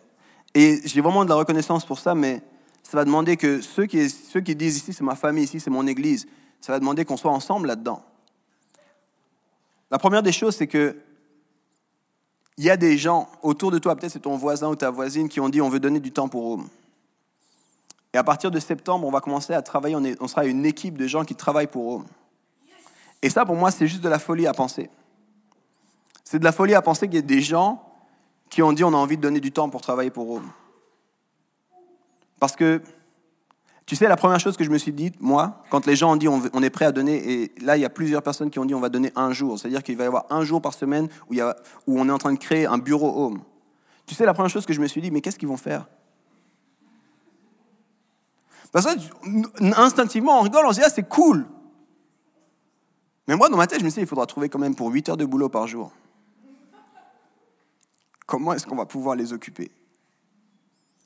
Et 0.55 0.81
j'ai 0.85 1.01
vraiment 1.01 1.25
de 1.25 1.31
la 1.31 1.37
reconnaissance 1.37 1.87
pour 1.87 1.99
ça, 1.99 2.15
mais 2.15 2.43
ça 2.83 2.97
va 2.97 3.05
demander 3.05 3.37
que 3.37 3.61
ceux 3.61 3.87
qui, 3.87 4.11
ceux 4.11 4.41
qui 4.41 4.55
disent 4.55 4.77
ici, 4.77 4.93
c'est 4.93 5.05
ma 5.05 5.17
famille, 5.17 5.45
ici, 5.45 5.61
c'est 5.61 5.71
mon 5.71 5.87
église, 5.87 6.27
ça 6.61 6.73
va 6.73 6.79
demander 6.79 7.05
qu'on 7.05 7.17
soit 7.17 7.31
ensemble 7.31 7.69
là-dedans. 7.69 8.05
La 9.91 9.99
première 9.99 10.23
des 10.23 10.33
choses, 10.33 10.57
c'est 10.57 10.67
que 10.67 10.97
il 12.59 12.65
y 12.65 12.71
a 12.71 12.77
des 12.77 12.97
gens 12.97 13.29
autour 13.43 13.71
de 13.71 13.79
toi, 13.79 13.97
peut-être 13.97 14.13
c'est 14.13 14.21
ton 14.21 14.37
voisin 14.37 14.69
ou 14.69 14.77
ta 14.77 14.91
voisine, 14.91 15.29
qui 15.29 15.41
ont 15.41 15.49
dit 15.49 15.61
on 15.61 15.69
veut 15.69 15.81
donner 15.81 16.01
du 16.01 16.13
temps 16.13 16.29
pour 16.29 16.43
Rome. 16.43 16.69
Et 18.15 18.19
à 18.19 18.25
partir 18.25 18.51
de 18.51 18.59
septembre, 18.59 19.07
on 19.07 19.11
va 19.11 19.21
commencer 19.21 19.53
à 19.53 19.61
travailler, 19.61 19.95
on, 19.97 20.03
on 20.21 20.29
sera 20.29 20.47
une 20.47 20.65
équipe 20.65 20.97
de 20.97 21.07
gens 21.07 21.25
qui 21.25 21.35
travaillent 21.35 21.67
pour 21.67 21.85
Rome. 21.85 22.07
Et 23.23 23.31
ça, 23.31 23.45
pour 23.45 23.57
moi, 23.57 23.71
c'est 23.71 23.87
juste 23.87 24.03
de 24.03 24.09
la 24.09 24.19
folie 24.19 24.47
à 24.47 24.55
penser. 24.55 24.89
C'est 26.25 26.39
de 26.39 26.45
la 26.45 26.53
folie 26.53 26.75
à 26.75 26.83
penser 26.83 27.07
qu'il 27.07 27.17
y 27.17 27.19
a 27.19 27.23
des 27.23 27.41
gens 27.41 27.83
qui 28.51 28.63
ont 28.63 28.73
dit 28.73 28.85
on 28.85 28.93
a 28.95 28.97
envie 28.97 29.17
de 29.17 29.23
donner 29.23 29.41
du 29.41 29.53
temps 29.53 29.69
pour 29.69 29.81
travailler 29.81 30.11
pour 30.11 30.27
Rome. 30.27 30.51
Parce 32.41 32.57
que, 32.57 32.83
tu 33.87 33.95
sais, 33.95 34.09
la 34.09 34.17
première 34.17 34.41
chose 34.41 34.57
que 34.57 34.65
je 34.65 34.71
me 34.71 34.79
suis 34.79 34.93
dit, 34.93 35.13
moi, 35.21 35.63
quand 35.71 35.87
les 35.87 35.95
gens 35.95 36.13
ont 36.13 36.17
dit 36.17 36.27
on, 36.27 36.63
est 36.63 36.71
prêt 36.71 36.87
à 36.87 36.93
donner, 36.93 37.33
et 37.33 37.53
là, 37.63 37.77
il 37.77 37.81
y 37.81 37.85
a 37.85 37.89
plusieurs 37.89 38.21
personnes 38.21 38.51
qui 38.51 38.59
ont 38.59 38.65
dit 38.65 38.75
on 38.75 38.81
va 38.81 38.89
donner 38.89 39.13
un 39.15 39.31
jour, 39.31 39.59
c'est-à-dire 39.59 39.85
qu'il 39.85 39.97
va 39.97 40.03
y 40.03 40.07
avoir 40.09 40.27
un 40.29 40.43
jour 40.43 40.61
par 40.61 40.75
semaine 40.75 41.09
où, 41.31 41.37
on 41.87 42.09
est 42.09 42.13
en 42.13 42.19
train 42.19 42.33
de 42.33 42.39
créer 42.39 42.67
un 42.67 42.79
bureau 42.79 43.25
home. 43.25 43.43
Tu 44.05 44.17
sais, 44.17 44.27
la 44.27 44.35
première 44.35 44.51
chose 44.51 44.67
que 44.67 44.73
je 44.73 44.81
me 44.81 44.89
suis 44.89 45.01
dit, 45.01 45.13
mais 45.13 45.21
qu'est-ce 45.21 45.39
qu'ils 45.39 45.49
vont 45.49 45.57
faire? 45.57 45.87
Parce 48.73 48.87
que, 48.87 49.81
instinctivement, 49.81 50.41
on 50.41 50.43
rigole, 50.43 50.67
on 50.67 50.71
se 50.71 50.81
dit, 50.81 50.85
ah, 50.85 50.91
c'est 50.91 51.09
cool. 51.09 51.47
Mais 53.29 53.37
moi, 53.37 53.49
dans 53.49 53.57
ma 53.57 53.69
tête, 53.69 53.79
je 53.79 53.85
me 53.85 53.91
suis 53.91 54.01
dit, 54.01 54.05
il 54.05 54.09
faudra 54.09 54.27
trouver 54.27 54.49
quand 54.49 54.59
même 54.59 54.75
pour 54.75 54.91
8 54.91 55.11
heures 55.11 55.17
de 55.17 55.25
boulot 55.25 55.49
par 55.49 55.69
jour. 55.69 55.93
Comment 58.27 58.53
est-ce 58.53 58.67
qu'on 58.67 58.77
va 58.77 58.87
pouvoir 58.87 59.15
les 59.15 59.33
occuper? 59.33 59.71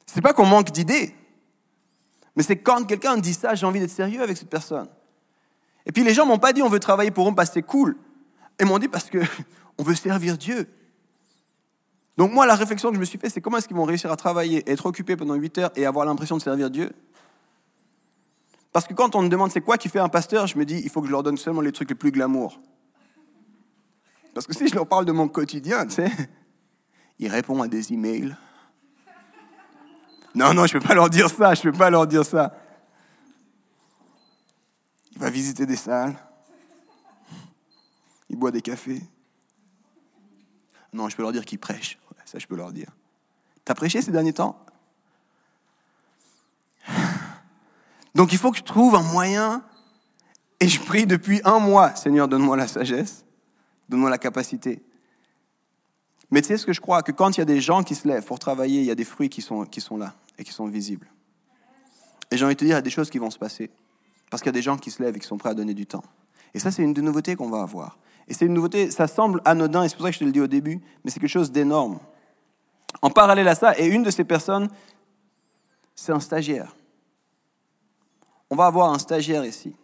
C'est 0.06 0.22
pas 0.22 0.32
qu'on 0.32 0.46
manque 0.46 0.70
d'idées, 0.70 1.14
mais 2.36 2.42
c'est 2.42 2.56
quand 2.56 2.84
quelqu'un 2.86 3.16
dit 3.16 3.34
ça, 3.34 3.54
j'ai 3.54 3.66
envie 3.66 3.80
d'être 3.80 3.90
sérieux 3.90 4.22
avec 4.22 4.36
cette 4.36 4.50
personne. 4.50 4.88
Et 5.86 5.92
puis 5.92 6.04
les 6.04 6.14
gens 6.14 6.26
m'ont 6.26 6.38
pas 6.38 6.52
dit 6.52 6.62
on 6.62 6.68
veut 6.68 6.80
travailler 6.80 7.10
pour 7.10 7.28
eux 7.28 7.34
parce 7.34 7.50
que 7.50 7.54
c'est 7.54 7.62
cool. 7.62 7.96
Ils 8.60 8.66
m'ont 8.66 8.78
dit 8.78 8.88
parce 8.88 9.10
qu'on 9.10 9.82
veut 9.82 9.94
servir 9.94 10.36
Dieu. 10.36 10.68
Donc 12.16 12.32
moi, 12.32 12.46
la 12.46 12.54
réflexion 12.54 12.90
que 12.90 12.96
je 12.96 13.00
me 13.00 13.04
suis 13.04 13.18
fait, 13.18 13.30
c'est 13.30 13.40
comment 13.40 13.56
est-ce 13.56 13.66
qu'ils 13.66 13.76
vont 13.76 13.84
réussir 13.84 14.12
à 14.12 14.16
travailler, 14.16 14.62
être 14.70 14.86
occupés 14.86 15.16
pendant 15.16 15.34
8 15.34 15.58
heures 15.58 15.70
et 15.74 15.86
avoir 15.86 16.04
l'impression 16.04 16.36
de 16.36 16.42
servir 16.42 16.70
Dieu? 16.70 16.92
Parce 18.72 18.86
que 18.86 18.94
quand 18.94 19.16
on 19.16 19.22
me 19.22 19.28
demande 19.28 19.50
c'est 19.50 19.60
quoi 19.60 19.78
qui 19.78 19.88
fait 19.88 19.98
un 19.98 20.08
pasteur, 20.08 20.46
je 20.46 20.58
me 20.58 20.64
dis 20.64 20.80
il 20.84 20.90
faut 20.90 21.00
que 21.00 21.06
je 21.06 21.12
leur 21.12 21.22
donne 21.22 21.38
seulement 21.38 21.62
les 21.62 21.72
trucs 21.72 21.88
les 21.88 21.94
plus 21.94 22.12
glamour. 22.12 22.60
Parce 24.34 24.46
que 24.46 24.54
si 24.54 24.68
je 24.68 24.74
leur 24.74 24.86
parle 24.86 25.06
de 25.06 25.12
mon 25.12 25.28
quotidien, 25.28 25.86
tu 25.86 25.94
sais, 25.94 26.10
il 27.18 27.28
répond 27.28 27.60
à 27.62 27.68
des 27.68 27.92
emails. 27.92 28.36
Non, 30.34 30.54
non, 30.54 30.66
je 30.66 30.76
ne 30.76 30.80
peux 30.80 30.88
pas 30.88 30.94
leur 30.94 31.10
dire 31.10 31.28
ça, 31.28 31.54
je 31.54 31.66
ne 31.66 31.72
peux 31.72 31.78
pas 31.78 31.90
leur 31.90 32.06
dire 32.06 32.24
ça. 32.24 32.54
Il 35.12 35.18
va 35.18 35.30
visiter 35.30 35.66
des 35.66 35.76
salles. 35.76 36.16
Il 38.28 38.36
boit 38.36 38.50
des 38.50 38.62
cafés. 38.62 39.02
Non, 40.92 41.08
je 41.08 41.16
peux 41.16 41.22
leur 41.22 41.32
dire 41.32 41.44
qu'il 41.44 41.58
prêche. 41.58 41.98
ça, 42.24 42.38
je 42.38 42.46
peux 42.46 42.56
leur 42.56 42.72
dire. 42.72 42.90
T'as 43.64 43.74
prêché 43.74 44.02
ces 44.02 44.12
derniers 44.12 44.32
temps? 44.32 44.64
Donc 48.14 48.32
il 48.32 48.38
faut 48.38 48.50
que 48.50 48.58
je 48.58 48.62
trouve 48.62 48.94
un 48.94 49.02
moyen. 49.02 49.62
Et 50.60 50.68
je 50.68 50.78
prie 50.78 51.06
depuis 51.06 51.40
un 51.44 51.58
mois, 51.58 51.94
Seigneur, 51.96 52.28
donne-moi 52.28 52.54
la 52.54 52.68
sagesse, 52.68 53.24
donne-moi 53.88 54.10
la 54.10 54.18
capacité. 54.18 54.82
Mais 56.30 56.42
tu 56.42 56.48
sais 56.48 56.56
ce 56.56 56.66
que 56.66 56.72
je 56.72 56.80
crois? 56.80 57.02
Que 57.02 57.12
quand 57.12 57.36
il 57.36 57.40
y 57.40 57.42
a 57.42 57.46
des 57.46 57.60
gens 57.60 57.82
qui 57.82 57.94
se 57.94 58.06
lèvent 58.06 58.24
pour 58.24 58.38
travailler, 58.38 58.80
il 58.80 58.86
y 58.86 58.90
a 58.90 58.94
des 58.94 59.04
fruits 59.04 59.28
qui 59.28 59.42
sont, 59.42 59.64
qui 59.64 59.80
sont 59.80 59.96
là 59.96 60.14
et 60.38 60.44
qui 60.44 60.52
sont 60.52 60.66
visibles. 60.66 61.08
Et 62.30 62.36
j'ai 62.36 62.44
envie 62.44 62.54
de 62.54 62.60
te 62.60 62.64
dire, 62.64 62.74
il 62.74 62.78
y 62.78 62.78
a 62.78 62.82
des 62.82 62.90
choses 62.90 63.10
qui 63.10 63.18
vont 63.18 63.30
se 63.30 63.38
passer. 63.38 63.70
Parce 64.30 64.42
qu'il 64.42 64.48
y 64.48 64.54
a 64.54 64.58
des 64.58 64.62
gens 64.62 64.76
qui 64.76 64.90
se 64.90 65.02
lèvent 65.02 65.16
et 65.16 65.20
qui 65.20 65.26
sont 65.26 65.38
prêts 65.38 65.50
à 65.50 65.54
donner 65.54 65.74
du 65.74 65.86
temps. 65.86 66.04
Et 66.54 66.60
ça, 66.60 66.70
c'est 66.70 66.82
une 66.82 66.94
des 66.94 67.02
nouveautés 67.02 67.34
qu'on 67.34 67.50
va 67.50 67.62
avoir. 67.62 67.98
Et 68.28 68.34
c'est 68.34 68.46
une 68.46 68.54
nouveauté, 68.54 68.92
ça 68.92 69.08
semble 69.08 69.42
anodin, 69.44 69.82
et 69.82 69.88
c'est 69.88 69.96
pour 69.96 70.04
ça 70.04 70.10
que 70.10 70.14
je 70.14 70.20
te 70.20 70.24
le 70.24 70.30
dis 70.30 70.40
au 70.40 70.46
début, 70.46 70.80
mais 71.02 71.10
c'est 71.10 71.18
quelque 71.18 71.28
chose 71.28 71.50
d'énorme. 71.50 71.98
En 73.02 73.10
parallèle 73.10 73.48
à 73.48 73.56
ça, 73.56 73.76
et 73.76 73.86
une 73.86 74.04
de 74.04 74.10
ces 74.10 74.22
personnes, 74.22 74.68
c'est 75.96 76.12
un 76.12 76.20
stagiaire. 76.20 76.76
On 78.48 78.56
va 78.56 78.66
avoir 78.66 78.92
un 78.92 78.98
stagiaire 78.98 79.44
ici. 79.44 79.74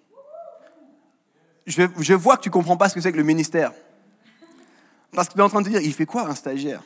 Je, 1.66 1.82
je 1.98 2.14
vois 2.14 2.36
que 2.36 2.42
tu 2.42 2.48
ne 2.48 2.52
comprends 2.52 2.76
pas 2.76 2.88
ce 2.88 2.94
que 2.94 3.00
c'est 3.00 3.10
que 3.10 3.16
le 3.16 3.24
ministère. 3.24 3.72
Parce 5.16 5.30
que 5.30 5.32
tu 5.32 5.40
es 5.40 5.42
en 5.42 5.48
train 5.48 5.62
de 5.62 5.68
dire, 5.70 5.80
il 5.80 5.94
fait 5.94 6.04
quoi 6.04 6.28
un 6.28 6.34
stagiaire? 6.34 6.82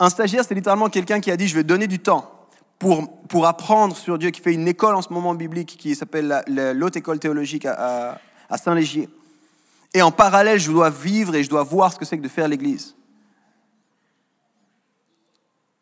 Un 0.00 0.10
stagiaire, 0.10 0.44
c'est 0.44 0.56
littéralement 0.56 0.88
quelqu'un 0.88 1.20
qui 1.20 1.30
a 1.30 1.36
dit, 1.36 1.46
je 1.46 1.54
vais 1.54 1.62
donner 1.62 1.86
du 1.86 2.00
temps 2.00 2.48
pour, 2.80 3.08
pour 3.28 3.46
apprendre 3.46 3.96
sur 3.96 4.18
Dieu, 4.18 4.30
qui 4.30 4.40
fait 4.40 4.52
une 4.52 4.66
école 4.66 4.96
en 4.96 5.02
ce 5.02 5.12
moment 5.12 5.34
biblique 5.34 5.76
qui 5.78 5.94
s'appelle 5.94 6.42
l'Haute 6.48 6.96
École 6.96 7.20
Théologique 7.20 7.64
à, 7.64 8.18
Saint-Légier. 8.56 9.08
Et 9.94 10.02
en 10.02 10.10
parallèle, 10.10 10.58
je 10.58 10.72
dois 10.72 10.90
vivre 10.90 11.36
et 11.36 11.44
je 11.44 11.48
dois 11.48 11.62
voir 11.62 11.92
ce 11.92 11.98
que 11.98 12.04
c'est 12.04 12.18
que 12.18 12.24
de 12.24 12.28
faire 12.28 12.48
l'Église. 12.48 12.96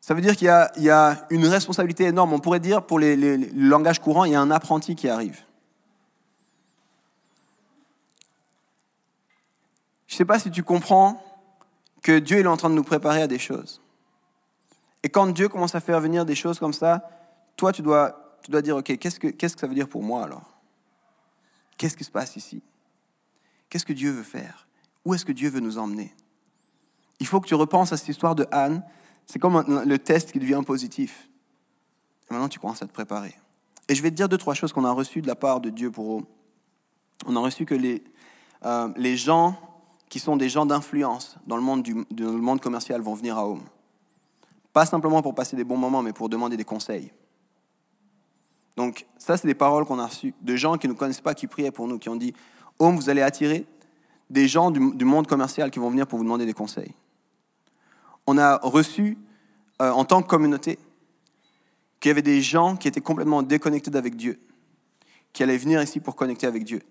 Ça 0.02 0.12
veut 0.12 0.20
dire 0.20 0.37
qu'il 0.37 0.48
y, 0.76 0.82
y, 0.82 0.90
a 0.90 1.26
une 1.30 1.46
responsabilité 1.46 2.04
énorme. 2.04 2.35
On 2.35 2.38
pourrait 2.38 2.61
dire, 2.61 2.82
pour 2.85 2.98
le 2.98 3.48
langage 3.54 3.98
courant, 3.98 4.26
il 4.26 4.32
y 4.32 4.35
a 4.35 4.40
un 4.42 4.50
apprenti 4.50 4.94
qui 4.94 5.08
arrive. 5.08 5.38
Je 10.06 10.14
ne 10.14 10.18
sais 10.18 10.26
pas 10.26 10.38
si 10.38 10.50
tu 10.50 10.62
comprends 10.62 11.32
que 12.02 12.18
Dieu 12.18 12.38
est 12.38 12.46
en 12.46 12.56
train 12.56 12.70
de 12.70 12.74
nous 12.74 12.84
préparer 12.84 13.22
à 13.22 13.26
des 13.26 13.38
choses. 13.38 13.80
Et 15.02 15.08
quand 15.08 15.26
Dieu 15.28 15.48
commence 15.48 15.74
à 15.74 15.80
faire 15.80 16.00
venir 16.00 16.24
des 16.24 16.34
choses 16.34 16.58
comme 16.58 16.72
ça, 16.72 17.08
toi, 17.56 17.72
tu 17.72 17.82
dois, 17.82 18.38
tu 18.42 18.50
dois 18.50 18.62
dire, 18.62 18.76
OK, 18.76 18.96
qu'est-ce 18.98 19.18
que, 19.18 19.48
ça 19.48 19.66
veut 19.66 19.74
dire 19.74 19.88
pour 19.88 20.02
moi 20.02 20.24
alors? 20.24 20.58
Qu'est-ce 21.76 21.96
qui 21.96 22.04
se 22.04 22.10
passe 22.10 22.36
ici? 22.36 22.62
Qu'est-ce 23.68 23.86
que 23.86 23.92
Dieu 23.92 24.10
veut 24.10 24.22
faire? 24.22 24.66
Où 25.04 25.14
est-ce 25.14 25.24
que 25.24 25.32
Dieu 25.32 25.48
veut 25.48 25.60
nous 25.60 25.78
emmener? 25.78 26.14
Il 27.18 27.26
faut 27.26 27.40
que 27.40 27.48
tu 27.48 27.54
repenses 27.54 27.92
à 27.92 27.96
cette 27.96 28.08
histoire 28.08 28.34
de 28.34 28.46
Anne. 28.52 28.84
C'est 29.26 29.38
comme 29.38 29.64
le 29.84 29.98
test 29.98 30.32
qui 30.32 30.38
devient 30.38 30.62
positif. 30.64 31.28
Et 32.28 32.34
maintenant, 32.34 32.48
tu 32.48 32.58
commences 32.58 32.82
à 32.82 32.86
te 32.86 32.92
préparer. 32.92 33.34
Et 33.88 33.94
je 33.94 34.02
vais 34.02 34.10
te 34.10 34.16
dire 34.16 34.28
deux, 34.28 34.38
trois 34.38 34.54
choses 34.54 34.72
qu'on 34.72 34.84
a 34.84 34.92
reçues 34.92 35.22
de 35.22 35.26
la 35.26 35.34
part 35.34 35.60
de 35.60 35.70
Dieu 35.70 35.90
pour 35.90 36.20
eux. 36.20 36.24
On 37.26 37.36
a 37.36 37.40
reçu 37.40 37.64
que 37.64 37.74
les, 37.74 38.02
euh, 38.64 38.88
les 38.96 39.16
gens 39.16 39.58
qui 40.12 40.18
sont 40.18 40.37
des 40.37 40.51
gens 40.51 40.66
d'influence 40.66 41.38
dans 41.46 41.57
le 41.57 41.62
monde, 41.62 41.88
monde 42.20 42.61
commercial 42.61 43.01
vont 43.01 43.14
venir 43.14 43.38
à 43.38 43.48
Home. 43.48 43.62
Pas 44.75 44.85
simplement 44.85 45.22
pour 45.22 45.35
passer 45.35 45.57
des 45.57 45.64
bons 45.64 45.79
moments, 45.79 46.03
mais 46.03 46.12
pour 46.12 46.29
demander 46.29 46.59
des 46.59 46.66
conseils. 46.66 47.11
Donc 48.77 49.07
ça, 49.16 49.38
c'est 49.38 49.48
des 49.48 49.55
paroles 49.55 49.87
qu'on 49.87 49.98
a 49.98 50.05
reçues 50.07 50.35
de 50.42 50.55
gens 50.55 50.77
qui 50.77 50.87
ne 50.87 50.92
connaissent 50.92 51.22
pas, 51.22 51.33
qui 51.33 51.46
priaient 51.46 51.70
pour 51.70 51.88
nous, 51.88 51.99
qui 51.99 52.11
ont 52.11 52.16
dit, 52.16 52.34
Home, 52.78 52.97
vous 52.97 53.09
allez 53.09 53.22
attirer 53.22 53.64
des 54.28 54.49
gens 54.49 54.70
du, 54.70 54.80
monde 55.07 55.26
commercial 55.26 55.70
qui 55.70 55.78
vont 55.78 55.89
venir 55.89 56.07
pour 56.07 56.18
vous 56.18 56.24
demander 56.24 56.45
des 56.45 56.53
conseils. 56.53 56.93
On 58.26 58.36
a 58.36 58.59
reçu, 58.59 59.16
euh, 59.80 59.93
en 59.93 60.05
tant 60.05 60.20
que 60.20 60.28
communauté, 60.28 60.78
qu'il 62.01 62.11
y 62.11 62.12
avait 62.12 62.20
des 62.20 62.43
gens 62.43 62.76
qui 62.76 62.86
étaient 62.86 63.01
complètement 63.01 63.43
déconnectés 63.43 63.91
d'avec 63.91 64.14
Dieu, 64.16 64.39
qui 65.32 65.43
allaient 65.43 65.57
venir 65.57 65.80
ici 65.80 66.01
pour 66.01 66.16
connecter 66.16 66.47
avec 66.47 66.64
Dieu. 66.64 66.82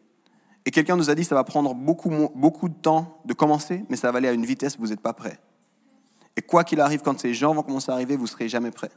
Et 0.66 0.72
quelqu'un 0.72 0.96
nous 0.96 1.10
a 1.10 1.16
dit, 1.16 1.24
ça 1.24 1.36
va 1.36 1.44
prendre 1.44 1.74
beaucoup, 1.74 2.30
beaucoup 2.36 2.70
de 2.70 2.74
temps 2.76 3.20
de 3.26 3.34
commencer, 3.34 3.84
mais 3.90 3.96
ça 3.96 4.12
va 4.12 4.20
aller 4.20 4.28
à 4.28 4.34
une 4.34 4.46
vitesse 4.46 4.78
vous 4.78 4.88
n'êtes 4.88 5.02
pas 5.02 5.14
prêt. 5.14 5.40
Et 6.36 6.42
quoi 6.42 6.64
qu'il 6.64 6.80
arrive, 6.80 7.02
quand 7.02 7.20
ces 7.20 7.34
gens 7.34 7.54
vont 7.54 7.64
commencer 7.64 7.92
à 7.92 7.96
arriver, 7.96 8.16
vous 8.16 8.24
ne 8.24 8.30
serez 8.30 8.48
jamais 8.48 8.72
prêt. 8.72 8.92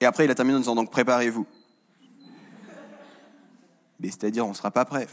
Et 0.00 0.06
après, 0.06 0.24
il 0.24 0.30
a 0.30 0.34
terminé 0.34 0.56
en 0.56 0.60
disant, 0.60 0.74
donc 0.74 0.90
préparez-vous. 0.90 1.46
Mais 4.00 4.08
c'est-à-dire, 4.08 4.46
on 4.46 4.50
ne 4.50 4.54
sera 4.54 4.70
pas 4.70 4.84
prêt. 4.84 5.06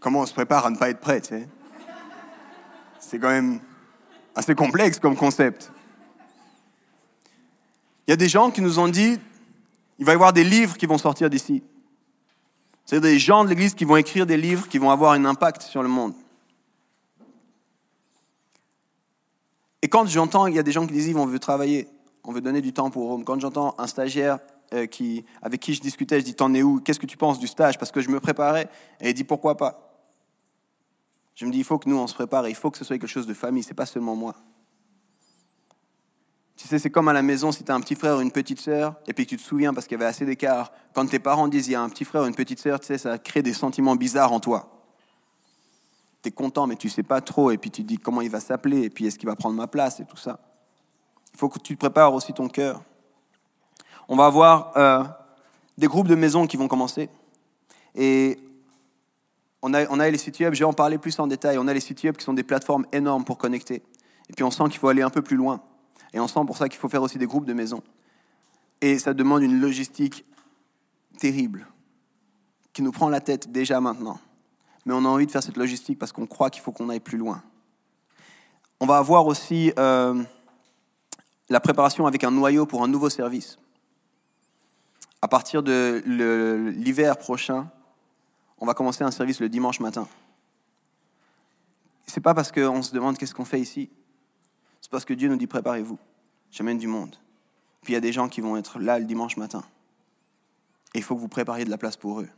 Comment 0.00 0.20
on 0.20 0.26
se 0.26 0.34
prépare 0.34 0.66
à 0.66 0.70
ne 0.70 0.76
pas 0.76 0.90
être 0.90 1.00
prêt, 1.00 1.22
C'est 3.00 3.18
quand 3.18 3.30
même 3.30 3.60
assez 4.34 4.54
complexe 4.54 4.98
comme 4.98 5.16
concept. 5.16 5.72
Il 8.06 8.10
y 8.10 8.14
a 8.14 8.16
des 8.16 8.28
gens 8.28 8.50
qui 8.50 8.62
nous 8.62 8.78
ont 8.78 8.88
dit, 8.88 9.18
il 9.98 10.04
va 10.04 10.12
y 10.12 10.14
avoir 10.14 10.32
des 10.32 10.44
livres 10.44 10.76
qui 10.76 10.86
vont 10.86 10.98
sortir 10.98 11.28
d'ici. 11.28 11.62
C'est 12.90 13.00
des 13.00 13.18
gens 13.18 13.44
de 13.44 13.50
l'Église 13.50 13.74
qui 13.74 13.84
vont 13.84 13.98
écrire 13.98 14.24
des 14.24 14.38
livres 14.38 14.66
qui 14.66 14.78
vont 14.78 14.90
avoir 14.90 15.12
un 15.12 15.26
impact 15.26 15.60
sur 15.60 15.82
le 15.82 15.90
monde. 15.90 16.14
Et 19.82 19.88
quand 19.88 20.06
j'entends, 20.06 20.46
il 20.46 20.54
y 20.54 20.58
a 20.58 20.62
des 20.62 20.72
gens 20.72 20.86
qui 20.86 20.94
disent, 20.94 21.14
on 21.14 21.26
veut 21.26 21.38
travailler, 21.38 21.86
on 22.24 22.32
veut 22.32 22.40
donner 22.40 22.62
du 22.62 22.72
temps 22.72 22.88
pour 22.88 23.08
Rome. 23.08 23.24
Quand 23.24 23.38
j'entends 23.38 23.74
un 23.76 23.86
stagiaire 23.86 24.38
euh, 24.72 24.86
qui, 24.86 25.26
avec 25.42 25.60
qui 25.60 25.74
je 25.74 25.82
discutais, 25.82 26.20
je 26.20 26.24
dis, 26.24 26.34
t'en 26.34 26.54
es 26.54 26.62
où? 26.62 26.80
Qu'est-ce 26.80 26.98
que 26.98 27.04
tu 27.04 27.18
penses 27.18 27.38
du 27.38 27.46
stage? 27.46 27.76
Parce 27.78 27.92
que 27.92 28.00
je 28.00 28.08
me 28.08 28.20
préparais, 28.20 28.70
et 29.02 29.10
il 29.10 29.14
dit, 29.14 29.24
pourquoi 29.24 29.58
pas? 29.58 30.00
Je 31.34 31.44
me 31.44 31.50
dis, 31.50 31.58
il 31.58 31.64
faut 31.64 31.78
que 31.78 31.90
nous, 31.90 31.98
on 31.98 32.06
se 32.06 32.14
prépare, 32.14 32.48
il 32.48 32.54
faut 32.54 32.70
que 32.70 32.78
ce 32.78 32.86
soit 32.86 32.96
quelque 32.96 33.06
chose 33.06 33.26
de 33.26 33.34
famille, 33.34 33.62
c'est 33.62 33.74
pas 33.74 33.84
seulement 33.84 34.16
moi. 34.16 34.34
Tu 36.58 36.66
sais, 36.66 36.80
c'est 36.80 36.90
comme 36.90 37.06
à 37.06 37.12
la 37.12 37.22
maison, 37.22 37.52
si 37.52 37.62
tu 37.62 37.70
as 37.70 37.74
un 37.76 37.80
petit 37.80 37.94
frère 37.94 38.16
ou 38.16 38.20
une 38.20 38.32
petite 38.32 38.60
sœur, 38.60 38.96
et 39.06 39.12
puis 39.12 39.26
tu 39.26 39.36
te 39.36 39.42
souviens 39.42 39.72
parce 39.72 39.86
qu'il 39.86 39.96
y 39.96 40.00
avait 40.02 40.10
assez 40.10 40.26
d'écart. 40.26 40.72
Quand 40.92 41.06
tes 41.06 41.20
parents 41.20 41.46
disent 41.46 41.68
il 41.68 41.72
y 41.72 41.76
a 41.76 41.80
un 41.80 41.88
petit 41.88 42.04
frère 42.04 42.24
ou 42.24 42.26
une 42.26 42.34
petite 42.34 42.58
sœur, 42.58 42.80
tu 42.80 42.88
sais, 42.88 42.98
ça 42.98 43.16
crée 43.16 43.42
des 43.42 43.52
sentiments 43.52 43.94
bizarres 43.94 44.32
en 44.32 44.40
toi. 44.40 44.68
Tu 46.20 46.30
es 46.30 46.32
content, 46.32 46.66
mais 46.66 46.74
tu 46.74 46.88
sais 46.88 47.04
pas 47.04 47.20
trop, 47.20 47.52
et 47.52 47.58
puis 47.58 47.70
tu 47.70 47.82
te 47.82 47.86
dis 47.86 47.96
comment 47.96 48.22
il 48.22 48.28
va 48.28 48.40
s'appeler, 48.40 48.82
et 48.82 48.90
puis 48.90 49.06
est-ce 49.06 49.20
qu'il 49.20 49.28
va 49.28 49.36
prendre 49.36 49.54
ma 49.54 49.68
place, 49.68 50.00
et 50.00 50.04
tout 50.04 50.16
ça. 50.16 50.40
Il 51.32 51.38
faut 51.38 51.48
que 51.48 51.60
tu 51.60 51.76
prépares 51.76 52.12
aussi 52.12 52.32
ton 52.32 52.48
cœur. 52.48 52.82
On 54.08 54.16
va 54.16 54.26
avoir 54.26 54.76
euh, 54.76 55.04
des 55.76 55.86
groupes 55.86 56.08
de 56.08 56.16
maisons 56.16 56.48
qui 56.48 56.56
vont 56.56 56.66
commencer. 56.66 57.08
Et 57.94 58.36
on 59.62 59.74
a, 59.74 59.86
on 59.90 60.00
a 60.00 60.10
les 60.10 60.18
sites 60.18 60.40
web, 60.40 60.54
je 60.54 60.58
vais 60.58 60.64
en 60.64 60.72
parler 60.72 60.98
plus 60.98 61.16
en 61.20 61.28
détail. 61.28 61.56
On 61.58 61.68
a 61.68 61.72
les 61.72 61.78
sites 61.78 62.02
web 62.02 62.16
qui 62.16 62.24
sont 62.24 62.34
des 62.34 62.42
plateformes 62.42 62.84
énormes 62.90 63.24
pour 63.24 63.38
connecter. 63.38 63.84
Et 64.28 64.32
puis 64.34 64.42
on 64.42 64.50
sent 64.50 64.64
qu'il 64.70 64.78
faut 64.78 64.88
aller 64.88 65.02
un 65.02 65.10
peu 65.10 65.22
plus 65.22 65.36
loin. 65.36 65.62
Et 66.12 66.20
on 66.20 66.28
sent 66.28 66.40
pour 66.46 66.56
ça 66.56 66.68
qu'il 66.68 66.78
faut 66.78 66.88
faire 66.88 67.02
aussi 67.02 67.18
des 67.18 67.26
groupes 67.26 67.44
de 67.44 67.52
maisons. 67.52 67.82
Et 68.80 68.98
ça 68.98 69.14
demande 69.14 69.42
une 69.42 69.60
logistique 69.60 70.24
terrible, 71.18 71.66
qui 72.72 72.82
nous 72.82 72.92
prend 72.92 73.08
la 73.08 73.20
tête 73.20 73.50
déjà 73.50 73.80
maintenant. 73.80 74.18
Mais 74.86 74.94
on 74.94 75.04
a 75.04 75.08
envie 75.08 75.26
de 75.26 75.30
faire 75.30 75.42
cette 75.42 75.56
logistique 75.56 75.98
parce 75.98 76.12
qu'on 76.12 76.26
croit 76.26 76.50
qu'il 76.50 76.62
faut 76.62 76.72
qu'on 76.72 76.88
aille 76.88 77.00
plus 77.00 77.18
loin. 77.18 77.42
On 78.80 78.86
va 78.86 78.98
avoir 78.98 79.26
aussi 79.26 79.72
euh, 79.78 80.22
la 81.48 81.60
préparation 81.60 82.06
avec 82.06 82.24
un 82.24 82.30
noyau 82.30 82.66
pour 82.66 82.82
un 82.84 82.88
nouveau 82.88 83.10
service. 83.10 83.58
À 85.20 85.26
partir 85.26 85.64
de 85.64 86.02
l'hiver 86.76 87.18
prochain, 87.18 87.68
on 88.58 88.66
va 88.66 88.74
commencer 88.74 89.02
un 89.02 89.10
service 89.10 89.40
le 89.40 89.48
dimanche 89.48 89.80
matin. 89.80 90.06
C'est 92.06 92.20
pas 92.20 92.34
parce 92.34 92.52
qu'on 92.52 92.82
se 92.82 92.92
demande 92.94 93.18
qu'est-ce 93.18 93.34
qu'on 93.34 93.44
fait 93.44 93.60
ici, 93.60 93.90
c'est 94.88 94.92
parce 94.92 95.04
que 95.04 95.12
Dieu 95.12 95.28
nous 95.28 95.36
dit 95.36 95.46
préparez-vous, 95.46 95.98
j'amène 96.50 96.78
du 96.78 96.86
monde. 96.86 97.14
Puis 97.82 97.92
il 97.92 97.94
y 97.94 97.98
a 97.98 98.00
des 98.00 98.10
gens 98.10 98.30
qui 98.30 98.40
vont 98.40 98.56
être 98.56 98.78
là 98.78 98.98
le 98.98 99.04
dimanche 99.04 99.36
matin. 99.36 99.62
Et 100.94 100.98
il 100.98 101.04
faut 101.04 101.14
que 101.14 101.20
vous 101.20 101.28
prépariez 101.28 101.66
de 101.66 101.70
la 101.70 101.76
place 101.76 101.98
pour 101.98 102.22
eux. 102.22 102.28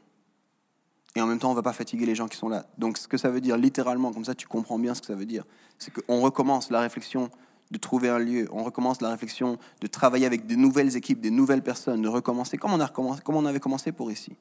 Et 1.15 1.21
en 1.21 1.29
même 1.29 1.39
temps, 1.39 1.47
on 1.47 1.53
ne 1.53 1.57
va 1.57 1.63
pas 1.63 1.73
fatiguer 1.73 2.07
les 2.07 2.17
gens 2.17 2.27
qui 2.27 2.37
sont 2.37 2.49
là. 2.49 2.67
Donc 2.77 2.99
ce 2.99 3.07
que 3.07 3.17
ça 3.17 3.31
veut 3.31 3.41
dire 3.41 3.57
littéralement, 3.57 4.13
comme 4.13 4.25
ça 4.25 4.35
tu 4.35 4.49
comprends 4.49 4.81
bien 4.81 4.95
ce 4.95 5.01
que 5.01 5.07
ça 5.07 5.15
veut 5.15 5.27
dire, 5.27 5.45
c'est 5.79 5.93
qu'on 5.93 6.23
recommence 6.23 6.73
la 6.73 6.81
réflexion 6.81 7.31
de 7.71 7.79
trouver 7.79 8.09
un 8.09 8.19
lieu, 8.19 8.49
on 8.51 8.65
recommence 8.65 9.01
la 9.01 9.11
réflexion 9.11 9.57
de 9.81 9.87
travailler 9.87 10.27
avec 10.27 10.49
de 10.49 10.57
nouvelles 10.57 10.97
équipes, 10.97 11.21
des 11.21 11.31
nouvelles 11.31 11.63
personnes, 11.63 12.03
de 12.03 12.09
recommencer 12.09 12.59
comme 12.59 12.73
on, 12.73 12.81
a 12.81 12.87
recommencé, 12.87 13.23
comme 13.23 13.37
on 13.37 13.47
avait 13.47 13.61
commencé 13.61 13.93
pour 13.93 14.11
ici. 14.11 14.37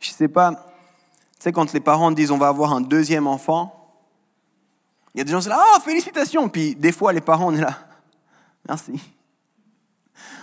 Je 0.00 0.10
ne 0.10 0.14
sais 0.14 0.28
pas, 0.28 0.52
tu 0.52 0.60
sais, 1.38 1.52
quand 1.52 1.72
les 1.72 1.80
parents 1.80 2.12
disent 2.12 2.30
on 2.30 2.36
va 2.36 2.48
avoir 2.48 2.74
un 2.74 2.82
deuxième 2.82 3.26
enfant, 3.26 3.85
il 5.16 5.20
y 5.20 5.22
a 5.22 5.24
des 5.24 5.32
gens 5.32 5.38
qui 5.38 5.44
sont 5.44 5.50
là, 5.50 5.64
oh, 5.74 5.80
félicitations. 5.80 6.46
Puis 6.50 6.74
des 6.74 6.92
fois, 6.92 7.10
les 7.10 7.22
parents, 7.22 7.46
on 7.48 7.54
est 7.54 7.62
là, 7.62 7.88
merci. 8.68 9.00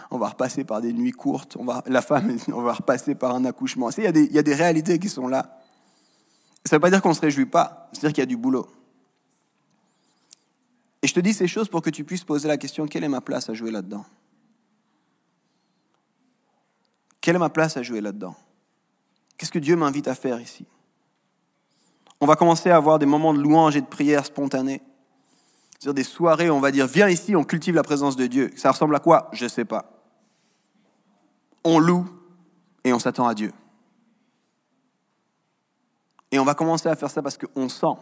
On 0.09 0.17
va 0.17 0.29
repasser 0.29 0.63
par 0.63 0.81
des 0.81 0.91
nuits 0.93 1.11
courtes, 1.11 1.55
on 1.59 1.63
va, 1.63 1.83
la 1.85 2.01
femme, 2.01 2.35
on 2.51 2.61
va 2.63 2.73
repasser 2.73 3.13
par 3.13 3.35
un 3.35 3.45
accouchement. 3.45 3.91
Il 3.91 4.03
y, 4.03 4.07
a 4.07 4.11
des, 4.11 4.23
il 4.23 4.33
y 4.33 4.39
a 4.39 4.43
des 4.43 4.55
réalités 4.55 4.97
qui 4.97 5.09
sont 5.09 5.27
là. 5.27 5.59
Ça 6.65 6.75
ne 6.75 6.77
veut 6.77 6.81
pas 6.81 6.89
dire 6.89 7.03
qu'on 7.03 7.09
ne 7.09 7.13
se 7.13 7.21
réjouit 7.21 7.45
pas, 7.45 7.87
c'est-à-dire 7.91 8.13
qu'il 8.13 8.21
y 8.21 8.23
a 8.23 8.25
du 8.25 8.37
boulot. 8.37 8.67
Et 11.03 11.07
je 11.07 11.13
te 11.13 11.19
dis 11.19 11.33
ces 11.33 11.47
choses 11.47 11.69
pour 11.69 11.83
que 11.83 11.91
tu 11.91 12.03
puisses 12.03 12.23
poser 12.23 12.47
la 12.47 12.57
question, 12.57 12.87
quelle 12.87 13.03
est 13.03 13.09
ma 13.09 13.21
place 13.21 13.49
à 13.49 13.53
jouer 13.53 13.69
là-dedans? 13.69 14.05
Quelle 17.21 17.35
est 17.35 17.39
ma 17.39 17.49
place 17.49 17.77
à 17.77 17.83
jouer 17.83 18.01
là-dedans? 18.01 18.35
Qu'est-ce 19.37 19.51
que 19.51 19.59
Dieu 19.59 19.75
m'invite 19.75 20.07
à 20.07 20.15
faire 20.15 20.41
ici? 20.41 20.65
On 22.23 22.25
va 22.25 22.37
commencer 22.37 22.69
à 22.69 22.77
avoir 22.77 22.99
des 22.99 23.05
moments 23.05 23.33
de 23.33 23.41
louange 23.41 23.75
et 23.75 23.81
de 23.81 23.85
prière 23.85 24.25
spontanés. 24.25 24.81
C'est-à-dire 25.77 25.93
des 25.93 26.05
soirées 26.05 26.49
où 26.49 26.53
on 26.53 26.61
va 26.61 26.71
dire, 26.71 26.87
viens 26.87 27.09
ici, 27.09 27.35
on 27.35 27.43
cultive 27.43 27.75
la 27.75 27.83
présence 27.83 28.15
de 28.15 28.27
Dieu. 28.27 28.49
Ça 28.55 28.71
ressemble 28.71 28.95
à 28.95 29.01
quoi? 29.01 29.29
Je 29.33 29.43
ne 29.43 29.49
sais 29.49 29.65
pas. 29.65 29.91
On 31.65 31.79
loue 31.79 32.09
et 32.85 32.93
on 32.93 32.99
s'attend 32.99 33.27
à 33.27 33.33
Dieu. 33.33 33.51
Et 36.31 36.39
on 36.39 36.45
va 36.45 36.55
commencer 36.55 36.87
à 36.87 36.95
faire 36.95 37.11
ça 37.11 37.21
parce 37.21 37.37
qu'on 37.37 37.67
sent 37.67 37.97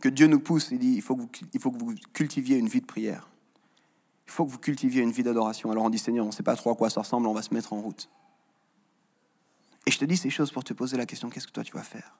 que 0.00 0.08
Dieu 0.08 0.28
nous 0.28 0.38
pousse. 0.38 0.68
Il 0.70 0.78
dit, 0.78 0.94
il 0.94 1.02
faut, 1.02 1.16
que 1.16 1.22
vous, 1.22 1.30
il 1.52 1.58
faut 1.58 1.72
que 1.72 1.78
vous 1.78 1.96
cultiviez 2.12 2.58
une 2.58 2.68
vie 2.68 2.80
de 2.80 2.86
prière. 2.86 3.28
Il 4.28 4.30
faut 4.30 4.46
que 4.46 4.52
vous 4.52 4.58
cultiviez 4.58 5.02
une 5.02 5.10
vie 5.10 5.24
d'adoration. 5.24 5.72
Alors 5.72 5.82
on 5.82 5.90
dit, 5.90 5.98
Seigneur, 5.98 6.24
on 6.24 6.28
ne 6.28 6.32
sait 6.32 6.44
pas 6.44 6.54
trop 6.54 6.70
à 6.70 6.76
quoi 6.76 6.90
ça 6.90 7.00
ressemble, 7.00 7.26
on 7.26 7.34
va 7.34 7.42
se 7.42 7.52
mettre 7.52 7.72
en 7.72 7.80
route. 7.80 8.08
Et 9.84 9.90
je 9.90 9.98
te 9.98 10.04
dis 10.04 10.16
ces 10.16 10.30
choses 10.30 10.52
pour 10.52 10.62
te 10.62 10.72
poser 10.72 10.96
la 10.96 11.06
question, 11.06 11.28
qu'est-ce 11.28 11.48
que 11.48 11.52
toi 11.52 11.64
tu 11.64 11.72
vas 11.72 11.82
faire? 11.82 12.16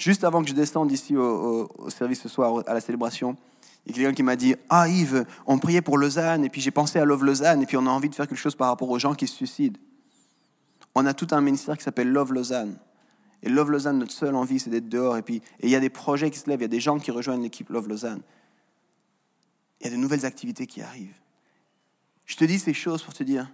Juste 0.00 0.24
avant 0.24 0.42
que 0.42 0.48
je 0.48 0.54
descende 0.54 0.90
ici 0.90 1.14
au, 1.14 1.68
service 1.90 2.22
ce 2.22 2.30
soir, 2.30 2.62
à 2.66 2.72
la 2.72 2.80
célébration, 2.80 3.36
il 3.84 3.92
y 3.92 3.94
a 3.94 3.96
quelqu'un 3.98 4.14
qui 4.14 4.22
m'a 4.22 4.34
dit 4.34 4.54
Ah 4.70 4.88
Yves, 4.88 5.26
on 5.46 5.58
priait 5.58 5.82
pour 5.82 5.98
Lausanne, 5.98 6.42
et 6.42 6.48
puis 6.48 6.62
j'ai 6.62 6.70
pensé 6.70 6.98
à 6.98 7.04
Love 7.04 7.22
Lausanne, 7.22 7.60
et 7.60 7.66
puis 7.66 7.76
on 7.76 7.86
a 7.86 7.90
envie 7.90 8.08
de 8.08 8.14
faire 8.14 8.26
quelque 8.26 8.38
chose 8.38 8.54
par 8.54 8.68
rapport 8.68 8.88
aux 8.88 8.98
gens 8.98 9.14
qui 9.14 9.26
se 9.26 9.36
suicident. 9.36 9.78
On 10.94 11.04
a 11.04 11.12
tout 11.12 11.26
un 11.32 11.42
ministère 11.42 11.76
qui 11.76 11.84
s'appelle 11.84 12.10
Love 12.10 12.32
Lausanne. 12.32 12.78
Et 13.42 13.50
Love 13.50 13.72
Lausanne, 13.72 13.98
notre 13.98 14.12
seule 14.12 14.34
envie, 14.36 14.58
c'est 14.58 14.70
d'être 14.70 14.88
dehors. 14.88 15.18
Et 15.18 15.22
puis, 15.22 15.42
il 15.62 15.68
y 15.68 15.76
a 15.76 15.80
des 15.80 15.90
projets 15.90 16.30
qui 16.30 16.38
se 16.38 16.48
lèvent, 16.48 16.60
il 16.60 16.62
y 16.62 16.64
a 16.64 16.68
des 16.68 16.80
gens 16.80 16.98
qui 16.98 17.10
rejoignent 17.10 17.42
l'équipe 17.42 17.68
Love 17.68 17.88
Lausanne. 17.88 18.22
Il 19.82 19.84
y 19.84 19.90
a 19.90 19.92
de 19.92 20.00
nouvelles 20.00 20.24
activités 20.24 20.66
qui 20.66 20.80
arrivent. 20.80 21.20
Je 22.24 22.36
te 22.36 22.44
dis 22.46 22.58
ces 22.58 22.72
choses 22.72 23.02
pour 23.02 23.12
te 23.12 23.22
dire 23.22 23.52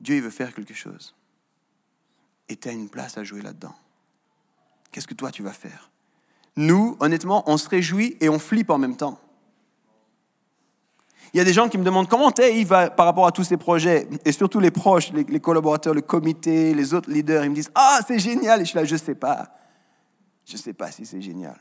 Dieu, 0.00 0.16
il 0.16 0.22
veut 0.22 0.30
faire 0.30 0.52
quelque 0.52 0.74
chose. 0.74 1.14
Et 2.48 2.56
tu 2.56 2.68
as 2.68 2.72
une 2.72 2.88
place 2.88 3.16
à 3.16 3.22
jouer 3.22 3.42
là-dedans. 3.42 3.74
Qu'est-ce 4.92 5.06
que 5.06 5.14
toi 5.14 5.30
tu 5.30 5.42
vas 5.42 5.52
faire? 5.52 5.90
Nous, 6.54 6.96
honnêtement, 7.00 7.42
on 7.46 7.56
se 7.56 7.68
réjouit 7.68 8.16
et 8.20 8.28
on 8.28 8.38
flippe 8.38 8.70
en 8.70 8.78
même 8.78 8.96
temps. 8.96 9.18
Il 11.32 11.38
y 11.38 11.40
a 11.40 11.44
des 11.44 11.54
gens 11.54 11.70
qui 11.70 11.78
me 11.78 11.84
demandent 11.84 12.08
comment 12.08 12.30
t'es 12.30 12.60
Yves 12.60 12.92
par 12.94 13.06
rapport 13.06 13.26
à 13.26 13.32
tous 13.32 13.44
ces 13.44 13.56
projets, 13.56 14.06
et 14.26 14.32
surtout 14.32 14.60
les 14.60 14.70
proches, 14.70 15.12
les, 15.12 15.40
collaborateurs, 15.40 15.94
le 15.94 16.02
comité, 16.02 16.74
les 16.74 16.92
autres 16.92 17.10
leaders, 17.10 17.44
ils 17.44 17.50
me 17.50 17.54
disent 17.54 17.70
Ah, 17.74 18.00
c'est 18.06 18.18
génial 18.18 18.60
Et 18.60 18.64
je 18.64 18.70
suis 18.70 18.78
là, 18.78 18.84
je 18.84 18.92
ne 18.92 18.98
sais 18.98 19.14
pas. 19.14 19.48
Je 20.44 20.52
ne 20.54 20.58
sais 20.58 20.74
pas 20.74 20.90
si 20.90 21.06
c'est 21.06 21.22
génial. 21.22 21.58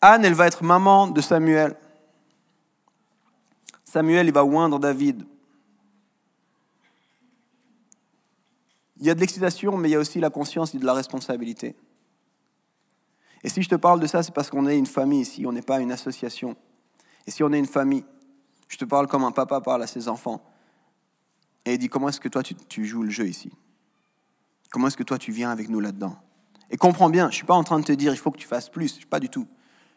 Anne, 0.00 0.24
elle 0.24 0.34
va 0.34 0.46
être 0.46 0.64
maman 0.64 1.08
de 1.08 1.20
Samuel. 1.20 1.76
Samuel, 3.84 4.28
il 4.28 4.32
va 4.32 4.44
oindre 4.44 4.78
David. 4.78 5.24
Il 8.98 9.06
y 9.06 9.10
a 9.10 9.14
de 9.14 9.20
l'excitation, 9.20 9.76
mais 9.76 9.88
il 9.88 9.92
y 9.92 9.94
a 9.94 9.98
aussi 9.98 10.20
la 10.20 10.30
conscience 10.30 10.74
et 10.74 10.78
de 10.78 10.86
la 10.86 10.94
responsabilité. 10.94 11.76
Et 13.44 13.48
si 13.48 13.62
je 13.62 13.68
te 13.68 13.76
parle 13.76 14.00
de 14.00 14.06
ça, 14.06 14.22
c'est 14.22 14.34
parce 14.34 14.50
qu'on 14.50 14.66
est 14.66 14.76
une 14.76 14.86
famille 14.86 15.20
ici, 15.20 15.46
on 15.46 15.52
n'est 15.52 15.62
pas 15.62 15.80
une 15.80 15.92
association. 15.92 16.56
Et 17.26 17.30
si 17.30 17.42
on 17.42 17.52
est 17.52 17.58
une 17.58 17.66
famille, 17.66 18.04
je 18.68 18.76
te 18.76 18.84
parle 18.84 19.06
comme 19.06 19.24
un 19.24 19.30
papa 19.30 19.60
parle 19.60 19.82
à 19.82 19.86
ses 19.86 20.08
enfants. 20.08 20.42
Et 21.64 21.74
il 21.74 21.78
dit, 21.78 21.88
comment 21.88 22.08
est-ce 22.08 22.20
que 22.20 22.28
toi 22.28 22.42
tu, 22.42 22.84
joues 22.84 23.02
le 23.02 23.10
jeu 23.10 23.28
ici? 23.28 23.52
Comment 24.70 24.88
est-ce 24.88 24.96
que 24.96 25.02
toi 25.02 25.18
tu 25.18 25.30
viens 25.30 25.50
avec 25.50 25.68
nous 25.68 25.80
là-dedans? 25.80 26.16
Et 26.70 26.76
comprends 26.76 27.10
bien, 27.10 27.24
je 27.24 27.28
ne 27.28 27.34
suis 27.34 27.46
pas 27.46 27.54
en 27.54 27.64
train 27.64 27.78
de 27.78 27.84
te 27.84 27.92
dire, 27.92 28.12
il 28.12 28.18
faut 28.18 28.30
que 28.30 28.38
tu 28.38 28.46
fasses 28.46 28.68
plus, 28.68 29.04
pas 29.04 29.20
du 29.20 29.28
tout. 29.28 29.46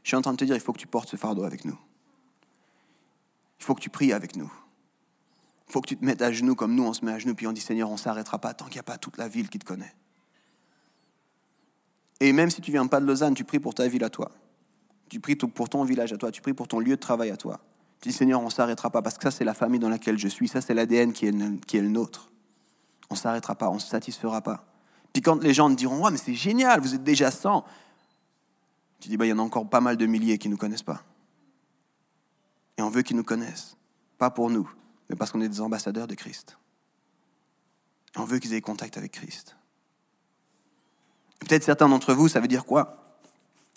Je 0.04 0.10
suis 0.10 0.18
en 0.18 0.22
train 0.22 0.32
de 0.32 0.38
te 0.38 0.45
dire, 0.45 0.56
il 0.56 0.62
faut 0.62 0.74
que 0.74 0.80
tu 0.80 0.88
portes 0.88 1.10
ce 1.10 1.16
fardeau 1.16 1.43
avec 1.43 1.66
nous. 1.66 1.78
Il 3.60 3.66
faut 3.66 3.76
que 3.76 3.82
tu 3.82 3.89
pries 3.89 4.14
avec 4.14 4.36
nous. 4.36 4.52
Faut 5.72 5.80
que 5.80 5.88
tu 5.88 5.96
te 5.96 6.04
mettes 6.04 6.22
à 6.22 6.32
genoux 6.32 6.54
comme 6.54 6.76
nous, 6.76 6.84
on 6.84 6.94
se 6.94 7.06
met 7.06 7.14
à 7.14 7.20
genoux, 7.20 7.34
puis 7.34 7.48
on 7.48 7.54
dit 7.54 7.62
Seigneur, 7.62 7.90
on 7.90 7.94
ne 7.94 7.98
s'arrêtera 7.98 8.40
pas 8.40 8.54
tant 8.54 8.66
qu'il 8.66 8.76
n'y 8.76 8.80
a 8.80 8.84
pas 8.84 8.98
toute 8.98 9.18
la 9.18 9.30
ville 9.30 9.48
qui 9.48 9.58
te 9.58 9.64
connaît. 9.64 9.96
Et 12.20 12.34
même 12.34 12.50
si 12.50 12.62
tu 12.62 12.72
viens 12.72 12.86
pas 12.88 13.00
de 13.00 13.06
Lausanne, 13.06 13.34
tu 13.34 13.46
pries 13.46 13.60
pour 13.60 13.74
ta 13.74 13.88
ville 13.88 14.04
à 14.04 14.10
toi. 14.10 14.32
Tu 15.10 15.20
pries 15.20 15.36
pour 15.36 15.70
ton 15.70 15.84
village 15.86 16.12
à 16.12 16.18
toi. 16.18 16.32
Tu 16.32 16.42
pries 16.42 16.54
pour 16.54 16.68
ton 16.68 16.80
lieu 16.80 16.96
de 16.96 17.02
travail 17.02 17.32
à 17.32 17.38
toi. 17.38 17.62
Tu 18.02 18.10
dis 18.10 18.16
Seigneur, 18.16 18.42
on 18.42 18.46
ne 18.46 18.50
s'arrêtera 18.50 18.90
pas 18.90 19.02
parce 19.02 19.18
que 19.18 19.24
ça, 19.24 19.32
c'est 19.32 19.46
la 19.46 19.54
famille 19.54 19.80
dans 19.80 19.90
laquelle 19.90 20.18
je 20.18 20.28
suis. 20.28 20.48
Ça, 20.48 20.60
c'est 20.60 20.74
l'ADN 20.74 21.14
qui 21.14 21.26
est, 21.26 21.66
qui 21.66 21.78
est 21.78 21.82
le 21.82 21.90
nôtre. 21.90 22.32
On 23.10 23.16
ne 23.16 23.20
s'arrêtera 23.20 23.56
pas, 23.56 23.70
on 23.70 23.76
ne 23.76 23.80
se 23.80 23.88
satisfera 23.88 24.42
pas. 24.42 24.66
Puis 25.14 25.22
quand 25.22 25.42
les 25.42 25.54
gens 25.54 25.70
te 25.70 25.76
diront 25.76 26.04
Ouais, 26.04 26.12
mais 26.12 26.18
c'est 26.18 26.34
génial, 26.34 26.82
vous 26.82 26.96
êtes 26.96 27.04
déjà 27.04 27.32
100, 27.32 27.64
tu 29.00 29.10
dis 29.10 29.18
bah, 29.18 29.26
Il 29.26 29.30
y 29.30 29.34
en 29.34 29.40
a 29.40 29.42
encore 29.42 29.70
pas 29.70 29.82
mal 29.82 29.98
de 29.98 30.06
milliers 30.06 30.38
qui 30.38 30.48
ne 30.48 30.54
nous 30.54 30.58
connaissent 30.58 30.84
pas. 30.84 31.04
Et 32.78 32.82
on 32.82 32.90
veut 32.90 33.04
qu'ils 33.04 33.18
nous 33.18 33.24
connaissent. 33.24 33.78
Pas 34.18 34.30
pour 34.30 34.50
nous, 34.50 34.70
mais 35.12 35.18
parce 35.18 35.30
qu'on 35.30 35.41
est 35.41 35.49
des 35.49 35.59
ambassadeurs 35.59 36.07
de 36.07 36.16
Christ. 36.16 36.57
On 38.16 38.24
veut 38.24 38.39
qu'ils 38.39 38.53
aient 38.53 38.62
contact 38.62 38.97
avec 38.97 39.12
Christ. 39.12 39.57
Peut-être 41.39 41.66
certains 41.66 41.89
d'entre 41.89 42.14
vous, 42.14 42.30
ça 42.30 42.39
veut 42.39 42.47
dire 42.47 42.64
quoi? 42.64 43.20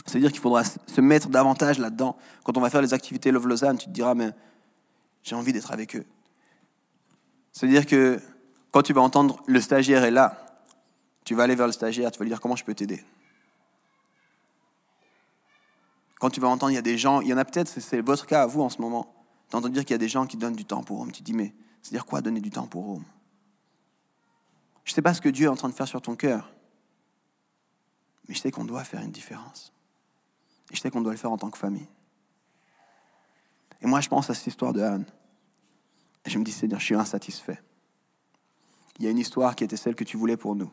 C'est-à-dire 0.07 0.31
qu'il 0.31 0.41
faudra 0.41 0.63
se 0.63 1.01
mettre 1.01 1.29
davantage 1.29 1.81
là-dedans. 1.81 2.17
Quand 2.45 2.57
on 2.57 2.61
va 2.61 2.71
faire 2.71 2.83
les 2.83 2.95
activités 2.95 3.33
Love 3.33 3.49
Lausanne, 3.49 3.79
tu 3.79 3.87
te 3.87 3.91
diras, 3.91 4.15
mais 4.15 4.31
j'ai 5.25 5.35
envie 5.35 5.53
d'être 5.53 5.73
avec 5.73 5.97
eux. 5.97 6.07
C'est-à-dire 7.51 7.85
que 7.85 8.21
quand 8.71 8.83
tu 8.83 8.93
vas 8.93 9.01
entendre 9.01 9.43
le 9.49 9.61
stagiaire 9.61 10.05
est 10.05 10.13
là, 10.13 10.61
tu 11.25 11.35
vas 11.35 11.43
aller 11.43 11.57
vers 11.57 11.67
le 11.67 11.73
stagiaire, 11.73 12.13
tu 12.13 12.21
vas 12.21 12.27
lui 12.27 12.31
dire 12.31 12.41
comment 12.41 12.55
je 12.55 12.65
peux 12.65 12.75
t'aider? 12.75 13.05
Quand 16.21 16.31
tu 16.31 16.39
vas 16.39 16.49
entendre, 16.49 16.71
il 16.71 16.77
y 16.77 16.79
a 16.79 16.83
des 16.83 16.97
gens, 16.97 17.23
il 17.23 17.29
y 17.29 17.35
en 17.35 17.39
a 17.39 17.45
peut-être, 17.45 17.81
c'est 17.81 18.01
votre 18.03 18.25
cas 18.27 18.43
à 18.43 18.47
vous 18.47 18.63
en 18.63 18.69
ce 18.69 18.81
moment, 18.81 19.13
d'entendre 19.55 19.75
dire 19.75 19.85
qu'il 19.85 19.95
y 19.95 19.95
a 19.95 19.99
des 19.99 20.09
gens 20.09 20.27
qui 20.27 20.37
donnent 20.37 20.57
du 20.57 20.65
temps 20.65 20.83
pour 20.83 20.99
Rome. 20.99 21.13
Tu 21.13 21.21
te 21.21 21.25
dis, 21.25 21.33
mais 21.33 21.55
c'est-à-dire 21.81 22.07
quoi 22.07 22.21
donner 22.21 22.41
du 22.41 22.51
temps 22.51 22.67
pour 22.67 22.85
Rome? 22.85 23.05
Je 24.85 24.93
ne 24.93 24.95
sais 24.95 25.03
pas 25.03 25.15
ce 25.15 25.21
que 25.21 25.29
Dieu 25.29 25.47
est 25.47 25.49
en 25.49 25.57
train 25.57 25.69
de 25.69 25.75
faire 25.75 25.89
sur 25.89 26.03
ton 26.03 26.17
cœur, 26.17 26.53
mais 28.29 28.35
je 28.35 28.41
sais 28.41 28.51
qu'on 28.51 28.65
doit 28.65 28.85
faire 28.85 29.01
une 29.01 29.13
différence. 29.13 29.73
Et 30.71 30.77
je 30.77 30.81
sais 30.81 30.91
qu'on 30.91 31.01
doit 31.01 31.13
le 31.13 31.19
faire 31.19 31.31
en 31.31 31.39
tant 31.39 31.51
que 31.51 31.59
famille. 31.59 31.87
Et 33.81 33.87
moi, 33.87 34.01
je 34.01 34.09
pense 34.09 34.29
à 34.29 34.35
cette 34.35 34.47
histoire 34.47 34.73
de 34.73 34.83
Anne. 34.83 35.07
Je 36.27 36.39
me 36.39 36.45
dis, 36.45 36.53
Seigneur, 36.53 36.81
je 36.81 36.87
suis 36.87 36.95
insatisfait. 36.95 37.63
Il 38.99 39.05
y 39.05 39.09
a 39.09 39.11
une 39.11 39.19
histoire 39.19 39.55
qui 39.55 39.65
était 39.65 39.77
celle 39.77 39.95
que 39.95 40.05
tu 40.05 40.17
voulais 40.17 40.37
pour 40.37 40.57
nous. 40.57 40.71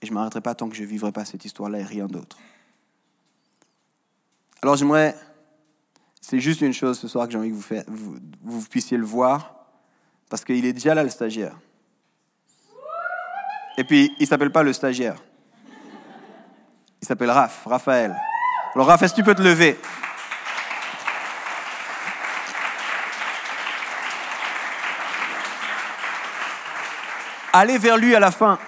Et 0.00 0.06
je 0.06 0.10
ne 0.10 0.14
m'arrêterai 0.14 0.40
pas 0.40 0.54
tant 0.54 0.68
que 0.68 0.74
je 0.74 0.82
ne 0.82 0.86
vivrai 0.86 1.12
pas 1.12 1.24
cette 1.24 1.44
histoire-là 1.44 1.80
et 1.80 1.84
rien 1.84 2.06
d'autre. 2.06 2.38
Alors 4.62 4.76
j'aimerais, 4.76 5.14
c'est 6.28 6.40
juste 6.40 6.60
une 6.60 6.72
chose 6.72 6.98
ce 6.98 7.06
soir 7.06 7.26
que 7.26 7.32
j'ai 7.32 7.38
envie 7.38 7.52
que 7.52 7.84
vous, 7.86 8.62
puissiez 8.68 8.98
le 8.98 9.04
voir, 9.04 9.54
parce 10.28 10.44
qu'il 10.44 10.64
est 10.66 10.72
déjà 10.72 10.92
là 10.92 11.04
le 11.04 11.08
stagiaire. 11.08 11.56
Et 13.78 13.84
puis, 13.84 14.12
il 14.18 14.26
s'appelle 14.26 14.50
pas 14.50 14.64
le 14.64 14.72
stagiaire. 14.72 15.22
Il 17.00 17.06
s'appelle 17.06 17.30
Raph, 17.30 17.64
Raphaël. 17.64 18.16
Alors 18.74 18.88
Raph, 18.88 19.02
est-ce 19.02 19.12
que 19.12 19.20
tu 19.20 19.22
peux 19.22 19.36
te 19.36 19.42
lever? 19.42 19.78
Allez 27.52 27.78
vers 27.78 27.96
lui 27.96 28.16
à 28.16 28.20
la 28.20 28.32
fin. 28.32 28.58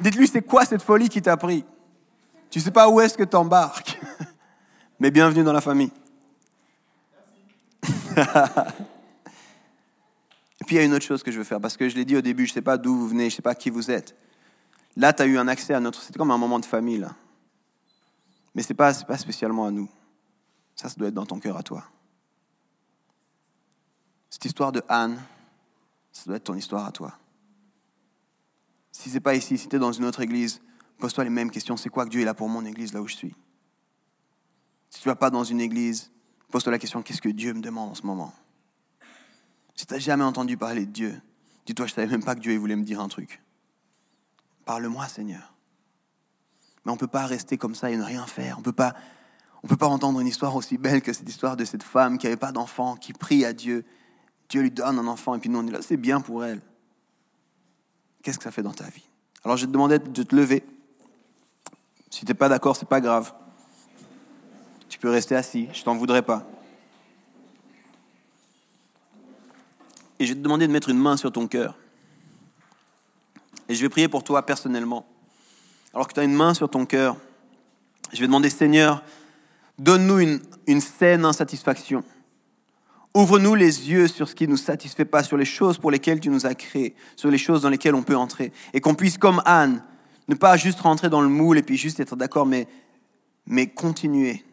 Dites-lui, 0.00 0.26
c'est 0.26 0.42
quoi 0.42 0.64
cette 0.64 0.82
folie 0.82 1.08
qui 1.08 1.22
t'a 1.22 1.36
pris? 1.36 1.64
Tu 2.50 2.58
sais 2.58 2.72
pas 2.72 2.88
où 2.88 3.00
est-ce 3.00 3.16
que 3.16 3.22
tu 3.22 3.36
embarques. 3.36 3.96
Mais 4.98 5.12
bienvenue 5.12 5.44
dans 5.44 5.52
la 5.52 5.60
famille. 5.60 5.92
Et 10.60 10.64
puis 10.66 10.76
il 10.76 10.78
y 10.78 10.78
a 10.78 10.84
une 10.84 10.94
autre 10.94 11.04
chose 11.04 11.22
que 11.22 11.30
je 11.30 11.38
veux 11.38 11.44
faire, 11.44 11.60
parce 11.60 11.76
que 11.76 11.88
je 11.88 11.96
l'ai 11.96 12.04
dit 12.04 12.16
au 12.16 12.20
début, 12.20 12.46
je 12.46 12.52
ne 12.52 12.54
sais 12.54 12.62
pas 12.62 12.76
d'où 12.76 12.94
vous 12.94 13.08
venez, 13.08 13.30
je 13.30 13.34
ne 13.34 13.36
sais 13.36 13.42
pas 13.42 13.54
qui 13.54 13.70
vous 13.70 13.90
êtes. 13.90 14.16
Là, 14.96 15.12
tu 15.12 15.22
as 15.22 15.26
eu 15.26 15.38
un 15.38 15.48
accès 15.48 15.72
à 15.72 15.80
notre... 15.80 16.02
C'est 16.02 16.16
comme 16.16 16.30
un 16.30 16.38
moment 16.38 16.58
de 16.58 16.64
famille, 16.64 16.98
là. 16.98 17.14
Mais 18.54 18.62
ce 18.62 18.72
n'est 18.72 18.76
pas, 18.76 18.92
pas 18.92 19.16
spécialement 19.16 19.66
à 19.66 19.70
nous. 19.70 19.88
Ça, 20.74 20.88
ça 20.88 20.96
doit 20.96 21.08
être 21.08 21.14
dans 21.14 21.26
ton 21.26 21.38
cœur 21.38 21.56
à 21.56 21.62
toi. 21.62 21.84
Cette 24.28 24.44
histoire 24.44 24.72
de 24.72 24.82
Anne, 24.88 25.22
ça 26.12 26.24
doit 26.26 26.36
être 26.36 26.44
ton 26.44 26.56
histoire 26.56 26.86
à 26.86 26.92
toi. 26.92 27.16
Si 28.90 29.08
ce 29.08 29.14
n'est 29.14 29.20
pas 29.20 29.34
ici, 29.34 29.56
si 29.56 29.68
tu 29.68 29.76
es 29.76 29.78
dans 29.78 29.92
une 29.92 30.04
autre 30.04 30.20
église, 30.20 30.60
pose-toi 30.98 31.24
les 31.24 31.30
mêmes 31.30 31.50
questions. 31.50 31.76
C'est 31.76 31.88
quoi 31.88 32.04
que 32.04 32.10
Dieu 32.10 32.20
est 32.20 32.24
là 32.24 32.34
pour 32.34 32.48
mon 32.48 32.64
église, 32.64 32.92
là 32.92 33.00
où 33.00 33.08
je 33.08 33.14
suis? 33.14 33.34
Si 34.90 35.00
tu 35.00 35.08
ne 35.08 35.12
vas 35.12 35.16
pas 35.16 35.30
dans 35.30 35.44
une 35.44 35.60
église, 35.60 36.10
pose-toi 36.50 36.72
la 36.72 36.78
question, 36.78 37.02
qu'est-ce 37.02 37.22
que 37.22 37.28
Dieu 37.28 37.54
me 37.54 37.60
demande 37.60 37.90
en 37.90 37.94
ce 37.94 38.06
moment? 38.06 38.32
Si 39.74 39.86
tu 39.86 39.94
n'as 39.94 40.00
jamais 40.00 40.24
entendu 40.24 40.56
parler 40.56 40.86
de 40.86 40.90
Dieu, 40.90 41.20
dis-toi, 41.66 41.86
je 41.86 41.92
ne 41.92 41.94
savais 41.96 42.08
même 42.08 42.24
pas 42.24 42.34
que 42.34 42.40
Dieu 42.40 42.56
voulait 42.58 42.76
me 42.76 42.84
dire 42.84 43.00
un 43.00 43.08
truc. 43.08 43.42
Parle-moi, 44.64 45.08
Seigneur. 45.08 45.54
Mais 46.84 46.92
on 46.92 46.94
ne 46.94 47.00
peut 47.00 47.06
pas 47.06 47.26
rester 47.26 47.56
comme 47.56 47.74
ça 47.74 47.90
et 47.90 47.96
ne 47.96 48.02
rien 48.02 48.26
faire. 48.26 48.56
On 48.56 48.60
ne 48.60 48.64
peut 48.64 49.76
pas 49.76 49.86
entendre 49.86 50.20
une 50.20 50.26
histoire 50.26 50.54
aussi 50.56 50.78
belle 50.78 51.02
que 51.02 51.12
cette 51.12 51.28
histoire 51.28 51.56
de 51.56 51.64
cette 51.64 51.82
femme 51.82 52.18
qui 52.18 52.26
n'avait 52.26 52.36
pas 52.36 52.52
d'enfant, 52.52 52.96
qui 52.96 53.12
prie 53.12 53.44
à 53.44 53.52
Dieu. 53.52 53.84
Dieu 54.48 54.62
lui 54.62 54.70
donne 54.70 54.98
un 54.98 55.06
enfant 55.06 55.34
et 55.34 55.38
puis 55.38 55.48
nous 55.48 55.58
on 55.58 55.66
est 55.66 55.70
là, 55.70 55.82
c'est 55.82 55.96
bien 55.96 56.20
pour 56.20 56.44
elle 56.44 56.60
qu'est-ce 58.22 58.38
que 58.38 58.44
ça 58.44 58.50
fait 58.50 58.62
dans 58.62 58.72
ta 58.72 58.88
vie? 58.88 59.08
Alors 59.44 59.56
je 59.56 59.66
te 59.66 59.70
demander 59.70 59.98
de 59.98 60.22
te 60.22 60.34
lever. 60.34 60.64
Si 62.10 62.20
tu 62.20 62.26
n'es 62.26 62.34
pas 62.34 62.48
d'accord, 62.48 62.76
c'est 62.76 62.88
pas 62.88 63.00
grave. 63.00 63.32
Peux 65.00 65.08
rester 65.08 65.34
assis, 65.34 65.66
je 65.72 65.82
t'en 65.82 65.96
voudrais 65.96 66.20
pas. 66.20 66.46
Et 70.18 70.26
je 70.26 70.32
vais 70.32 70.38
te 70.38 70.42
demander 70.42 70.66
de 70.66 70.72
mettre 70.72 70.90
une 70.90 70.98
main 70.98 71.16
sur 71.16 71.32
ton 71.32 71.48
cœur. 71.48 71.78
Et 73.70 73.74
je 73.74 73.80
vais 73.80 73.88
prier 73.88 74.08
pour 74.08 74.22
toi 74.22 74.44
personnellement. 74.44 75.06
Alors 75.94 76.06
que 76.06 76.12
tu 76.12 76.20
as 76.20 76.24
une 76.24 76.34
main 76.34 76.52
sur 76.52 76.68
ton 76.68 76.84
cœur, 76.84 77.16
je 78.12 78.20
vais 78.20 78.26
demander, 78.26 78.50
Seigneur, 78.50 79.02
donne-nous 79.78 80.18
une, 80.18 80.40
une 80.66 80.82
saine 80.82 81.24
insatisfaction. 81.24 82.04
Ouvre-nous 83.14 83.54
les 83.54 83.90
yeux 83.90 84.06
sur 84.06 84.28
ce 84.28 84.34
qui 84.34 84.44
ne 84.44 84.50
nous 84.50 84.58
satisfait 84.58 85.06
pas, 85.06 85.22
sur 85.22 85.38
les 85.38 85.46
choses 85.46 85.78
pour 85.78 85.90
lesquelles 85.90 86.20
tu 86.20 86.28
nous 86.28 86.44
as 86.44 86.54
créés, 86.54 86.94
sur 87.16 87.30
les 87.30 87.38
choses 87.38 87.62
dans 87.62 87.70
lesquelles 87.70 87.94
on 87.94 88.02
peut 88.02 88.16
entrer. 88.16 88.52
Et 88.74 88.82
qu'on 88.82 88.94
puisse, 88.94 89.16
comme 89.16 89.40
Anne, 89.46 89.82
ne 90.28 90.34
pas 90.34 90.58
juste 90.58 90.80
rentrer 90.80 91.08
dans 91.08 91.22
le 91.22 91.28
moule 91.28 91.56
et 91.56 91.62
puis 91.62 91.78
juste 91.78 92.00
être 92.00 92.16
d'accord, 92.16 92.44
mais, 92.44 92.68
mais 93.46 93.66
continuer 93.66 94.44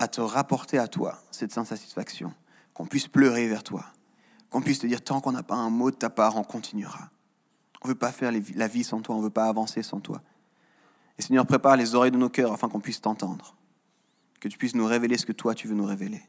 à 0.00 0.08
te 0.08 0.20
rapporter 0.20 0.78
à 0.78 0.88
toi 0.88 1.22
cette 1.30 1.56
insatisfaction. 1.56 2.32
Qu'on 2.74 2.86
puisse 2.86 3.06
pleurer 3.06 3.46
vers 3.48 3.62
toi. 3.62 3.84
Qu'on 4.48 4.62
puisse 4.62 4.80
te 4.80 4.86
dire, 4.86 5.04
tant 5.04 5.20
qu'on 5.20 5.32
n'a 5.32 5.42
pas 5.42 5.54
un 5.54 5.70
mot 5.70 5.90
de 5.90 5.96
ta 5.96 6.10
part, 6.10 6.36
on 6.36 6.42
continuera. 6.42 7.10
On 7.82 7.88
ne 7.88 7.92
veut 7.92 7.98
pas 7.98 8.10
faire 8.10 8.32
la 8.32 8.68
vie 8.68 8.82
sans 8.84 9.00
toi, 9.02 9.14
on 9.14 9.18
ne 9.18 9.24
veut 9.24 9.30
pas 9.30 9.46
avancer 9.46 9.82
sans 9.82 10.00
toi. 10.00 10.22
Et 11.18 11.22
Seigneur, 11.22 11.46
prépare 11.46 11.76
les 11.76 11.94
oreilles 11.94 12.10
de 12.10 12.16
nos 12.16 12.30
cœurs 12.30 12.52
afin 12.52 12.68
qu'on 12.68 12.80
puisse 12.80 13.02
t'entendre. 13.02 13.56
Que 14.40 14.48
tu 14.48 14.56
puisses 14.56 14.74
nous 14.74 14.86
révéler 14.86 15.18
ce 15.18 15.26
que 15.26 15.32
toi 15.32 15.54
tu 15.54 15.68
veux 15.68 15.74
nous 15.74 15.84
révéler. 15.84 16.22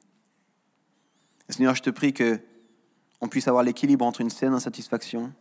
Seigneur, 1.48 1.74
je 1.74 1.82
te 1.82 1.90
prie 1.90 2.14
que 2.14 2.42
on 3.22 3.30
puisse 3.30 3.48
avoir 3.48 3.64
l'équilibre 3.64 4.06
entre 4.06 4.20
une 4.20 4.30
saine 4.30 4.54
insatisfaction 4.54 5.32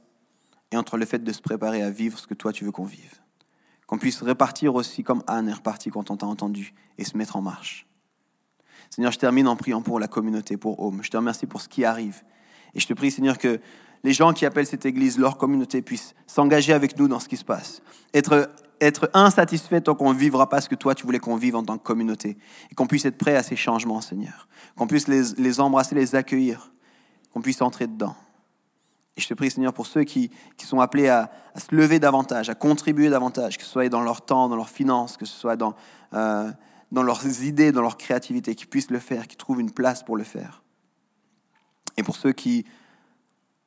et 0.70 0.76
entre 0.76 0.98
le 0.98 1.04
fait 1.04 1.18
de 1.18 1.32
se 1.32 1.40
préparer 1.40 1.82
à 1.82 1.90
vivre 1.90 2.18
ce 2.18 2.28
que 2.28 2.34
toi 2.34 2.52
tu 2.52 2.64
veux 2.64 2.70
qu'on 2.70 2.84
vive. 2.84 3.20
Qu'on 3.88 3.98
puisse 3.98 4.22
repartir 4.22 4.76
aussi 4.76 5.02
comme 5.02 5.24
Anne 5.26 5.48
est 5.48 5.54
repartie 5.54 5.90
quand 5.90 6.10
on 6.10 6.16
t'a 6.16 6.26
entendu 6.26 6.74
et 6.98 7.04
se 7.04 7.16
mettre 7.16 7.34
en 7.34 7.42
marche. 7.42 7.89
Seigneur, 8.90 9.12
je 9.12 9.18
termine 9.18 9.46
en 9.46 9.56
priant 9.56 9.82
pour 9.82 10.00
la 10.00 10.08
communauté, 10.08 10.56
pour 10.56 10.80
Home. 10.80 11.00
Je 11.02 11.10
te 11.10 11.16
remercie 11.16 11.46
pour 11.46 11.60
ce 11.60 11.68
qui 11.68 11.84
arrive. 11.84 12.22
Et 12.74 12.80
je 12.80 12.86
te 12.86 12.92
prie, 12.92 13.10
Seigneur, 13.10 13.38
que 13.38 13.60
les 14.02 14.12
gens 14.12 14.32
qui 14.32 14.44
appellent 14.44 14.66
cette 14.66 14.84
église 14.84 15.18
leur 15.18 15.38
communauté 15.38 15.80
puissent 15.80 16.14
s'engager 16.26 16.72
avec 16.72 16.98
nous 16.98 17.06
dans 17.06 17.20
ce 17.20 17.28
qui 17.28 17.36
se 17.36 17.44
passe. 17.44 17.82
Être, 18.14 18.50
être 18.80 19.08
insatisfait 19.14 19.80
tant 19.80 19.94
qu'on 19.94 20.12
ne 20.12 20.18
vivra 20.18 20.48
pas 20.48 20.60
ce 20.60 20.68
que 20.68 20.74
toi 20.74 20.94
tu 20.94 21.04
voulais 21.04 21.18
qu'on 21.20 21.36
vive 21.36 21.54
en 21.54 21.62
tant 21.62 21.78
que 21.78 21.84
communauté. 21.84 22.36
Et 22.70 22.74
qu'on 22.74 22.86
puisse 22.86 23.04
être 23.04 23.18
prêt 23.18 23.36
à 23.36 23.44
ces 23.44 23.56
changements, 23.56 24.00
Seigneur. 24.00 24.48
Qu'on 24.76 24.88
puisse 24.88 25.06
les, 25.06 25.60
embrasser, 25.60 25.94
les 25.94 26.16
accueillir. 26.16 26.72
Qu'on 27.32 27.42
puisse 27.42 27.62
entrer 27.62 27.86
dedans. 27.86 28.16
Et 29.16 29.20
je 29.20 29.28
te 29.28 29.34
prie, 29.34 29.50
Seigneur, 29.50 29.72
pour 29.72 29.86
ceux 29.86 30.02
qui, 30.02 30.30
sont 30.58 30.80
appelés 30.80 31.08
à, 31.08 31.30
se 31.56 31.72
lever 31.74 32.00
davantage, 32.00 32.48
à 32.48 32.56
contribuer 32.56 33.08
davantage, 33.08 33.56
que 33.56 33.64
ce 33.64 33.70
soit 33.70 33.88
dans 33.88 34.00
leur 34.00 34.22
temps, 34.22 34.48
dans 34.48 34.56
leurs 34.56 34.68
finances, 34.68 35.16
que 35.16 35.26
ce 35.26 35.38
soit 35.38 35.56
dans, 35.56 35.74
euh, 36.14 36.50
dans 36.92 37.02
leurs 37.02 37.42
idées, 37.42 37.72
dans 37.72 37.82
leur 37.82 37.96
créativité, 37.96 38.54
qu'ils 38.54 38.68
puissent 38.68 38.90
le 38.90 38.98
faire, 38.98 39.28
qu'ils 39.28 39.38
trouvent 39.38 39.60
une 39.60 39.70
place 39.70 40.02
pour 40.02 40.16
le 40.16 40.24
faire. 40.24 40.62
Et 41.96 42.02
pour 42.02 42.16
ceux 42.16 42.32
qui 42.32 42.64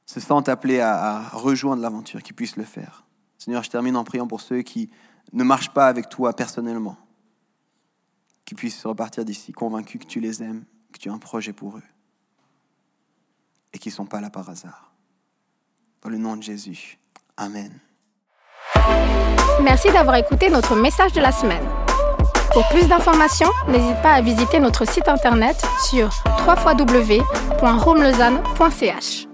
se 0.06 0.20
sentent 0.20 0.50
appelés 0.50 0.82
à, 0.82 1.30
rejoindre 1.30 1.82
l'aventure, 1.82 2.22
qui 2.22 2.34
puissent 2.34 2.58
le 2.58 2.64
faire. 2.64 3.06
Seigneur, 3.38 3.64
je 3.64 3.70
termine 3.70 3.96
en 3.96 4.04
priant 4.04 4.28
pour 4.28 4.42
ceux 4.42 4.62
qui 4.62 4.90
ne 5.32 5.44
marchent 5.44 5.74
pas 5.74 5.88
avec 5.88 6.10
toi 6.10 6.34
personnellement, 6.36 6.98
qui 8.46 8.56
puissent 8.56 8.86
repartir 8.86 9.26
d'ici 9.26 9.52
convaincus 9.54 10.02
que 10.02 10.06
tu 10.06 10.20
les 10.20 10.44
aimes, 10.44 10.66
que 10.92 11.00
tu 11.00 11.10
as 11.10 11.14
un 11.14 11.18
projet 11.18 11.54
pour 11.54 11.78
eux, 11.78 11.84
et 13.74 13.80
qui 13.80 13.90
ne 13.90 13.94
sont 13.94 14.06
pas 14.06 14.22
là 14.22 14.30
par 14.30 14.50
hasard. 14.50 14.94
Dans 16.02 16.10
le 16.10 16.18
nom 16.18 16.36
de 16.36 16.44
Jésus. 16.44 17.00
Amen. 17.38 17.80
Merci 19.62 19.92
d'avoir 19.92 20.16
écouté 20.16 20.50
notre 20.50 20.76
message 20.76 21.14
de 21.14 21.22
la 21.22 21.32
semaine. 21.32 21.64
Pour 22.54 22.68
plus 22.70 22.88
d'informations, 22.88 23.50
n'hésite 23.68 24.00
pas 24.04 24.12
à 24.12 24.22
visiter 24.22 24.60
notre 24.60 24.88
site 24.88 25.08
internet 25.08 25.60
sur 25.90 26.12
www.romelezane.ch. 26.48 29.33